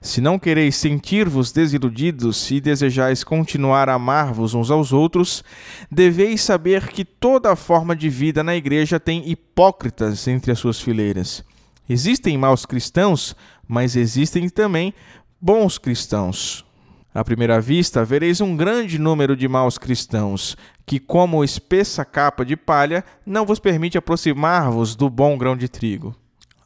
Se 0.00 0.20
não 0.20 0.40
quereis 0.40 0.74
sentir-vos 0.74 1.52
desiludidos 1.52 2.50
e 2.50 2.60
desejais 2.60 3.22
continuar 3.22 3.88
a 3.88 3.94
amar-vos 3.94 4.54
uns 4.54 4.72
aos 4.72 4.92
outros, 4.92 5.44
deveis 5.88 6.40
saber 6.40 6.88
que 6.88 7.04
toda 7.04 7.54
forma 7.54 7.94
de 7.94 8.08
vida 8.08 8.42
na 8.42 8.56
igreja 8.56 8.98
tem 8.98 9.30
hipócritas 9.30 10.26
entre 10.26 10.50
as 10.50 10.58
suas 10.58 10.80
fileiras. 10.80 11.44
Existem 11.88 12.36
maus 12.36 12.66
cristãos, 12.66 13.36
mas 13.68 13.94
existem 13.94 14.48
também 14.48 14.92
bons 15.40 15.78
cristãos. 15.78 16.66
À 17.14 17.22
primeira 17.22 17.60
vista, 17.60 18.04
vereis 18.04 18.40
um 18.40 18.56
grande 18.56 18.98
número 18.98 19.36
de 19.36 19.46
maus 19.46 19.78
cristãos, 19.78 20.56
que, 20.84 20.98
como 20.98 21.44
espessa 21.44 22.04
capa 22.04 22.44
de 22.44 22.56
palha, 22.56 23.04
não 23.24 23.46
vos 23.46 23.60
permite 23.60 23.96
aproximar-vos 23.96 24.96
do 24.96 25.08
bom 25.08 25.38
grão 25.38 25.56
de 25.56 25.68
trigo. 25.68 26.16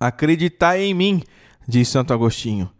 Acreditai 0.01 0.81
em 0.83 0.95
mim, 0.95 1.23
diz 1.69 1.87
Santo 1.89 2.15
Agostinho 2.15 2.71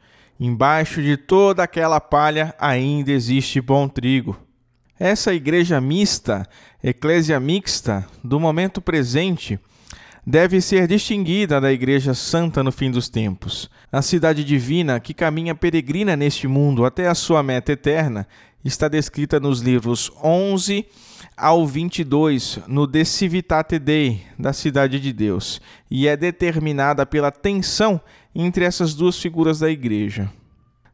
Embaixo 0.41 1.03
de 1.03 1.19
toda 1.19 1.63
aquela 1.63 2.01
palha 2.01 2.55
ainda 2.59 3.13
existe 3.13 3.61
bom 3.61 3.87
trigo. 3.87 4.41
Essa 4.99 5.35
igreja 5.35 5.79
mista, 5.83 6.49
eclésia 6.83 7.39
mixta, 7.39 8.07
do 8.25 8.41
momento 8.41 8.81
presente, 8.81 9.61
deve 10.27 10.61
ser 10.61 10.87
distinguida 10.87 11.61
da 11.61 11.73
Igreja 11.73 12.15
Santa 12.15 12.63
no 12.63 12.73
fim 12.73 12.91
dos 12.91 13.09
tempos. 13.09 13.71
A 13.91 14.03
cidade 14.03 14.45
divina 14.45 15.01
que 15.01 15.15
caminha 15.15 15.55
peregrina 15.55 16.17
neste 16.17 16.47
mundo 16.47 16.85
até 16.85 17.09
a 17.09 17.15
sua 17.15 17.43
meta 17.43 17.73
eterna 17.73 18.27
está 18.65 18.89
descrita 18.89 19.41
nos 19.41 19.61
livros 19.61 20.13
11 20.23 20.87
ao 21.37 21.67
22, 21.67 22.61
no 22.69 22.87
De 22.87 23.05
Civitate 23.05 23.79
Dei, 23.79 24.23
da 24.39 24.53
Cidade 24.53 25.01
de 25.01 25.13
Deus, 25.13 25.61
e 25.91 26.07
é 26.07 26.17
determinada 26.17 27.07
pela 27.07 27.31
tensão 27.31 28.01
entre 28.35 28.65
essas 28.65 28.95
duas 28.95 29.19
figuras 29.19 29.61
da 29.61 29.71
igreja. 29.71 30.31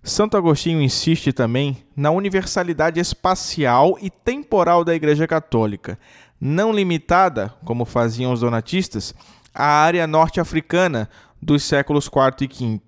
Santo 0.03 0.37
Agostinho 0.37 0.81
insiste 0.81 1.33
também 1.33 1.77
na 1.97 2.13
universalidade 2.13 3.01
espacial 3.01 3.99
e 4.01 4.09
temporal 4.09 4.85
da 4.85 4.95
Igreja 4.95 5.27
Católica, 5.27 5.99
não 6.41 6.73
limitada, 6.73 7.55
como 7.65 7.85
faziam 7.85 8.33
os 8.33 8.41
donatistas, 8.41 9.15
à 9.55 9.67
área 9.67 10.07
norte-africana 10.07 11.09
dos 11.41 11.63
séculos 11.63 12.07
IV 12.07 12.43
e 12.43 12.47
V. 12.47 12.81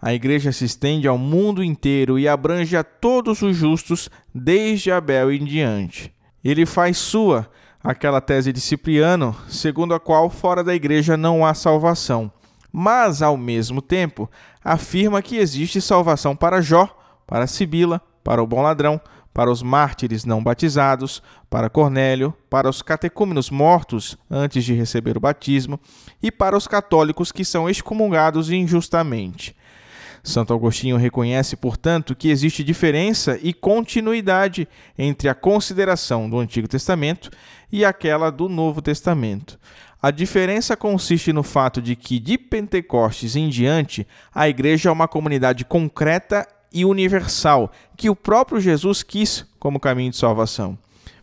A 0.00 0.12
Igreja 0.12 0.52
se 0.52 0.64
estende 0.64 1.08
ao 1.08 1.16
mundo 1.16 1.64
inteiro 1.64 2.18
e 2.18 2.28
abrange 2.28 2.76
a 2.76 2.84
todos 2.84 3.40
os 3.40 3.56
justos, 3.56 4.10
desde 4.34 4.92
Abel 4.92 5.32
em 5.32 5.44
diante. 5.44 6.12
Ele 6.42 6.66
faz 6.66 6.98
sua 6.98 7.50
aquela 7.82 8.20
tese 8.20 8.52
de 8.52 8.60
Cipriano, 8.60 9.34
segundo 9.48 9.94
a 9.94 10.00
qual 10.00 10.28
fora 10.28 10.62
da 10.62 10.74
Igreja 10.74 11.16
não 11.16 11.44
há 11.44 11.54
salvação 11.54 12.30
mas 12.76 13.22
ao 13.22 13.36
mesmo 13.36 13.80
tempo 13.80 14.28
afirma 14.64 15.22
que 15.22 15.36
existe 15.36 15.80
salvação 15.80 16.34
para 16.34 16.60
Jó, 16.60 16.88
para 17.24 17.46
Sibila, 17.46 18.02
para 18.24 18.42
o 18.42 18.46
bom 18.48 18.62
ladrão, 18.62 19.00
para 19.34 19.50
os 19.50 19.62
mártires 19.62 20.24
não 20.24 20.42
batizados, 20.42 21.20
para 21.50 21.68
Cornélio, 21.68 22.32
para 22.48 22.70
os 22.70 22.80
catecúmenos 22.80 23.50
mortos 23.50 24.16
antes 24.30 24.64
de 24.64 24.72
receber 24.72 25.16
o 25.16 25.20
batismo 25.20 25.78
e 26.22 26.30
para 26.30 26.56
os 26.56 26.68
católicos 26.68 27.32
que 27.32 27.44
são 27.44 27.68
excomungados 27.68 28.48
injustamente. 28.50 29.54
Santo 30.22 30.54
Agostinho 30.54 30.96
reconhece, 30.96 31.54
portanto, 31.54 32.14
que 32.14 32.30
existe 32.30 32.64
diferença 32.64 33.38
e 33.42 33.52
continuidade 33.52 34.66
entre 34.96 35.28
a 35.28 35.34
consideração 35.34 36.30
do 36.30 36.38
Antigo 36.38 36.66
Testamento 36.66 37.30
e 37.70 37.84
aquela 37.84 38.30
do 38.30 38.48
Novo 38.48 38.80
Testamento. 38.80 39.58
A 40.00 40.10
diferença 40.10 40.76
consiste 40.76 41.32
no 41.32 41.42
fato 41.42 41.82
de 41.82 41.96
que, 41.96 42.18
de 42.18 42.38
Pentecostes 42.38 43.36
em 43.36 43.48
diante, 43.48 44.06
a 44.34 44.48
igreja 44.48 44.88
é 44.88 44.92
uma 44.92 45.08
comunidade 45.08 45.64
concreta 45.64 46.46
e 46.74 46.84
universal, 46.84 47.70
que 47.96 48.10
o 48.10 48.16
próprio 48.16 48.60
Jesus 48.60 49.04
quis 49.04 49.46
como 49.60 49.78
caminho 49.78 50.10
de 50.10 50.16
salvação. 50.16 50.76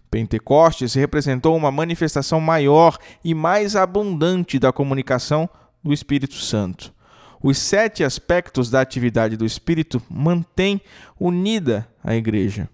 Pentecostes 0.09 0.93
representou 0.93 1.55
uma 1.55 1.71
manifestação 1.71 2.39
maior 2.39 2.97
e 3.23 3.33
mais 3.33 3.75
abundante 3.75 4.57
da 4.57 4.71
comunicação 4.71 5.49
do 5.83 5.93
Espírito 5.93 6.35
Santo. 6.35 6.93
Os 7.43 7.57
sete 7.57 8.03
aspectos 8.03 8.69
da 8.69 8.81
atividade 8.81 9.35
do 9.35 9.45
Espírito 9.45 10.01
mantêm 10.09 10.81
unida 11.19 11.87
a 12.03 12.15
Igreja. 12.15 12.69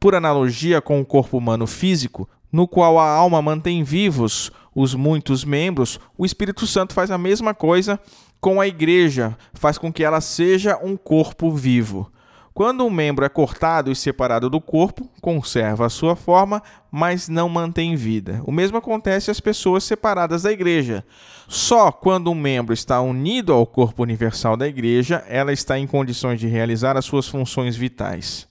Por 0.00 0.14
analogia 0.14 0.80
com 0.80 1.00
o 1.00 1.06
corpo 1.06 1.38
humano 1.38 1.66
físico, 1.66 2.28
no 2.50 2.66
qual 2.66 2.98
a 2.98 3.08
alma 3.08 3.42
mantém 3.42 3.82
vivos 3.82 4.50
os 4.74 4.94
muitos 4.94 5.44
membros, 5.44 5.98
o 6.18 6.26
Espírito 6.26 6.66
Santo 6.66 6.92
faz 6.92 7.10
a 7.10 7.18
mesma 7.18 7.54
coisa 7.54 7.98
com 8.46 8.60
a 8.60 8.68
Igreja, 8.68 9.36
faz 9.54 9.76
com 9.76 9.92
que 9.92 10.04
ela 10.04 10.20
seja 10.20 10.78
um 10.80 10.96
corpo 10.96 11.50
vivo. 11.50 12.12
Quando 12.54 12.86
um 12.86 12.90
membro 12.90 13.24
é 13.24 13.28
cortado 13.28 13.90
e 13.90 13.96
separado 13.96 14.48
do 14.48 14.60
corpo, 14.60 15.10
conserva 15.20 15.84
a 15.84 15.88
sua 15.88 16.14
forma, 16.14 16.62
mas 16.88 17.28
não 17.28 17.48
mantém 17.48 17.96
vida. 17.96 18.40
O 18.44 18.52
mesmo 18.52 18.78
acontece 18.78 19.32
às 19.32 19.40
pessoas 19.40 19.82
separadas 19.82 20.44
da 20.44 20.52
igreja. 20.52 21.04
Só 21.48 21.90
quando 21.90 22.30
um 22.30 22.36
membro 22.36 22.72
está 22.72 23.00
unido 23.00 23.52
ao 23.52 23.66
corpo 23.66 24.04
universal 24.04 24.56
da 24.56 24.68
igreja, 24.68 25.24
ela 25.26 25.52
está 25.52 25.76
em 25.76 25.86
condições 25.88 26.38
de 26.38 26.46
realizar 26.46 26.96
as 26.96 27.04
suas 27.04 27.26
funções 27.26 27.74
vitais. 27.74 28.46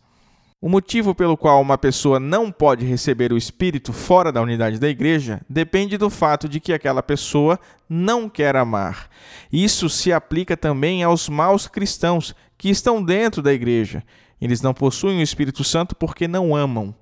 O 0.66 0.68
motivo 0.68 1.14
pelo 1.14 1.38
qual 1.38 1.62
uma 1.62 1.78
pessoa 1.78 2.20
não 2.20 2.52
pode 2.52 2.84
receber 2.84 3.32
o 3.32 3.38
Espírito 3.38 3.94
fora 3.94 4.32
da 4.32 4.42
unidade 4.42 4.80
da 4.80 4.90
igreja 4.90 5.40
depende 5.48 5.96
do 5.96 6.10
fato 6.10 6.50
de 6.50 6.60
que 6.60 6.74
aquela 6.74 7.04
pessoa 7.04 7.60
não 7.88 8.28
quer 8.28 8.56
amar. 8.56 9.08
Isso 9.54 9.88
se 9.88 10.12
aplica 10.12 10.58
também 10.58 11.04
aos 11.04 11.30
maus 11.30 11.68
cristãos 11.68 12.34
que 12.58 12.68
estão 12.68 13.04
dentro 13.04 13.44
da 13.44 13.54
igreja. 13.54 14.04
Eles 14.42 14.60
não 14.60 14.74
possuem 14.74 15.20
o 15.20 15.22
Espírito 15.22 15.64
Santo 15.64 15.96
porque 15.96 16.28
não 16.28 16.56
amam. 16.56 16.96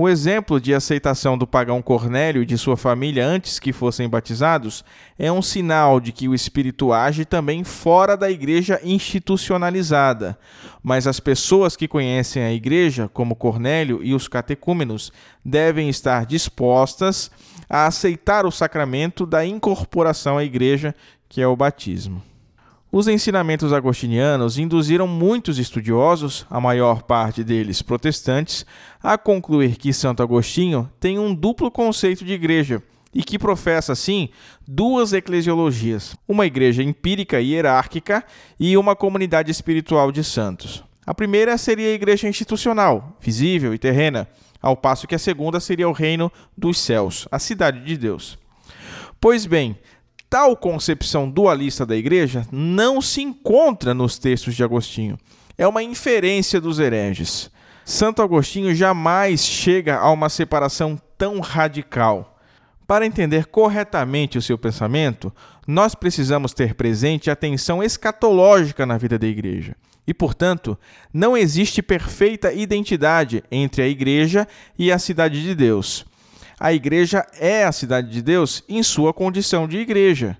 O 0.00 0.08
exemplo 0.08 0.60
de 0.60 0.72
aceitação 0.72 1.36
do 1.36 1.44
pagão 1.44 1.82
Cornélio 1.82 2.40
e 2.40 2.46
de 2.46 2.56
sua 2.56 2.76
família 2.76 3.26
antes 3.26 3.58
que 3.58 3.72
fossem 3.72 4.08
batizados 4.08 4.84
é 5.18 5.32
um 5.32 5.42
sinal 5.42 5.98
de 5.98 6.12
que 6.12 6.28
o 6.28 6.36
Espírito 6.36 6.92
age 6.92 7.24
também 7.24 7.64
fora 7.64 8.16
da 8.16 8.30
igreja 8.30 8.80
institucionalizada. 8.84 10.38
Mas 10.84 11.08
as 11.08 11.18
pessoas 11.18 11.74
que 11.74 11.88
conhecem 11.88 12.44
a 12.44 12.52
igreja, 12.52 13.10
como 13.12 13.34
Cornélio 13.34 13.98
e 14.00 14.14
os 14.14 14.28
catecúmenos, 14.28 15.10
devem 15.44 15.88
estar 15.88 16.26
dispostas 16.26 17.28
a 17.68 17.88
aceitar 17.88 18.46
o 18.46 18.52
sacramento 18.52 19.26
da 19.26 19.44
incorporação 19.44 20.38
à 20.38 20.44
igreja, 20.44 20.94
que 21.28 21.42
é 21.42 21.46
o 21.48 21.56
batismo. 21.56 22.22
Os 22.90 23.06
ensinamentos 23.06 23.70
agostinianos 23.70 24.56
induziram 24.56 25.06
muitos 25.06 25.58
estudiosos, 25.58 26.46
a 26.48 26.58
maior 26.58 27.02
parte 27.02 27.44
deles 27.44 27.82
protestantes, 27.82 28.64
a 29.02 29.18
concluir 29.18 29.76
que 29.76 29.92
Santo 29.92 30.22
Agostinho 30.22 30.90
tem 30.98 31.18
um 31.18 31.34
duplo 31.34 31.70
conceito 31.70 32.24
de 32.24 32.32
igreja 32.32 32.82
e 33.14 33.22
que 33.22 33.38
professa, 33.38 33.92
assim, 33.92 34.30
duas 34.66 35.12
eclesiologias: 35.12 36.16
uma 36.26 36.46
igreja 36.46 36.82
empírica 36.82 37.38
e 37.42 37.52
hierárquica 37.52 38.24
e 38.58 38.74
uma 38.74 38.96
comunidade 38.96 39.50
espiritual 39.50 40.10
de 40.10 40.24
santos. 40.24 40.82
A 41.04 41.12
primeira 41.12 41.58
seria 41.58 41.88
a 41.88 41.94
igreja 41.94 42.26
institucional, 42.26 43.18
visível 43.20 43.74
e 43.74 43.78
terrena, 43.78 44.26
ao 44.62 44.74
passo 44.74 45.06
que 45.06 45.14
a 45.14 45.18
segunda 45.18 45.60
seria 45.60 45.88
o 45.88 45.92
reino 45.92 46.32
dos 46.56 46.78
céus, 46.78 47.28
a 47.30 47.38
cidade 47.38 47.84
de 47.84 47.98
Deus. 47.98 48.38
Pois 49.20 49.44
bem, 49.44 49.76
Tal 50.30 50.54
concepção 50.54 51.28
dualista 51.28 51.86
da 51.86 51.96
igreja 51.96 52.46
não 52.52 53.00
se 53.00 53.22
encontra 53.22 53.94
nos 53.94 54.18
textos 54.18 54.54
de 54.54 54.62
Agostinho. 54.62 55.18
É 55.56 55.66
uma 55.66 55.82
inferência 55.82 56.60
dos 56.60 56.78
hereges. 56.78 57.50
Santo 57.82 58.20
Agostinho 58.20 58.74
jamais 58.74 59.42
chega 59.42 59.96
a 59.96 60.10
uma 60.12 60.28
separação 60.28 61.00
tão 61.16 61.40
radical. 61.40 62.38
Para 62.86 63.06
entender 63.06 63.46
corretamente 63.46 64.36
o 64.36 64.42
seu 64.42 64.58
pensamento, 64.58 65.32
nós 65.66 65.94
precisamos 65.94 66.52
ter 66.52 66.74
presente 66.74 67.30
a 67.30 67.36
tensão 67.36 67.82
escatológica 67.82 68.84
na 68.84 68.98
vida 68.98 69.18
da 69.18 69.26
igreja. 69.26 69.74
E, 70.06 70.12
portanto, 70.12 70.78
não 71.10 71.38
existe 71.38 71.80
perfeita 71.80 72.52
identidade 72.52 73.42
entre 73.50 73.80
a 73.80 73.88
igreja 73.88 74.46
e 74.78 74.92
a 74.92 74.98
cidade 74.98 75.42
de 75.42 75.54
Deus 75.54 76.04
a 76.60 76.72
igreja 76.72 77.24
é 77.38 77.64
a 77.64 77.72
cidade 77.72 78.10
de 78.10 78.20
Deus 78.20 78.64
em 78.68 78.82
sua 78.82 79.14
condição 79.14 79.68
de 79.68 79.78
igreja. 79.78 80.36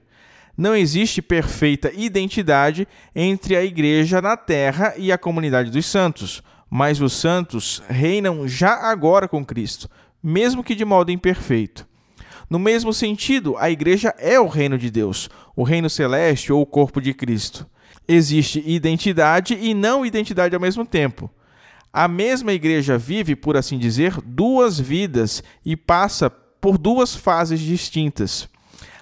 Não 0.57 0.75
existe 0.75 1.23
perfeita 1.23 1.93
identidade 1.95 2.89
entre 3.15 3.55
a 3.55 3.65
igreja 3.65 4.21
na 4.21 4.37
terra 4.37 4.95
e 4.97 5.13
a 5.13 5.19
comunidade 5.19 5.71
dos 5.71 5.87
santos, 5.87 6.43
mas 6.69 7.01
os 7.01 7.13
santos 7.13 7.81
reinam 7.89 8.49
já 8.49 8.75
agora 8.91 9.29
com 9.29 9.45
Cristo, 9.45 9.89
mesmo 10.23 10.65
que 10.65 10.75
de 10.75 10.85
modo 10.85 11.13
imperfeito. 11.13 11.87
No 12.51 12.59
mesmo 12.59 12.93
sentido, 12.93 13.57
a 13.57 13.71
igreja 13.71 14.13
é 14.19 14.41
o 14.41 14.49
reino 14.49 14.77
de 14.77 14.91
Deus, 14.91 15.31
o 15.55 15.63
reino 15.63 15.89
celeste 15.89 16.53
ou 16.53 16.63
o 16.63 16.67
corpo 16.67 17.01
de 17.01 17.15
Cristo. 17.15 17.67
Existe 18.09 18.63
identidade 18.67 19.57
e 19.61 19.75
não 19.75 20.05
identidade 20.05 20.55
ao 20.55 20.61
mesmo 20.61 20.85
tempo. 20.85 21.31
A 21.93 22.07
mesma 22.07 22.53
igreja 22.53 22.99
vive, 22.99 23.35
por 23.35 23.57
assim 23.57 23.79
dizer, 23.79 24.21
duas 24.25 24.79
vidas 24.79 25.43
e 25.65 25.77
passa 25.77 26.29
por 26.29 26.77
duas 26.77 27.15
fases 27.15 27.61
distintas. 27.61 28.49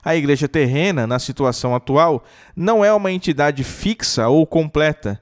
A 0.04 0.14
igreja 0.14 0.46
terrena, 0.46 1.04
na 1.04 1.18
situação 1.18 1.74
atual, 1.74 2.24
não 2.54 2.84
é 2.84 2.92
uma 2.92 3.10
entidade 3.10 3.64
fixa 3.64 4.28
ou 4.28 4.46
completa. 4.46 5.20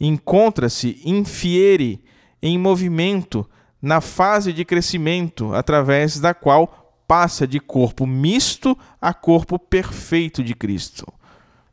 Encontra-se 0.00 1.00
infiere, 1.04 2.02
em 2.42 2.58
movimento, 2.58 3.48
na 3.80 4.00
fase 4.00 4.52
de 4.52 4.64
crescimento, 4.64 5.54
através 5.54 6.18
da 6.18 6.34
qual 6.34 6.84
passa 7.06 7.46
de 7.46 7.60
corpo 7.60 8.06
misto 8.06 8.76
a 9.00 9.14
corpo 9.14 9.56
perfeito 9.56 10.42
de 10.42 10.52
Cristo. 10.52 11.06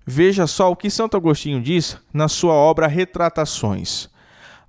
Veja 0.05 0.45
só 0.45 0.71
o 0.71 0.75
que 0.75 0.89
Santo 0.89 1.17
Agostinho 1.17 1.61
diz 1.61 1.97
na 2.13 2.27
sua 2.27 2.53
obra 2.53 2.85
Retratações. 2.85 4.10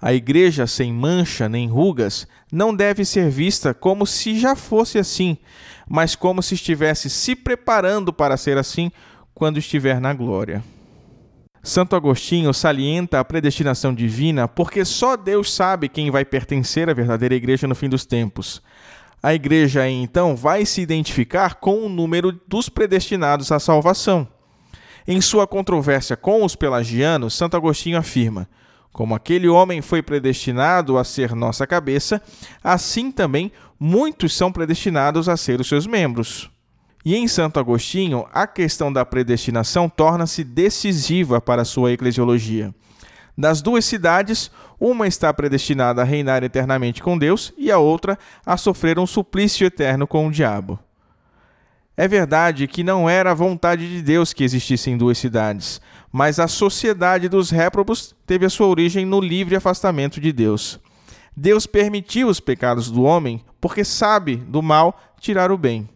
A 0.05 0.13
igreja 0.13 0.67
sem 0.67 0.93
mancha 0.93 1.49
nem 1.49 1.69
rugas 1.69 2.27
não 2.51 2.75
deve 2.75 3.05
ser 3.05 3.31
vista 3.31 3.73
como 3.73 4.05
se 4.05 4.37
já 4.37 4.57
fosse 4.57 4.99
assim, 4.99 5.39
mas 5.89 6.17
como 6.17 6.43
se 6.43 6.55
estivesse 6.55 7.09
se 7.09 7.37
preparando 7.37 8.13
para 8.13 8.37
ser 8.37 8.59
assim 8.59 8.91
quando 9.33 9.59
estiver 9.59 10.01
na 10.01 10.13
glória. 10.13 10.61
Santo 11.63 11.95
Agostinho 11.95 12.53
salienta 12.53 13.21
a 13.21 13.25
predestinação 13.25 13.95
divina 13.95 14.49
porque 14.49 14.85
só 14.85 15.17
Deus 15.17 15.55
sabe 15.55 15.89
quem 15.89 16.11
vai 16.11 16.25
pertencer 16.25 16.91
à 16.91 16.93
verdadeira 16.93 17.37
igreja 17.37 17.69
no 17.69 17.75
fim 17.77 17.89
dos 17.89 18.05
tempos. 18.05 18.61
A 19.23 19.33
igreja 19.33 19.89
então 19.89 20.35
vai 20.35 20.67
se 20.67 20.81
identificar 20.81 21.55
com 21.55 21.87
o 21.87 21.89
número 21.89 22.33
dos 22.49 22.69
predestinados 22.69 23.53
à 23.53 23.61
salvação. 23.61 24.27
Em 25.07 25.21
sua 25.21 25.47
controvérsia 25.47 26.17
com 26.17 26.45
os 26.45 26.57
pelagianos, 26.57 27.35
Santo 27.35 27.57
Agostinho 27.57 27.97
afirma: 27.97 28.49
como 28.93 29.15
aquele 29.15 29.49
homem 29.49 29.81
foi 29.81 30.03
predestinado 30.03 30.99
a 30.99 31.05
ser 31.05 31.35
nossa 31.35 31.67
cabeça, 31.67 32.21
assim 32.63 33.11
também 33.11 33.51
muitos 33.81 34.37
são 34.37 34.53
predestinados 34.53 35.29
a 35.29 35.37
ser 35.37 35.61
os 35.61 35.69
seus 35.69 35.87
membros. 35.87 36.51
E 37.05 37.17
em 37.17 37.27
Santo 37.27 37.59
Agostinho, 37.59 38.27
a 38.33 38.47
questão 38.47 38.93
da 38.93 39.05
predestinação 39.05 39.89
torna-se 39.89 40.45
decisiva 40.45 41.41
para 41.41 41.63
a 41.63 41.65
sua 41.65 41.93
eclesiologia. 41.93 42.73
Das 43.37 43.63
duas 43.63 43.85
cidades, 43.85 44.51
uma 44.79 45.07
está 45.07 45.33
predestinada 45.33 46.03
a 46.03 46.05
reinar 46.05 46.45
eternamente 46.45 47.03
com 47.03 47.17
Deus 47.19 47.53
e 47.57 47.73
a 47.73 47.79
outra 47.79 48.19
a 48.45 48.57
sofrer 48.57 48.99
um 48.99 49.07
suplício 49.07 49.67
eterno 49.67 50.07
com 50.07 50.29
o 50.29 50.31
diabo. 50.31 50.79
É 51.97 52.09
verdade 52.09 52.67
que 52.67 52.83
não 52.83 53.09
era 53.09 53.31
a 53.31 53.35
vontade 53.35 53.89
de 53.89 54.03
Deus 54.03 54.33
que 54.33 54.43
existissem 54.43 54.97
duas 54.97 55.19
cidades, 55.19 55.81
mas 56.11 56.39
a 56.39 56.49
sociedade 56.49 57.29
dos 57.29 57.51
réprobos 57.51 58.15
teve 58.27 58.47
a 58.47 58.51
sua 58.51 58.67
origem 58.67 59.05
no 59.05 59.21
livre 59.21 59.57
afastamento 59.57 60.21
de 60.21 60.33
Deus. 60.33 60.81
Deus 61.37 61.67
permitiu 61.67 62.29
os 62.29 62.41
pecados 62.41 62.91
do 62.91 63.03
homem 63.03 63.45
porque 63.61 63.85
sabe 63.85 64.37
do 64.37 64.63
mal 64.63 64.99
tirar 65.21 65.51
o 65.51 65.59
bem. 65.59 65.89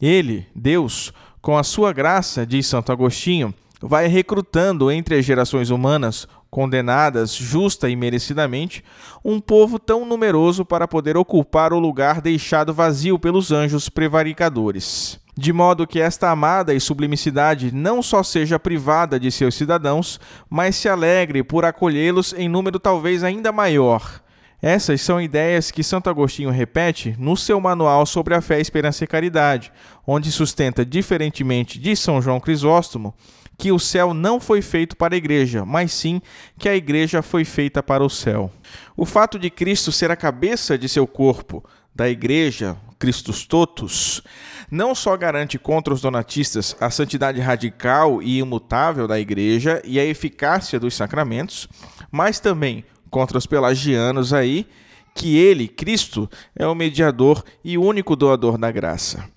Ele, 0.00 0.46
Deus, 0.54 1.12
com 1.40 1.56
a 1.56 1.62
sua 1.62 1.92
graça, 1.92 2.46
diz 2.46 2.66
Santo 2.66 2.92
Agostinho, 2.92 3.54
vai 3.80 4.06
recrutando 4.06 4.90
entre 4.90 5.16
as 5.16 5.24
gerações 5.24 5.70
humanas, 5.70 6.26
condenadas 6.50 7.34
justa 7.34 7.88
e 7.88 7.96
merecidamente, 7.96 8.82
um 9.24 9.40
povo 9.40 9.78
tão 9.78 10.04
numeroso 10.04 10.64
para 10.64 10.88
poder 10.88 11.16
ocupar 11.16 11.72
o 11.72 11.78
lugar 11.78 12.20
deixado 12.20 12.72
vazio 12.72 13.18
pelos 13.18 13.52
anjos 13.52 13.88
prevaricadores. 13.88 15.20
De 15.38 15.52
modo 15.52 15.86
que 15.86 16.00
esta 16.00 16.30
amada 16.30 16.72
e 16.72 16.80
sublimicidade 16.80 17.70
não 17.74 18.02
só 18.02 18.22
seja 18.22 18.58
privada 18.58 19.20
de 19.20 19.30
seus 19.30 19.54
cidadãos, 19.54 20.18
mas 20.48 20.76
se 20.76 20.88
alegre 20.88 21.42
por 21.42 21.64
acolhê-los 21.64 22.32
em 22.32 22.48
número 22.48 22.80
talvez 22.80 23.22
ainda 23.22 23.52
maior 23.52 24.24
essas 24.60 25.02
são 25.02 25.20
ideias 25.20 25.70
que 25.70 25.82
Santo 25.82 26.08
Agostinho 26.08 26.50
repete 26.50 27.14
no 27.18 27.36
seu 27.36 27.60
manual 27.60 28.06
sobre 28.06 28.34
a 28.34 28.40
fé, 28.40 28.60
esperança 28.60 29.04
e 29.04 29.06
caridade, 29.06 29.70
onde 30.06 30.32
sustenta, 30.32 30.84
diferentemente 30.84 31.78
de 31.78 31.94
São 31.94 32.22
João 32.22 32.40
Crisóstomo, 32.40 33.14
que 33.58 33.72
o 33.72 33.78
céu 33.78 34.12
não 34.12 34.38
foi 34.38 34.60
feito 34.60 34.96
para 34.96 35.14
a 35.14 35.18
igreja, 35.18 35.64
mas 35.64 35.92
sim 35.92 36.20
que 36.58 36.68
a 36.68 36.76
igreja 36.76 37.22
foi 37.22 37.44
feita 37.44 37.82
para 37.82 38.04
o 38.04 38.10
céu. 38.10 38.50
O 38.96 39.06
fato 39.06 39.38
de 39.38 39.50
Cristo 39.50 39.90
ser 39.90 40.10
a 40.10 40.16
cabeça 40.16 40.76
de 40.76 40.88
seu 40.88 41.06
corpo, 41.06 41.64
da 41.94 42.08
igreja, 42.08 42.76
Christus 42.98 43.46
totus, 43.46 44.22
não 44.70 44.94
só 44.94 45.16
garante 45.16 45.58
contra 45.58 45.92
os 45.92 46.00
donatistas 46.00 46.76
a 46.80 46.90
santidade 46.90 47.40
radical 47.40 48.22
e 48.22 48.38
imutável 48.38 49.06
da 49.06 49.18
igreja 49.18 49.80
e 49.84 49.98
a 49.98 50.04
eficácia 50.04 50.78
dos 50.78 50.94
sacramentos, 50.94 51.68
mas 52.10 52.40
também 52.40 52.84
contra 53.10 53.38
os 53.38 53.46
pelagianos 53.46 54.32
aí, 54.32 54.66
que 55.14 55.38
ele, 55.38 55.68
Cristo, 55.68 56.28
é 56.54 56.66
o 56.66 56.74
mediador 56.74 57.42
e 57.64 57.78
único 57.78 58.14
doador 58.14 58.58
da 58.58 58.70
graça. 58.70 59.35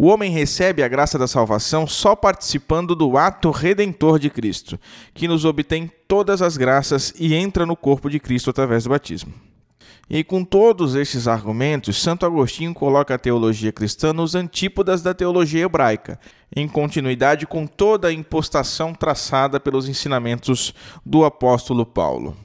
O 0.00 0.06
homem 0.06 0.30
recebe 0.30 0.80
a 0.80 0.86
graça 0.86 1.18
da 1.18 1.26
salvação 1.26 1.84
só 1.84 2.14
participando 2.14 2.94
do 2.94 3.18
ato 3.18 3.50
redentor 3.50 4.20
de 4.20 4.30
Cristo, 4.30 4.78
que 5.12 5.26
nos 5.26 5.44
obtém 5.44 5.90
todas 6.06 6.40
as 6.40 6.56
graças 6.56 7.12
e 7.18 7.34
entra 7.34 7.66
no 7.66 7.74
corpo 7.74 8.08
de 8.08 8.20
Cristo 8.20 8.48
através 8.48 8.84
do 8.84 8.90
batismo. 8.90 9.34
E 10.08 10.22
com 10.22 10.44
todos 10.44 10.94
estes 10.94 11.26
argumentos, 11.26 12.00
Santo 12.00 12.24
Agostinho 12.24 12.72
coloca 12.72 13.14
a 13.14 13.18
teologia 13.18 13.72
cristã 13.72 14.12
nos 14.12 14.36
antípodas 14.36 15.02
da 15.02 15.12
teologia 15.12 15.64
hebraica, 15.64 16.18
em 16.54 16.68
continuidade 16.68 17.44
com 17.44 17.66
toda 17.66 18.06
a 18.06 18.12
impostação 18.12 18.94
traçada 18.94 19.58
pelos 19.58 19.88
ensinamentos 19.88 20.72
do 21.04 21.24
apóstolo 21.24 21.84
Paulo. 21.84 22.36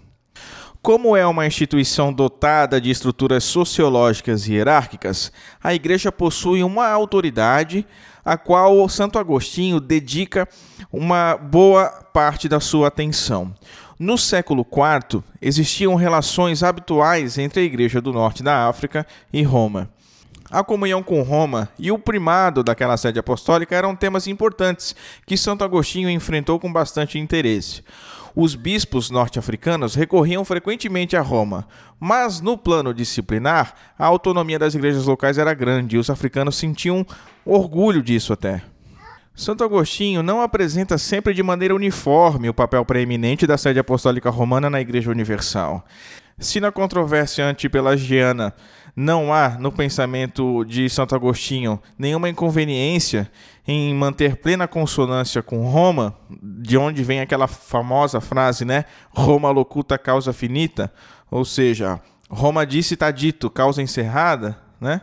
Como 0.83 1.15
é 1.15 1.25
uma 1.25 1.47
instituição 1.47 2.11
dotada 2.11 2.81
de 2.81 2.91
estruturas 2.91 3.45
sociológicas 3.45 4.45
e 4.49 4.55
hierárquicas, 4.55 5.31
a 5.63 5.73
Igreja 5.73 6.11
possui 6.11 6.61
uma 6.61 6.89
autoridade 6.89 7.87
a 8.25 8.35
qual 8.37 8.89
Santo 8.89 9.17
Agostinho 9.17 9.79
dedica 9.79 10.45
uma 10.91 11.37
boa 11.37 11.85
parte 12.13 12.49
da 12.49 12.59
sua 12.59 12.89
atenção. 12.89 13.53
No 13.97 14.17
século 14.17 14.67
IV, 14.69 15.23
existiam 15.41 15.95
relações 15.95 16.63
habituais 16.63 17.37
entre 17.37 17.61
a 17.61 17.63
Igreja 17.63 18.01
do 18.01 18.11
Norte 18.11 18.43
da 18.43 18.67
África 18.67 19.07
e 19.31 19.41
Roma. 19.41 19.89
A 20.51 20.65
comunhão 20.65 21.01
com 21.01 21.21
Roma 21.21 21.69
e 21.79 21.93
o 21.93 21.97
primado 21.97 22.61
daquela 22.61 22.97
sede 22.97 23.17
apostólica 23.17 23.73
eram 23.73 23.95
temas 23.95 24.27
importantes 24.27 24.93
que 25.25 25.37
Santo 25.37 25.63
Agostinho 25.63 26.09
enfrentou 26.09 26.59
com 26.59 26.71
bastante 26.71 27.17
interesse 27.17 27.81
os 28.35 28.55
bispos 28.55 29.09
norte-africanos 29.09 29.95
recorriam 29.95 30.43
frequentemente 30.43 31.15
a 31.15 31.21
Roma, 31.21 31.67
mas 31.99 32.41
no 32.41 32.57
plano 32.57 32.93
disciplinar, 32.93 33.73
a 33.97 34.05
autonomia 34.05 34.57
das 34.57 34.75
igrejas 34.75 35.05
locais 35.05 35.37
era 35.37 35.53
grande 35.53 35.95
e 35.95 35.99
os 35.99 36.09
africanos 36.09 36.55
sentiam 36.55 37.05
orgulho 37.45 38.01
disso 38.01 38.33
até. 38.33 38.61
Santo 39.35 39.63
Agostinho 39.63 40.21
não 40.21 40.41
apresenta 40.41 40.97
sempre 40.97 41.33
de 41.33 41.41
maneira 41.41 41.73
uniforme 41.73 42.49
o 42.49 42.53
papel 42.53 42.85
preeminente 42.85 43.47
da 43.47 43.57
sede 43.57 43.79
apostólica 43.79 44.29
romana 44.29 44.69
na 44.69 44.79
Igreja 44.79 45.09
Universal. 45.09 45.83
Se 46.37 46.59
na 46.59 46.71
controvérsia 46.71 47.45
antipelagiana 47.45 48.53
não 48.95 49.33
há, 49.33 49.57
no 49.59 49.71
pensamento 49.71 50.63
de 50.65 50.89
Santo 50.89 51.15
Agostinho, 51.15 51.79
nenhuma 51.97 52.29
inconveniência 52.29 53.29
em 53.67 53.93
manter 53.93 54.35
plena 54.35 54.67
consonância 54.67 55.41
com 55.41 55.65
Roma, 55.67 56.15
de 56.41 56.77
onde 56.77 57.03
vem 57.03 57.19
aquela 57.19 57.47
famosa 57.47 58.21
frase, 58.21 58.65
né? 58.65 58.85
Roma 59.09 59.49
locuta 59.49 59.97
causa 59.97 60.31
finita, 60.31 60.93
ou 61.31 61.43
seja, 61.43 61.99
Roma 62.29 62.65
disse 62.65 62.93
está 62.93 63.09
dito, 63.09 63.49
causa 63.49 63.81
encerrada, 63.81 64.57
né? 64.79 65.01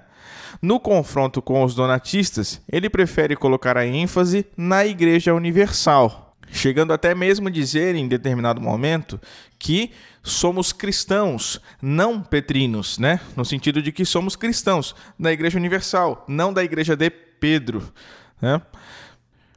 No 0.60 0.78
confronto 0.78 1.40
com 1.40 1.64
os 1.64 1.74
donatistas, 1.74 2.60
ele 2.70 2.90
prefere 2.90 3.34
colocar 3.34 3.76
a 3.76 3.86
ênfase 3.86 4.46
na 4.56 4.84
Igreja 4.84 5.34
Universal, 5.34 6.29
chegando 6.52 6.92
até 6.92 7.14
mesmo 7.14 7.48
a 7.48 7.50
dizer 7.50 7.94
em 7.94 8.08
determinado 8.08 8.60
momento 8.60 9.20
que 9.58 9.92
somos 10.22 10.72
cristãos, 10.72 11.60
não 11.80 12.20
petrinos, 12.20 12.98
né? 12.98 13.20
No 13.36 13.44
sentido 13.44 13.80
de 13.80 13.92
que 13.92 14.04
somos 14.04 14.36
cristãos 14.36 14.94
da 15.18 15.32
Igreja 15.32 15.58
Universal, 15.58 16.24
não 16.28 16.52
da 16.52 16.62
Igreja 16.62 16.96
de 16.96 17.10
Pedro, 17.10 17.92
né? 18.40 18.60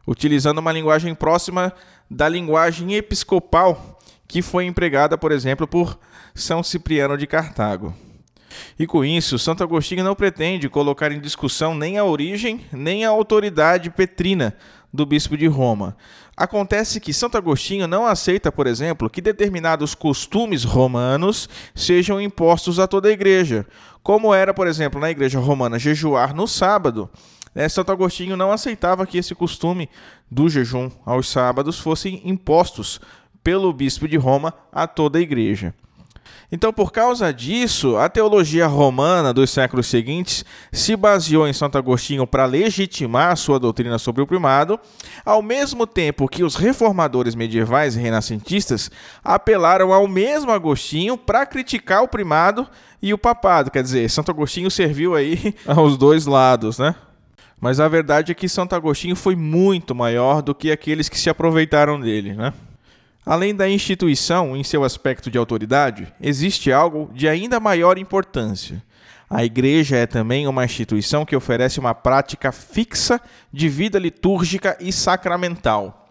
Utilizando 0.08 0.60
uma 0.60 0.72
linguagem 0.72 1.16
próxima 1.16 1.74
da 2.10 2.28
linguagem 2.30 2.94
episcopal 2.94 4.00
que 4.28 4.42
foi 4.42 4.66
empregada, 4.66 5.18
por 5.18 5.32
exemplo, 5.32 5.68
por 5.68 6.00
São 6.34 6.64
Cipriano 6.64 7.18
de 7.18 7.28
Cartago. 7.28 7.94
E 8.78 8.86
com 8.86 9.04
isso, 9.04 9.40
Santo 9.40 9.64
Agostinho 9.64 10.04
não 10.04 10.16
pretende 10.16 10.70
colocar 10.70 11.12
em 11.12 11.20
discussão 11.20 11.74
nem 11.74 11.98
a 11.98 12.04
origem, 12.04 12.66
nem 12.72 13.06
a 13.06 13.10
autoridade 13.10 13.90
petrina 13.90 14.56
do 14.94 15.06
bispo 15.06 15.36
de 15.36 15.48
Roma. 15.48 15.98
Acontece 16.38 17.00
que 17.00 17.14
Santo 17.14 17.38
Agostinho 17.38 17.88
não 17.88 18.06
aceita, 18.06 18.52
por 18.52 18.68
exemplo, 18.68 19.10
que 19.10 19.22
determinados 19.22 19.96
costumes 19.96 20.64
romanos 20.64 21.50
sejam 21.74 22.22
impostos 22.22 22.80
a 22.80 22.88
toda 22.88 23.10
a 23.10 23.12
igreja, 23.12 23.66
como 24.04 24.34
era, 24.34 24.54
por 24.54 24.68
exemplo, 24.68 25.02
na 25.02 25.10
igreja 25.10 25.40
romana 25.40 25.80
jejuar 25.80 26.36
no 26.36 26.48
sábado. 26.48 27.10
É, 27.56 27.68
Santo 27.70 27.92
Agostinho 27.92 28.38
não 28.38 28.52
aceitava 28.52 29.06
que 29.06 29.18
esse 29.18 29.34
costume 29.34 29.90
do 30.30 30.50
jejum 30.50 30.90
aos 31.06 31.30
sábados 31.30 31.80
fossem 31.80 32.22
impostos 32.24 33.00
pelo 33.44 33.74
bispo 33.74 34.08
de 34.08 34.18
Roma 34.18 34.54
a 34.72 34.88
toda 34.88 35.20
a 35.20 35.22
igreja. 35.22 35.74
Então, 36.56 36.72
por 36.72 36.92
causa 36.92 37.34
disso, 37.34 37.98
a 37.98 38.08
teologia 38.08 38.68
romana 38.68 39.34
dos 39.34 39.50
séculos 39.50 39.88
seguintes 39.88 40.46
se 40.72 40.96
baseou 40.96 41.48
em 41.48 41.52
Santo 41.52 41.80
Agostinho 41.80 42.28
para 42.28 42.46
legitimar 42.46 43.36
sua 43.38 43.60
doutrina 43.60 43.98
sobre 43.98 44.22
o 44.22 44.28
primado, 44.28 44.80
ao 45.26 45.42
mesmo 45.42 45.88
tempo 45.88 46.28
que 46.28 46.44
os 46.44 46.56
reformadores 46.56 47.34
medievais 47.34 47.96
e 47.96 48.00
renascentistas 48.00 48.92
apelaram 49.24 49.92
ao 49.92 50.08
mesmo 50.08 50.52
Agostinho 50.52 51.18
para 51.18 51.44
criticar 51.44 52.04
o 52.04 52.08
primado 52.08 52.68
e 53.02 53.16
o 53.16 53.18
papado. 53.18 53.72
Quer 53.72 53.82
dizer, 53.82 54.08
Santo 54.12 54.30
Agostinho 54.30 54.70
serviu 54.70 55.16
aí 55.16 55.56
aos 55.66 55.98
dois 55.98 56.28
lados, 56.28 56.78
né? 56.78 56.94
Mas 57.60 57.80
a 57.80 57.88
verdade 57.88 58.32
é 58.32 58.36
que 58.36 58.48
Santo 58.48 58.76
Agostinho 58.76 59.16
foi 59.16 59.36
muito 59.36 59.96
maior 59.96 60.44
do 60.44 60.54
que 60.54 60.72
aqueles 60.72 61.10
que 61.10 61.20
se 61.20 61.32
aproveitaram 61.32 62.00
dele, 62.00 62.34
né? 62.36 62.54
Além 63.26 63.56
da 63.56 63.70
instituição 63.70 64.56
em 64.56 64.64
seu 64.64 64.84
aspecto 64.84 65.32
de 65.32 65.38
autoridade, 65.38 66.14
existe 66.22 66.72
algo 66.72 67.10
de 67.14 67.28
ainda 67.28 67.60
maior 67.60 67.98
importância. 67.98 68.84
A 69.30 69.46
igreja 69.46 69.96
é 69.96 70.06
também 70.06 70.46
uma 70.46 70.66
instituição 70.66 71.26
que 71.26 71.36
oferece 71.36 71.80
uma 71.80 71.96
prática 71.96 72.52
fixa 72.52 73.20
de 73.52 73.70
vida 73.70 73.98
litúrgica 73.98 74.78
e 74.80 74.92
sacramental. 74.92 76.04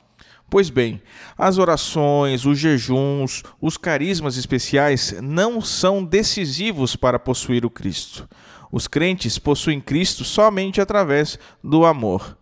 Pois 0.49 0.69
bem, 0.69 1.01
as 1.37 1.57
orações, 1.57 2.45
os 2.45 2.59
jejuns, 2.59 3.43
os 3.61 3.77
carismas 3.77 4.37
especiais 4.37 5.15
não 5.23 5.61
são 5.61 6.05
decisivos 6.05 6.97
para 6.97 7.19
possuir 7.19 7.65
o 7.65 7.71
Cristo. 7.71 8.29
Os 8.71 8.89
crentes 8.89 9.39
possuem 9.39 9.81
Cristo 9.81 10.25
somente 10.25 10.81
através 10.81 11.39
do 11.63 11.85
amor. 11.85 12.37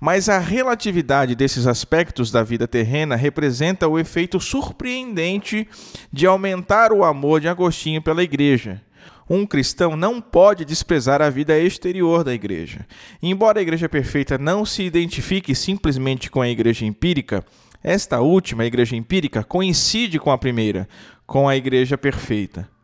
Mas 0.00 0.28
a 0.28 0.38
relatividade 0.38 1.34
desses 1.34 1.66
aspectos 1.66 2.30
da 2.30 2.42
vida 2.42 2.68
terrena 2.68 3.16
representa 3.16 3.88
o 3.88 3.98
efeito 3.98 4.38
surpreendente 4.38 5.68
de 6.12 6.26
aumentar 6.26 6.92
o 6.92 7.04
amor 7.04 7.40
de 7.40 7.48
Agostinho 7.48 8.02
pela 8.02 8.22
igreja. 8.22 8.82
Um 9.28 9.44
cristão 9.44 9.96
não 9.96 10.20
pode 10.20 10.64
desprezar 10.64 11.20
a 11.20 11.30
vida 11.30 11.58
exterior 11.58 12.22
da 12.22 12.32
igreja. 12.32 12.86
Embora 13.20 13.58
a 13.58 13.62
igreja 13.62 13.88
perfeita 13.88 14.38
não 14.38 14.64
se 14.64 14.82
identifique 14.82 15.54
simplesmente 15.54 16.30
com 16.30 16.40
a 16.40 16.48
igreja 16.48 16.84
empírica, 16.84 17.44
esta 17.82 18.20
última, 18.20 18.62
a 18.62 18.66
igreja 18.66 18.94
empírica, 18.94 19.42
coincide 19.42 20.18
com 20.18 20.30
a 20.30 20.38
primeira, 20.38 20.88
com 21.26 21.48
a 21.48 21.56
igreja 21.56 21.98
perfeita. 21.98 22.75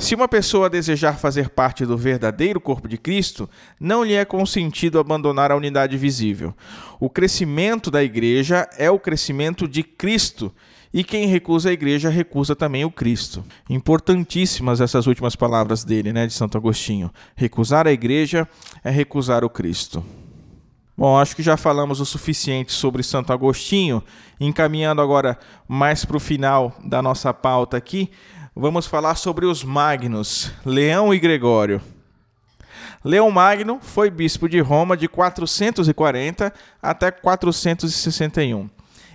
Se 0.00 0.14
uma 0.14 0.26
pessoa 0.26 0.70
desejar 0.70 1.18
fazer 1.18 1.50
parte 1.50 1.84
do 1.84 1.96
verdadeiro 1.96 2.58
corpo 2.58 2.88
de 2.88 2.96
Cristo, 2.96 3.48
não 3.78 4.02
lhe 4.02 4.14
é 4.14 4.24
consentido 4.24 4.98
abandonar 4.98 5.52
a 5.52 5.56
unidade 5.56 5.98
visível. 5.98 6.54
O 6.98 7.10
crescimento 7.10 7.90
da 7.90 8.02
igreja 8.02 8.66
é 8.78 8.90
o 8.90 8.98
crescimento 8.98 9.68
de 9.68 9.82
Cristo, 9.82 10.50
e 10.92 11.04
quem 11.04 11.26
recusa 11.26 11.68
a 11.68 11.72
igreja 11.72 12.08
recusa 12.08 12.56
também 12.56 12.82
o 12.82 12.90
Cristo. 12.90 13.44
Importantíssimas 13.68 14.80
essas 14.80 15.06
últimas 15.06 15.36
palavras 15.36 15.84
dele, 15.84 16.14
né, 16.14 16.26
de 16.26 16.32
Santo 16.32 16.56
Agostinho. 16.56 17.12
Recusar 17.36 17.86
a 17.86 17.92
igreja 17.92 18.48
é 18.82 18.90
recusar 18.90 19.44
o 19.44 19.50
Cristo. 19.50 20.02
Bom, 20.96 21.16
acho 21.16 21.36
que 21.36 21.42
já 21.42 21.56
falamos 21.56 22.00
o 22.00 22.04
suficiente 22.04 22.72
sobre 22.72 23.02
Santo 23.02 23.32
Agostinho. 23.32 24.02
Encaminhando 24.38 25.00
agora 25.00 25.38
mais 25.68 26.04
para 26.04 26.16
o 26.16 26.20
final 26.20 26.74
da 26.84 27.00
nossa 27.00 27.32
pauta 27.32 27.76
aqui, 27.76 28.10
vamos 28.60 28.86
falar 28.86 29.14
sobre 29.14 29.46
os 29.46 29.64
Magnos, 29.64 30.52
Leão 30.66 31.14
e 31.14 31.18
Gregório. 31.18 31.80
Leão 33.02 33.30
Magno 33.30 33.78
foi 33.80 34.10
bispo 34.10 34.46
de 34.50 34.60
Roma 34.60 34.98
de 34.98 35.08
440 35.08 36.52
até 36.82 37.10
461. 37.10 38.68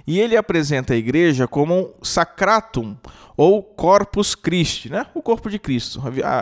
E 0.08 0.20
ele 0.20 0.36
apresenta 0.36 0.96
a 0.96 0.98
igreja 0.98 1.48
como 1.48 1.76
um 1.76 1.94
sacratum 2.04 2.98
ou 3.38 3.62
corpus 3.62 4.34
Christi, 4.34 4.90
né? 4.90 5.06
o 5.14 5.22
corpo 5.22 5.48
de 5.48 5.60
Cristo, 5.60 6.02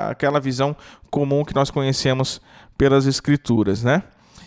aquela 0.09 0.39
visão 0.39 0.73
comum 1.11 1.43
que 1.43 1.53
nós 1.53 1.69
conhecemos 1.69 2.39
pelas 2.77 3.05
escrituras, 3.05 3.83
né? 3.83 4.01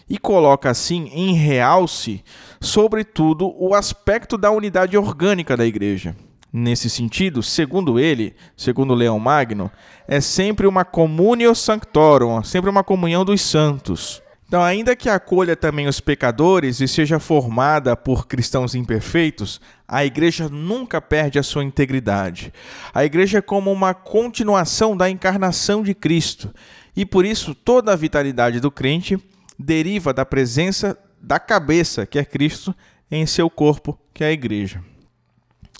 e 0.08 0.16
coloca 0.18 0.70
assim 0.70 1.10
em 1.12 1.34
realce, 1.34 2.24
sobretudo, 2.58 3.52
o 3.58 3.74
aspecto 3.74 4.38
da 4.38 4.50
unidade 4.50 4.96
orgânica 4.96 5.56
da 5.58 5.66
igreja. 5.66 6.16
Nesse 6.58 6.88
sentido, 6.88 7.42
segundo 7.42 8.00
ele, 8.00 8.34
segundo 8.56 8.94
Leão 8.94 9.18
Magno, 9.18 9.70
é 10.08 10.22
sempre 10.22 10.66
uma 10.66 10.86
communio 10.86 11.54
sanctorum, 11.54 12.42
sempre 12.42 12.70
uma 12.70 12.82
comunhão 12.82 13.26
dos 13.26 13.42
santos. 13.42 14.22
Então, 14.48 14.62
ainda 14.62 14.96
que 14.96 15.10
acolha 15.10 15.54
também 15.54 15.86
os 15.86 16.00
pecadores 16.00 16.80
e 16.80 16.88
seja 16.88 17.18
formada 17.18 17.94
por 17.94 18.26
cristãos 18.26 18.74
imperfeitos, 18.74 19.60
a 19.86 20.02
igreja 20.06 20.48
nunca 20.48 20.98
perde 20.98 21.38
a 21.38 21.42
sua 21.42 21.62
integridade. 21.62 22.50
A 22.94 23.04
igreja 23.04 23.36
é 23.36 23.42
como 23.42 23.70
uma 23.70 23.92
continuação 23.92 24.96
da 24.96 25.10
encarnação 25.10 25.82
de 25.82 25.92
Cristo, 25.92 26.54
e 26.96 27.04
por 27.04 27.26
isso 27.26 27.54
toda 27.54 27.92
a 27.92 27.96
vitalidade 27.96 28.60
do 28.60 28.70
crente 28.70 29.18
deriva 29.58 30.14
da 30.14 30.24
presença 30.24 30.98
da 31.20 31.38
cabeça, 31.38 32.06
que 32.06 32.18
é 32.18 32.24
Cristo, 32.24 32.74
em 33.10 33.26
seu 33.26 33.50
corpo, 33.50 33.98
que 34.14 34.24
é 34.24 34.28
a 34.28 34.32
igreja. 34.32 34.82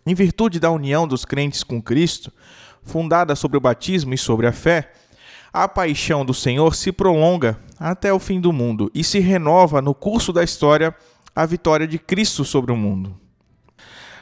Em 0.07 0.15
virtude 0.15 0.61
da 0.61 0.71
união 0.71 1.07
dos 1.07 1.25
crentes 1.25 1.65
com 1.65 1.83
Cristo, 1.83 2.33
fundada 2.85 3.35
sobre 3.35 3.59
o 3.59 3.61
batismo 3.61 4.15
e 4.15 4.19
sobre 4.19 4.47
a 4.47 4.53
fé, 4.53 4.93
a 5.53 5.67
paixão 5.67 6.25
do 6.25 6.33
Senhor 6.33 6.77
se 6.77 6.93
prolonga 6.93 7.59
até 7.77 8.13
o 8.13 8.21
fim 8.21 8.41
do 8.41 8.53
mundo 8.53 8.89
e 8.95 9.03
se 9.03 9.19
renova 9.19 9.83
no 9.83 9.93
curso 9.93 10.33
da 10.33 10.45
história 10.45 10.95
a 11.35 11.45
vitória 11.45 11.89
de 11.89 11.99
Cristo 11.99 12.45
sobre 12.45 12.71
o 12.71 12.77
mundo. 12.77 13.19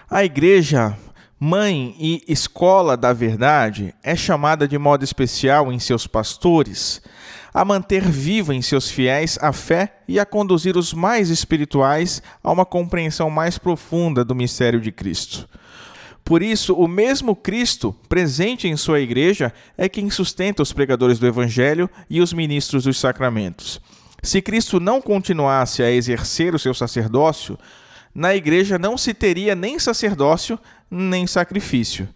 A 0.09 0.25
igreja, 0.25 0.97
mãe 1.39 1.95
e 1.99 2.25
escola 2.27 2.97
da 2.97 3.13
verdade, 3.13 3.95
é 4.03 4.17
chamada 4.17 4.67
de 4.67 4.79
modo 4.79 5.05
especial 5.05 5.71
em 5.71 5.79
seus 5.79 6.07
pastores 6.07 7.03
a 7.55 7.65
manter 7.65 8.03
viva 8.03 8.53
em 8.53 8.61
seus 8.61 8.91
fiéis 8.91 9.39
a 9.41 9.53
fé 9.53 10.01
e 10.09 10.19
a 10.19 10.27
conduzir 10.27 10.77
os 10.77 10.93
mais 10.93 11.31
espirituais 11.31 12.21
a 12.43 12.51
uma 12.51 12.67
compreensão 12.67 13.31
mais 13.31 13.59
profunda 13.59 14.25
do 14.25 14.35
mistério 14.35 14.81
de 14.81 14.91
Cristo. 14.91 15.49
Por 16.25 16.43
isso, 16.43 16.75
o 16.75 16.89
mesmo 16.89 17.37
Cristo, 17.37 17.95
presente 18.09 18.67
em 18.67 18.77
sua 18.77 19.01
igreja, 19.01 19.53
é 19.77 19.89
quem 19.89 20.09
sustenta 20.09 20.63
os 20.63 20.73
pregadores 20.73 21.19
do 21.19 21.27
Evangelho 21.27 21.89
e 22.09 22.23
os 22.23 22.33
ministros 22.33 22.85
dos 22.85 22.99
sacramentos. 22.99 23.79
Se 24.23 24.41
Cristo 24.41 24.81
não 24.81 25.03
continuasse 25.03 25.83
a 25.83 25.91
exercer 25.91 26.55
o 26.55 26.59
seu 26.59 26.73
sacerdócio, 26.73 27.59
na 28.15 28.35
igreja 28.35 28.79
não 28.79 28.97
se 28.97 29.13
teria 29.13 29.55
nem 29.55 29.79
sacerdócio 29.79 30.59
nem 30.91 31.27
sacrifício. 31.27 32.09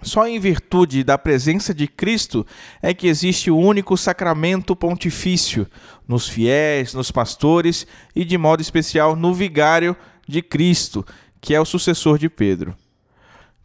Só 0.00 0.28
em 0.28 0.38
virtude 0.38 1.02
da 1.02 1.16
presença 1.16 1.72
de 1.72 1.88
Cristo 1.88 2.46
é 2.82 2.92
que 2.92 3.08
existe 3.08 3.50
o 3.50 3.56
único 3.56 3.96
sacramento 3.96 4.76
pontifício 4.76 5.66
nos 6.06 6.28
fiéis, 6.28 6.92
nos 6.92 7.10
pastores 7.10 7.86
e, 8.14 8.24
de 8.24 8.36
modo 8.36 8.60
especial, 8.60 9.16
no 9.16 9.32
vigário 9.32 9.96
de 10.28 10.42
Cristo, 10.42 11.04
que 11.40 11.54
é 11.54 11.60
o 11.60 11.64
sucessor 11.64 12.18
de 12.18 12.28
Pedro. 12.28 12.76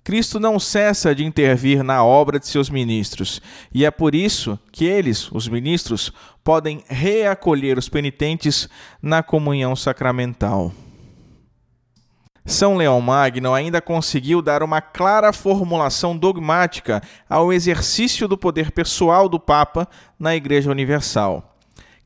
Cristo 0.10 0.40
não 0.40 0.60
cessa 0.60 1.14
de 1.14 1.24
intervir 1.24 1.84
na 1.84 2.04
obra 2.04 2.40
de 2.40 2.48
seus 2.48 2.68
ministros, 2.68 3.40
e 3.72 3.86
é 3.86 3.92
por 3.92 4.16
isso 4.16 4.58
que 4.72 4.84
eles, 4.84 5.32
os 5.32 5.48
ministros, 5.48 6.12
podem 6.44 6.84
reacolher 6.90 7.78
os 7.78 7.88
penitentes 7.88 8.68
na 9.04 9.22
comunhão 9.22 9.76
sacramental. 9.76 10.74
São 12.44 12.76
Leão 12.76 13.00
Magno 13.00 13.54
ainda 13.54 13.80
conseguiu 13.80 14.42
dar 14.42 14.64
uma 14.64 14.82
clara 14.82 15.32
formulação 15.32 16.18
dogmática 16.18 17.04
ao 17.30 17.54
exercício 17.54 18.28
do 18.28 18.36
poder 18.36 18.72
pessoal 18.72 19.30
do 19.30 19.40
Papa 19.40 19.88
na 20.18 20.36
Igreja 20.36 20.72
Universal. 20.72 21.49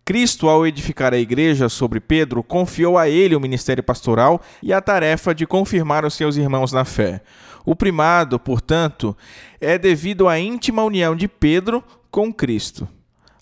Cristo, 0.06 0.50
ao 0.50 0.68
edificar 0.68 1.14
a 1.14 1.18
igreja 1.18 1.70
sobre 1.70 2.00
Pedro, 2.00 2.44
confiou 2.44 2.98
a 2.98 3.08
ele 3.08 3.36
o 3.36 3.40
ministério 3.40 3.82
pastoral 3.82 4.42
e 4.62 4.74
a 4.74 4.82
tarefa 4.82 5.34
de 5.34 5.48
confirmar 5.48 6.04
os 6.04 6.14
seus 6.14 6.36
irmãos 6.36 6.74
na 6.74 6.84
fé. 6.84 7.22
O 7.66 7.74
primado, 7.76 8.38
portanto, 8.38 9.16
é 9.62 9.78
devido 9.78 10.28
à 10.28 10.38
íntima 10.38 10.84
união 10.84 11.16
de 11.16 11.30
Pedro 11.30 11.82
com 12.12 12.34
Cristo. 12.34 12.88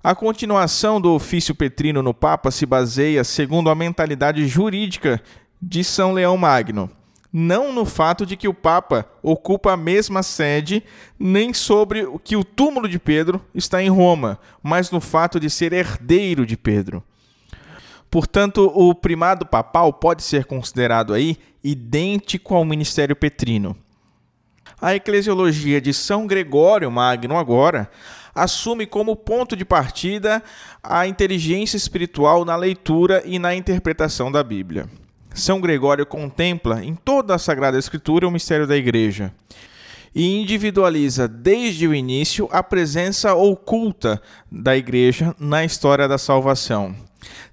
A 0.04 0.14
continuação 0.14 1.02
do 1.02 1.14
ofício 1.14 1.56
petrino 1.56 2.04
no 2.04 2.14
Papa 2.14 2.52
se 2.52 2.66
baseia, 2.66 3.24
segundo 3.24 3.70
a 3.70 3.76
mentalidade 3.76 4.48
jurídica 4.48 5.22
de 5.60 5.84
São 5.84 6.14
Leão 6.14 6.38
Magno, 6.38 6.90
não 7.32 7.72
no 7.72 7.86
fato 7.86 8.26
de 8.26 8.36
que 8.36 8.48
o 8.48 8.54
Papa 8.54 9.06
ocupa 9.24 9.72
a 9.72 9.78
mesma 9.78 10.22
sede, 10.22 10.84
nem 11.18 11.54
sobre 11.54 12.04
o 12.04 12.20
que 12.20 12.36
o 12.36 12.44
túmulo 12.44 12.90
de 12.90 13.00
Pedro 13.00 13.42
está 13.56 13.82
em 13.82 13.90
Roma, 13.90 14.38
mas 14.62 14.92
no 14.92 15.00
fato 15.00 15.40
de 15.40 15.50
ser 15.50 15.72
herdeiro 15.72 16.46
de 16.46 16.58
Pedro. 16.58 17.04
Portanto, 18.10 18.70
o 18.76 18.94
primado 18.94 19.46
papal 19.46 19.94
pode 19.94 20.24
ser 20.24 20.44
considerado 20.44 21.14
aí 21.14 21.38
idêntico 21.64 22.54
ao 22.54 22.66
ministério 22.66 23.16
petrino. 23.16 23.78
A 24.82 24.96
eclesiologia 24.96 25.80
de 25.80 25.94
São 25.94 26.28
Gregório 26.28 26.92
Magno 26.92 27.38
agora 27.38 27.90
assume 28.36 28.86
como 28.86 29.16
ponto 29.16 29.56
de 29.56 29.64
partida 29.64 30.44
a 30.82 31.08
inteligência 31.08 31.78
espiritual 31.78 32.44
na 32.44 32.56
leitura 32.56 33.22
e 33.26 33.38
na 33.38 33.56
interpretação 33.56 34.32
da 34.32 34.44
Bíblia. 34.44 34.90
São 35.34 35.62
Gregório 35.62 36.06
contempla 36.06 36.84
em 36.84 36.94
toda 36.94 37.36
a 37.36 37.40
Sagrada 37.40 37.78
Escritura 37.78 38.28
o 38.28 38.32
mistério 38.32 38.68
da 38.68 38.76
Igreja 38.76 39.34
e 40.14 40.42
individualiza 40.42 41.28
desde 41.28 41.88
o 41.88 41.96
início 41.96 42.50
a 42.52 42.62
presença 42.62 43.34
oculta 43.34 44.22
da 44.52 44.76
Igreja 44.76 45.34
na 45.40 45.64
história 45.64 46.08
da 46.08 46.18
salvação. 46.18 46.94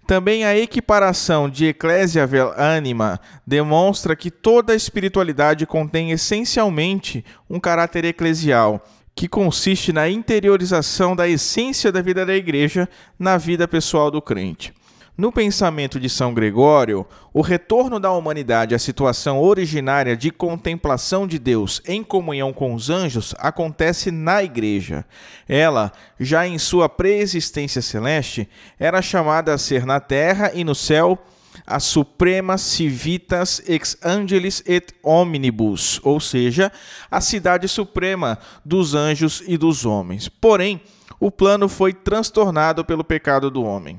Também 0.07 0.45
a 0.45 0.57
equiparação 0.57 1.49
de 1.49 1.67
Ecclesia 1.67 2.27
vel 2.27 2.53
anima 2.57 3.21
demonstra 3.47 4.17
que 4.17 4.31
toda 4.31 4.73
a 4.73 4.77
espiritualidade 4.77 5.67
contém 5.67 6.11
essencialmente 6.11 7.25
um 7.49 7.61
caráter 7.61 8.05
eclesial, 8.07 8.83
que 9.15 9.29
consiste 9.29 9.93
na 9.93 10.09
interiorização 10.09 11.15
da 11.15 11.29
essência 11.29 11.93
da 11.93 12.01
vida 12.01 12.25
da 12.25 12.35
igreja 12.35 12.89
na 13.19 13.37
vida 13.37 13.69
pessoal 13.69 14.11
do 14.11 14.23
crente. 14.23 14.73
No 15.19 15.33
pensamento 15.33 15.99
de 15.99 16.09
São 16.09 16.33
Gregório, 16.33 17.05
o 17.35 17.41
retorno 17.41 17.99
da 17.99 18.13
humanidade 18.13 18.73
à 18.73 18.79
situação 18.79 19.41
originária 19.41 20.17
de 20.17 20.31
contemplação 20.31 21.27
de 21.27 21.41
Deus 21.41 21.83
em 21.89 22.05
comunhão 22.05 22.53
com 22.53 22.73
os 22.73 22.89
anjos 22.89 23.35
acontece 23.37 24.13
na 24.13 24.45
Igreja. 24.45 25.05
Ela, 25.49 25.91
já 26.21 26.47
em 26.47 26.57
sua 26.57 26.89
preexistência 26.89 27.83
celeste, 27.83 28.49
era 28.79 29.03
chamada 29.03 29.53
a 29.53 29.59
ser 29.59 29.85
na 29.85 29.99
terra 29.99 30.53
e 30.55 30.63
no 30.63 30.73
céu 30.73 31.19
a 31.67 31.81
suprema 31.81 32.57
civitas 32.57 33.61
ex 33.67 33.97
angelis 34.05 34.63
et 34.65 34.95
omnibus, 35.03 36.01
ou 36.05 36.21
seja, 36.21 36.71
a 37.11 37.21
cidade 37.21 37.67
suprema 37.67 38.39
dos 38.65 38.95
anjos 38.95 39.43
e 39.49 39.59
dos 39.59 39.85
homens. 39.85 40.29
Porém, 40.29 40.81
o 41.19 41.29
plano 41.29 41.69
foi 41.69 41.93
transtornado 41.93 42.85
pelo 42.85 43.03
pecado 43.03 43.51
do 43.51 43.65
homem 43.65 43.99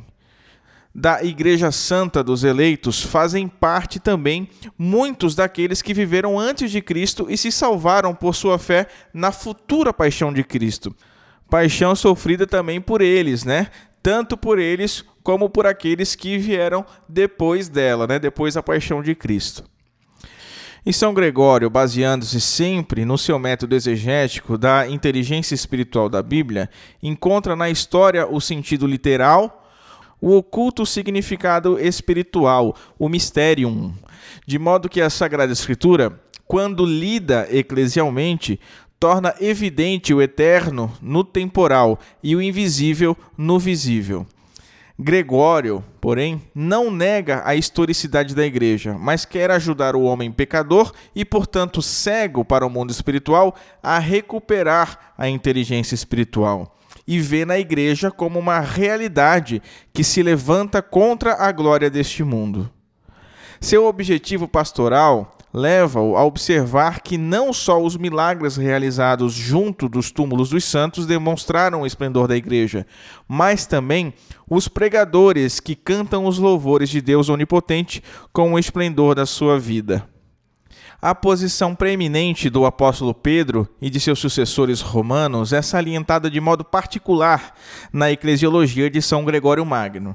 da 0.94 1.24
Igreja 1.24 1.72
Santa 1.72 2.24
dos 2.24 2.44
eleitos 2.44 3.02
fazem 3.02 3.48
parte 3.48 4.00
também 4.00 4.50
muitos 4.78 5.36
daqueles 5.36 5.82
que 5.82 5.94
viveram 5.94 6.40
antes 6.40 6.72
de 6.72 6.82
Cristo 6.82 7.28
e 7.30 7.38
se 7.38 7.52
salvaram 7.52 8.14
por 8.14 8.36
sua 8.36 8.58
fé 8.58 8.88
na 9.14 9.32
futura 9.32 9.94
paixão 9.94 10.34
de 10.34 10.44
Cristo. 10.44 10.96
Paixão 11.50 11.96
sofrida 11.96 12.46
também 12.46 12.82
por 12.82 13.02
eles, 13.02 13.44
né? 13.44 13.68
Tanto 14.02 14.38
por 14.38 14.60
eles 14.60 15.04
como 15.24 15.50
por 15.50 15.68
aqueles 15.68 16.16
que 16.16 16.38
vieram 16.38 16.86
depois 17.08 17.70
dela, 17.70 18.08
né? 18.08 18.18
Depois 18.18 18.56
da 18.56 18.64
paixão 18.64 19.02
de 19.02 19.14
Cristo. 19.14 19.64
E 20.86 20.94
São 20.94 21.14
Gregório, 21.14 21.70
baseando-se 21.70 22.40
sempre 22.40 23.04
no 23.04 23.18
seu 23.18 23.38
método 23.38 23.76
exegético 23.76 24.58
da 24.58 24.88
inteligência 24.88 25.54
espiritual 25.54 26.08
da 26.08 26.24
Bíblia, 26.24 26.70
encontra 27.04 27.56
na 27.56 27.70
história 27.70 28.26
o 28.26 28.40
sentido 28.40 28.88
literal 28.88 29.59
o 30.22 30.36
oculto 30.36 30.86
significado 30.86 31.80
espiritual, 31.80 32.76
o 32.98 33.08
mysterium, 33.08 33.94
de 34.46 34.60
modo 34.60 34.90
que 34.90 35.02
a 35.02 35.10
Sagrada 35.10 35.54
Escritura, 35.54 36.20
quando 36.46 36.86
lida 36.86 37.48
eclesialmente, 37.52 38.60
torna 39.00 39.34
evidente 39.40 40.14
o 40.14 40.22
eterno 40.22 40.92
no 41.02 41.24
temporal 41.24 42.00
e 42.22 42.36
o 42.36 42.42
invisível 42.42 43.16
no 43.38 43.58
visível. 43.58 44.28
Gregório, 45.02 45.82
porém, 46.02 46.42
não 46.54 46.92
nega 46.92 47.42
a 47.46 47.56
historicidade 47.56 48.36
da 48.36 48.46
igreja, 48.46 48.98
mas 49.00 49.24
quer 49.24 49.50
ajudar 49.50 49.96
o 49.96 50.04
homem 50.04 50.30
pecador 50.30 50.92
e, 51.16 51.24
portanto, 51.24 51.82
cego 51.82 52.44
para 52.44 52.68
o 52.68 52.70
mundo 52.70 52.92
espiritual 52.92 53.56
a 53.82 53.98
recuperar 53.98 55.14
a 55.18 55.30
inteligência 55.30 55.96
espiritual 55.96 56.76
e 57.10 57.20
vê 57.20 57.44
na 57.44 57.58
igreja 57.58 58.12
como 58.12 58.38
uma 58.38 58.60
realidade 58.60 59.64
que 59.92 60.04
se 60.04 60.22
levanta 60.22 60.80
contra 60.80 61.34
a 61.44 61.52
glória 61.52 61.90
deste 61.90 62.24
mundo. 62.24 62.70
Seu 63.60 63.88
objetivo 63.88 64.48
pastoral 64.48 65.36
leva-o 65.52 66.16
a 66.16 66.24
observar 66.24 67.02
que 67.02 67.18
não 67.18 67.52
só 67.52 67.82
os 67.82 67.98
milagres 67.98 68.58
realizados 68.58 69.34
junto 69.34 69.90
dos 69.90 70.12
túmulos 70.12 70.52
dos 70.52 70.64
santos 70.64 71.08
demonstraram 71.08 71.82
o 71.82 71.88
esplendor 71.88 72.28
da 72.28 72.38
igreja, 72.38 72.86
mas 73.28 73.66
também 73.66 74.14
os 74.48 74.68
pregadores 74.68 75.60
que 75.60 75.76
cantam 75.76 76.28
os 76.28 76.38
louvores 76.38 76.92
de 76.92 77.02
Deus 77.02 77.28
onipotente 77.28 78.04
com 78.32 78.54
o 78.54 78.60
esplendor 78.60 79.16
da 79.16 79.26
sua 79.26 79.58
vida. 79.58 80.08
A 81.02 81.16
posição 81.16 81.74
preeminente 81.74 82.50
do 82.50 82.66
apóstolo 82.66 83.14
Pedro 83.14 83.66
e 83.82 83.90
de 83.90 84.02
seus 84.02 84.20
sucessores 84.20 84.82
romanos 84.82 85.54
é 85.54 85.62
salientada 85.62 86.30
de 86.30 86.42
modo 86.42 86.66
particular 86.66 87.56
na 87.94 88.12
eclesiologia 88.12 88.90
de 88.90 89.02
São 89.02 89.24
Gregório 89.24 89.66
Magno. 89.66 90.14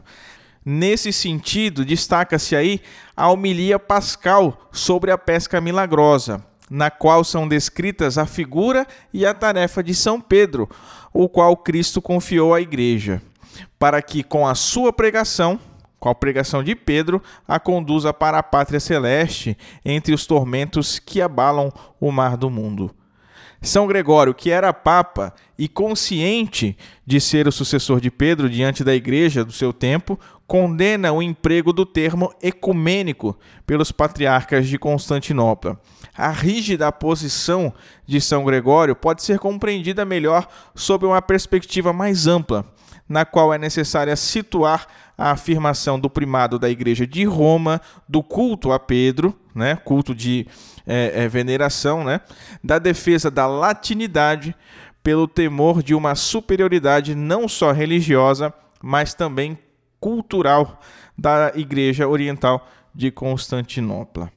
Nesse 0.63 1.11
sentido, 1.11 1.87
destaca-se 1.87 2.55
aí 2.55 2.83
a 3.17 3.31
homilia 3.31 3.79
pascal 3.79 4.69
sobre 4.71 5.11
a 5.11 5.17
pesca 5.17 5.59
milagrosa, 5.59 6.45
na 6.69 6.91
qual 6.91 7.25
são 7.25 7.49
descritas 7.49 8.19
a 8.19 8.27
figura 8.27 8.87
e 9.11 9.25
a 9.25 9.33
tarefa 9.33 9.83
de 9.83 9.95
São 9.95 10.21
Pedro, 10.21 10.69
o 11.15 11.31
qual 11.31 11.57
Cristo 11.57 12.03
confiou 12.03 12.53
à 12.53 12.61
igreja, 12.61 13.23
para 13.79 14.03
que 14.03 14.23
com 14.23 14.47
a 14.47 14.55
sua 14.55 14.93
pregação, 14.93 15.59
com 16.05 16.11
a 16.11 16.15
pregação 16.15 16.63
de 16.63 16.75
Pedro, 16.75 17.23
a 17.49 17.59
conduza 17.59 18.13
para 18.13 18.37
a 18.37 18.43
pátria 18.43 18.79
celeste 18.79 19.57
entre 19.83 20.13
os 20.13 20.27
tormentos 20.27 20.99
que 20.99 21.23
abalam 21.23 21.73
o 21.99 22.13
mar 22.13 22.37
do 22.37 22.51
mundo. 22.51 22.95
São 23.63 23.87
Gregório, 23.87 24.35
que 24.35 24.51
era 24.51 24.71
papa 24.75 25.33
e 25.59 25.67
consciente 25.67 26.77
de 27.07 27.19
ser 27.19 27.49
o 27.49 27.53
sucessor 27.53 28.03
de 28.03 28.11
Pedro 28.11 28.51
diante 28.51 28.85
da 28.85 28.95
igreja 28.95 29.43
do 29.43 29.51
seu 29.51 29.73
tempo, 29.73 30.21
condena 30.47 31.11
o 31.11 31.23
emprego 31.23 31.73
do 31.73 31.87
termo 31.87 32.35
ecumênico 32.43 33.35
pelos 33.67 33.91
patriarcas 33.91 34.69
de 34.69 34.79
Constantinopla. 34.79 35.81
A 36.15 36.29
rígida 36.29 36.93
posição 36.93 37.73
de 38.05 38.21
São 38.21 38.45
Gregório 38.45 38.95
pode 38.95 39.23
ser 39.23 39.39
compreendida 39.39 40.05
melhor 40.05 40.47
sob 40.75 41.07
uma 41.07 41.23
perspectiva 41.23 41.95
mais 41.95 42.27
ampla, 42.27 42.63
na 43.09 43.25
qual 43.25 43.55
é 43.55 43.59
necessária 43.59 44.15
situar 44.17 44.87
a 45.17 45.31
afirmação 45.31 45.99
do 45.99 46.11
primado 46.11 46.59
da 46.59 46.69
Igreja 46.69 47.07
de 47.07 47.25
Roma, 47.25 47.81
do 48.09 48.23
culto 48.23 48.73
a 48.73 48.79
Pedro, 48.79 49.35
né, 49.55 49.77
culto 49.77 50.15
de 50.15 50.47
é, 50.87 51.25
é, 51.25 51.29
veneração, 51.29 52.05
né, 52.05 52.21
da 52.63 52.79
defesa 52.79 53.31
da 53.31 53.47
latinidade 53.47 54.55
pelo 55.03 55.29
temor 55.29 55.83
de 55.83 55.95
uma 55.95 56.15
superioridade 56.15 57.15
não 57.15 57.47
só 57.47 57.73
religiosa, 57.73 58.53
mas 58.83 59.15
também 59.15 59.59
cultural 60.01 60.81
da 61.17 61.53
Igreja 61.55 62.09
Oriental 62.09 62.67
de 62.95 63.11
Constantinopla. 63.11 64.31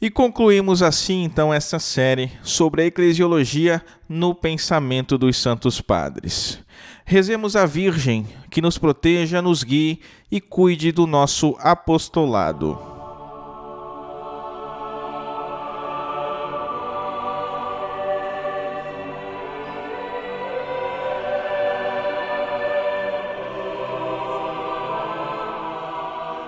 E 0.00 0.10
concluímos 0.10 0.82
assim 0.82 1.22
então 1.22 1.52
essa 1.52 1.78
série 1.78 2.30
sobre 2.42 2.82
a 2.82 2.86
eclesiologia 2.86 3.82
no 4.08 4.34
pensamento 4.34 5.16
dos 5.16 5.36
santos 5.36 5.80
padres. 5.80 6.63
Rezemos 7.06 7.54
a 7.54 7.66
Virgem 7.66 8.26
que 8.50 8.62
nos 8.62 8.78
proteja, 8.78 9.42
nos 9.42 9.62
guie 9.62 10.00
e 10.30 10.40
cuide 10.40 10.90
do 10.90 11.06
nosso 11.06 11.54
apostolado. 11.60 12.93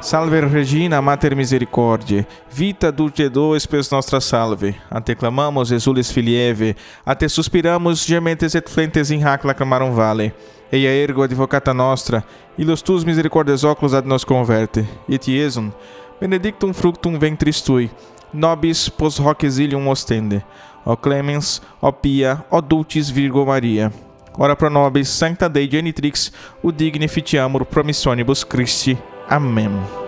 Salve 0.07 0.39
Regina, 0.39 1.03
Mater 1.03 1.35
Misericordiae, 1.35 2.25
vita 2.49 2.93
dulce 2.93 3.29
dois 3.29 3.65
spes 3.65 3.91
nostra 3.91 4.21
salve. 4.21 4.77
A 4.89 5.01
te 5.01 5.17
clamamos, 5.17 5.73
exules 5.73 6.13
filieve, 6.13 6.77
a 7.05 7.13
te 7.13 7.29
suspiramos, 7.29 8.07
gementes 8.07 8.55
et 8.55 8.71
flentes 8.71 9.11
in 9.11 9.27
hac 9.27 9.45
lacramarum 9.45 9.93
vale. 9.93 10.33
Eia 10.71 10.93
ergo 10.93 11.25
advocata 11.25 11.75
nostra, 11.75 12.23
illos 12.57 12.83
tus 12.83 13.03
misericordes 13.03 13.65
oculos 13.65 13.95
ad 13.95 14.07
nos 14.07 14.23
converte. 14.23 14.87
Et 15.09 15.27
Iesum, 15.27 15.73
benedictum 16.21 16.73
fructum 16.73 17.19
ventris 17.19 17.61
tui, 17.61 17.91
nobis 18.33 18.89
pos 18.89 19.19
hoc 19.19 19.43
exilium 19.43 19.89
ostende. 19.89 20.41
O 20.85 20.97
clemens, 20.97 21.61
o 21.83 21.91
pia, 21.91 22.45
o 22.49 22.61
dulcis 22.61 23.11
Virgo 23.11 23.45
Maria. 23.45 23.93
Ora 24.39 24.55
pro 24.55 24.71
nobis, 24.71 25.09
sancta 25.09 25.49
Dei 25.49 25.69
genitrix, 25.69 26.31
o 26.63 26.71
dignificiamur 26.71 27.65
promissionibus 27.65 28.45
Christi. 28.45 28.97
Amém. 29.29 30.06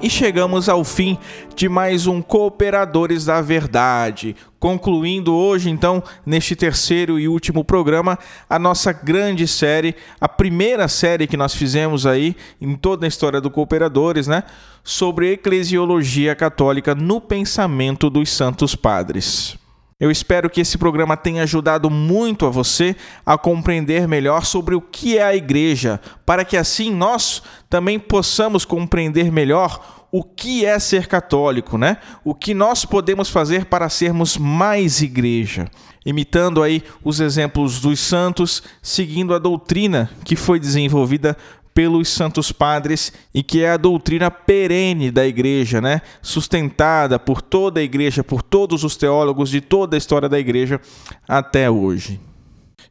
E 0.00 0.08
chegamos 0.08 0.68
ao 0.68 0.84
fim 0.84 1.18
de 1.56 1.68
mais 1.68 2.06
um 2.06 2.22
Cooperadores 2.22 3.24
da 3.24 3.40
Verdade, 3.40 4.36
concluindo 4.60 5.34
hoje, 5.34 5.70
então, 5.70 6.00
neste 6.24 6.54
terceiro 6.54 7.18
e 7.18 7.26
último 7.26 7.64
programa, 7.64 8.16
a 8.48 8.60
nossa 8.60 8.92
grande 8.92 9.48
série, 9.48 9.96
a 10.20 10.28
primeira 10.28 10.86
série 10.86 11.26
que 11.26 11.36
nós 11.36 11.52
fizemos 11.52 12.06
aí 12.06 12.36
em 12.60 12.76
toda 12.76 13.06
a 13.06 13.08
história 13.08 13.40
do 13.40 13.50
Cooperadores, 13.50 14.28
né? 14.28 14.44
Sobre 14.84 15.32
eclesiologia 15.32 16.32
católica 16.36 16.94
no 16.94 17.20
pensamento 17.20 18.08
dos 18.08 18.30
santos 18.30 18.76
padres. 18.76 19.58
Eu 20.00 20.12
espero 20.12 20.48
que 20.48 20.60
esse 20.60 20.78
programa 20.78 21.16
tenha 21.16 21.42
ajudado 21.42 21.90
muito 21.90 22.46
a 22.46 22.50
você 22.50 22.94
a 23.26 23.36
compreender 23.36 24.06
melhor 24.06 24.44
sobre 24.44 24.76
o 24.76 24.80
que 24.80 25.18
é 25.18 25.24
a 25.24 25.34
igreja, 25.34 26.00
para 26.24 26.44
que 26.44 26.56
assim 26.56 26.94
nós 26.94 27.42
também 27.68 27.98
possamos 27.98 28.64
compreender 28.64 29.32
melhor 29.32 30.06
o 30.12 30.22
que 30.22 30.64
é 30.64 30.78
ser 30.78 31.08
católico, 31.08 31.76
né? 31.76 31.96
O 32.24 32.32
que 32.32 32.54
nós 32.54 32.84
podemos 32.84 33.28
fazer 33.28 33.64
para 33.64 33.88
sermos 33.88 34.36
mais 34.36 35.02
igreja. 35.02 35.68
Imitando 36.06 36.62
aí 36.62 36.82
os 37.02 37.18
exemplos 37.18 37.80
dos 37.80 37.98
santos, 37.98 38.62
seguindo 38.80 39.34
a 39.34 39.38
doutrina 39.38 40.08
que 40.24 40.36
foi 40.36 40.60
desenvolvida 40.60 41.36
pelos 41.78 42.08
santos 42.08 42.50
padres 42.50 43.12
e 43.32 43.40
que 43.40 43.62
é 43.62 43.70
a 43.70 43.76
doutrina 43.76 44.32
perene 44.32 45.12
da 45.12 45.24
igreja, 45.24 45.80
né? 45.80 46.02
Sustentada 46.20 47.20
por 47.20 47.40
toda 47.40 47.78
a 47.78 47.82
igreja, 47.84 48.24
por 48.24 48.42
todos 48.42 48.82
os 48.82 48.96
teólogos 48.96 49.48
de 49.48 49.60
toda 49.60 49.96
a 49.96 49.98
história 49.98 50.28
da 50.28 50.40
igreja 50.40 50.80
até 51.28 51.70
hoje. 51.70 52.18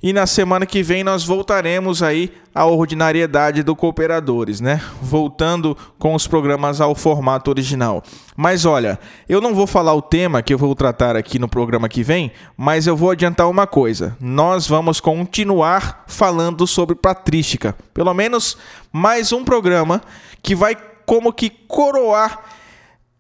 E 0.01 0.13
na 0.13 0.27
semana 0.27 0.65
que 0.65 0.83
vem 0.83 1.03
nós 1.03 1.23
voltaremos 1.23 2.03
aí 2.03 2.31
à 2.53 2.65
ordinariedade 2.65 3.63
do 3.63 3.75
Cooperadores, 3.75 4.61
né? 4.61 4.79
Voltando 5.01 5.75
com 5.97 6.13
os 6.13 6.27
programas 6.27 6.79
ao 6.79 6.93
formato 6.93 7.49
original. 7.49 8.03
Mas 8.35 8.63
olha, 8.63 8.99
eu 9.27 9.41
não 9.41 9.55
vou 9.55 9.65
falar 9.65 9.95
o 9.95 10.01
tema 10.01 10.43
que 10.43 10.53
eu 10.53 10.57
vou 10.57 10.75
tratar 10.75 11.15
aqui 11.15 11.39
no 11.39 11.47
programa 11.47 11.89
que 11.89 12.03
vem, 12.03 12.31
mas 12.55 12.85
eu 12.85 12.95
vou 12.95 13.09
adiantar 13.09 13.49
uma 13.49 13.65
coisa. 13.65 14.15
Nós 14.19 14.67
vamos 14.67 14.99
continuar 14.99 16.03
falando 16.05 16.67
sobre 16.67 16.95
patrística. 16.95 17.75
Pelo 17.91 18.13
menos 18.13 18.55
mais 18.91 19.31
um 19.31 19.43
programa 19.43 20.01
que 20.43 20.53
vai 20.53 20.77
como 21.07 21.33
que 21.33 21.49
coroar 21.49 22.57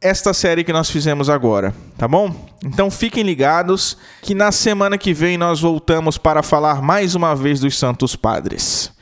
esta 0.01 0.33
série 0.33 0.63
que 0.63 0.73
nós 0.73 0.89
fizemos 0.89 1.29
agora, 1.29 1.73
tá 1.97 2.07
bom? 2.07 2.33
Então 2.63 2.91
fiquem 2.91 3.23
ligados 3.23 3.97
que 4.21 4.35
na 4.35 4.51
semana 4.51 4.97
que 4.97 5.13
vem 5.13 5.37
nós 5.37 5.59
voltamos 5.59 6.17
para 6.17 6.43
falar 6.43 6.81
mais 6.81 7.15
uma 7.15 7.35
vez 7.35 7.59
dos 7.59 7.77
Santos 7.77 8.15
Padres. 8.15 8.95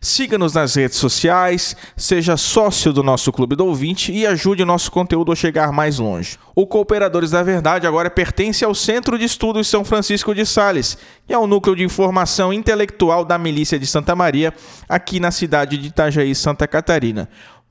Siga-nos 0.00 0.52
nas 0.52 0.74
redes 0.74 0.98
sociais, 0.98 1.74
seja 1.96 2.36
sócio 2.36 2.92
do 2.92 3.02
nosso 3.02 3.32
Clube 3.32 3.56
do 3.56 3.64
Ouvinte 3.64 4.12
e 4.12 4.26
ajude 4.26 4.62
o 4.62 4.66
nosso 4.66 4.90
conteúdo 4.90 5.32
a 5.32 5.34
chegar 5.34 5.72
mais 5.72 5.98
longe. 5.98 6.38
O 6.54 6.66
Cooperadores 6.66 7.30
da 7.30 7.42
Verdade 7.42 7.86
agora 7.86 8.10
pertence 8.10 8.66
ao 8.66 8.74
Centro 8.74 9.18
de 9.18 9.24
Estudos 9.24 9.66
São 9.66 9.82
Francisco 9.82 10.34
de 10.34 10.44
Sales, 10.44 10.98
que 11.26 11.32
é 11.32 11.38
o 11.38 11.46
núcleo 11.46 11.74
de 11.74 11.84
informação 11.84 12.52
intelectual 12.52 13.24
da 13.24 13.38
Milícia 13.38 13.78
de 13.78 13.86
Santa 13.86 14.14
Maria, 14.14 14.52
aqui 14.86 15.18
na 15.18 15.30
cidade 15.30 15.78
de 15.78 15.88
Itajaí, 15.88 16.34
Santa 16.34 16.68
Catarina. 16.68 17.26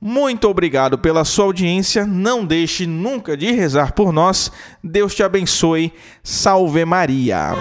Muito 0.06 0.50
obrigado 0.50 0.98
pela 0.98 1.24
sua 1.24 1.46
audiência. 1.46 2.04
Não 2.04 2.44
deixe 2.44 2.86
nunca 2.86 3.34
de 3.34 3.50
rezar 3.52 3.94
por 3.94 4.12
nós. 4.12 4.52
Deus 4.82 5.14
te 5.14 5.22
abençoe. 5.22 5.94
Salve 6.22 6.84
Maria. 6.84 7.54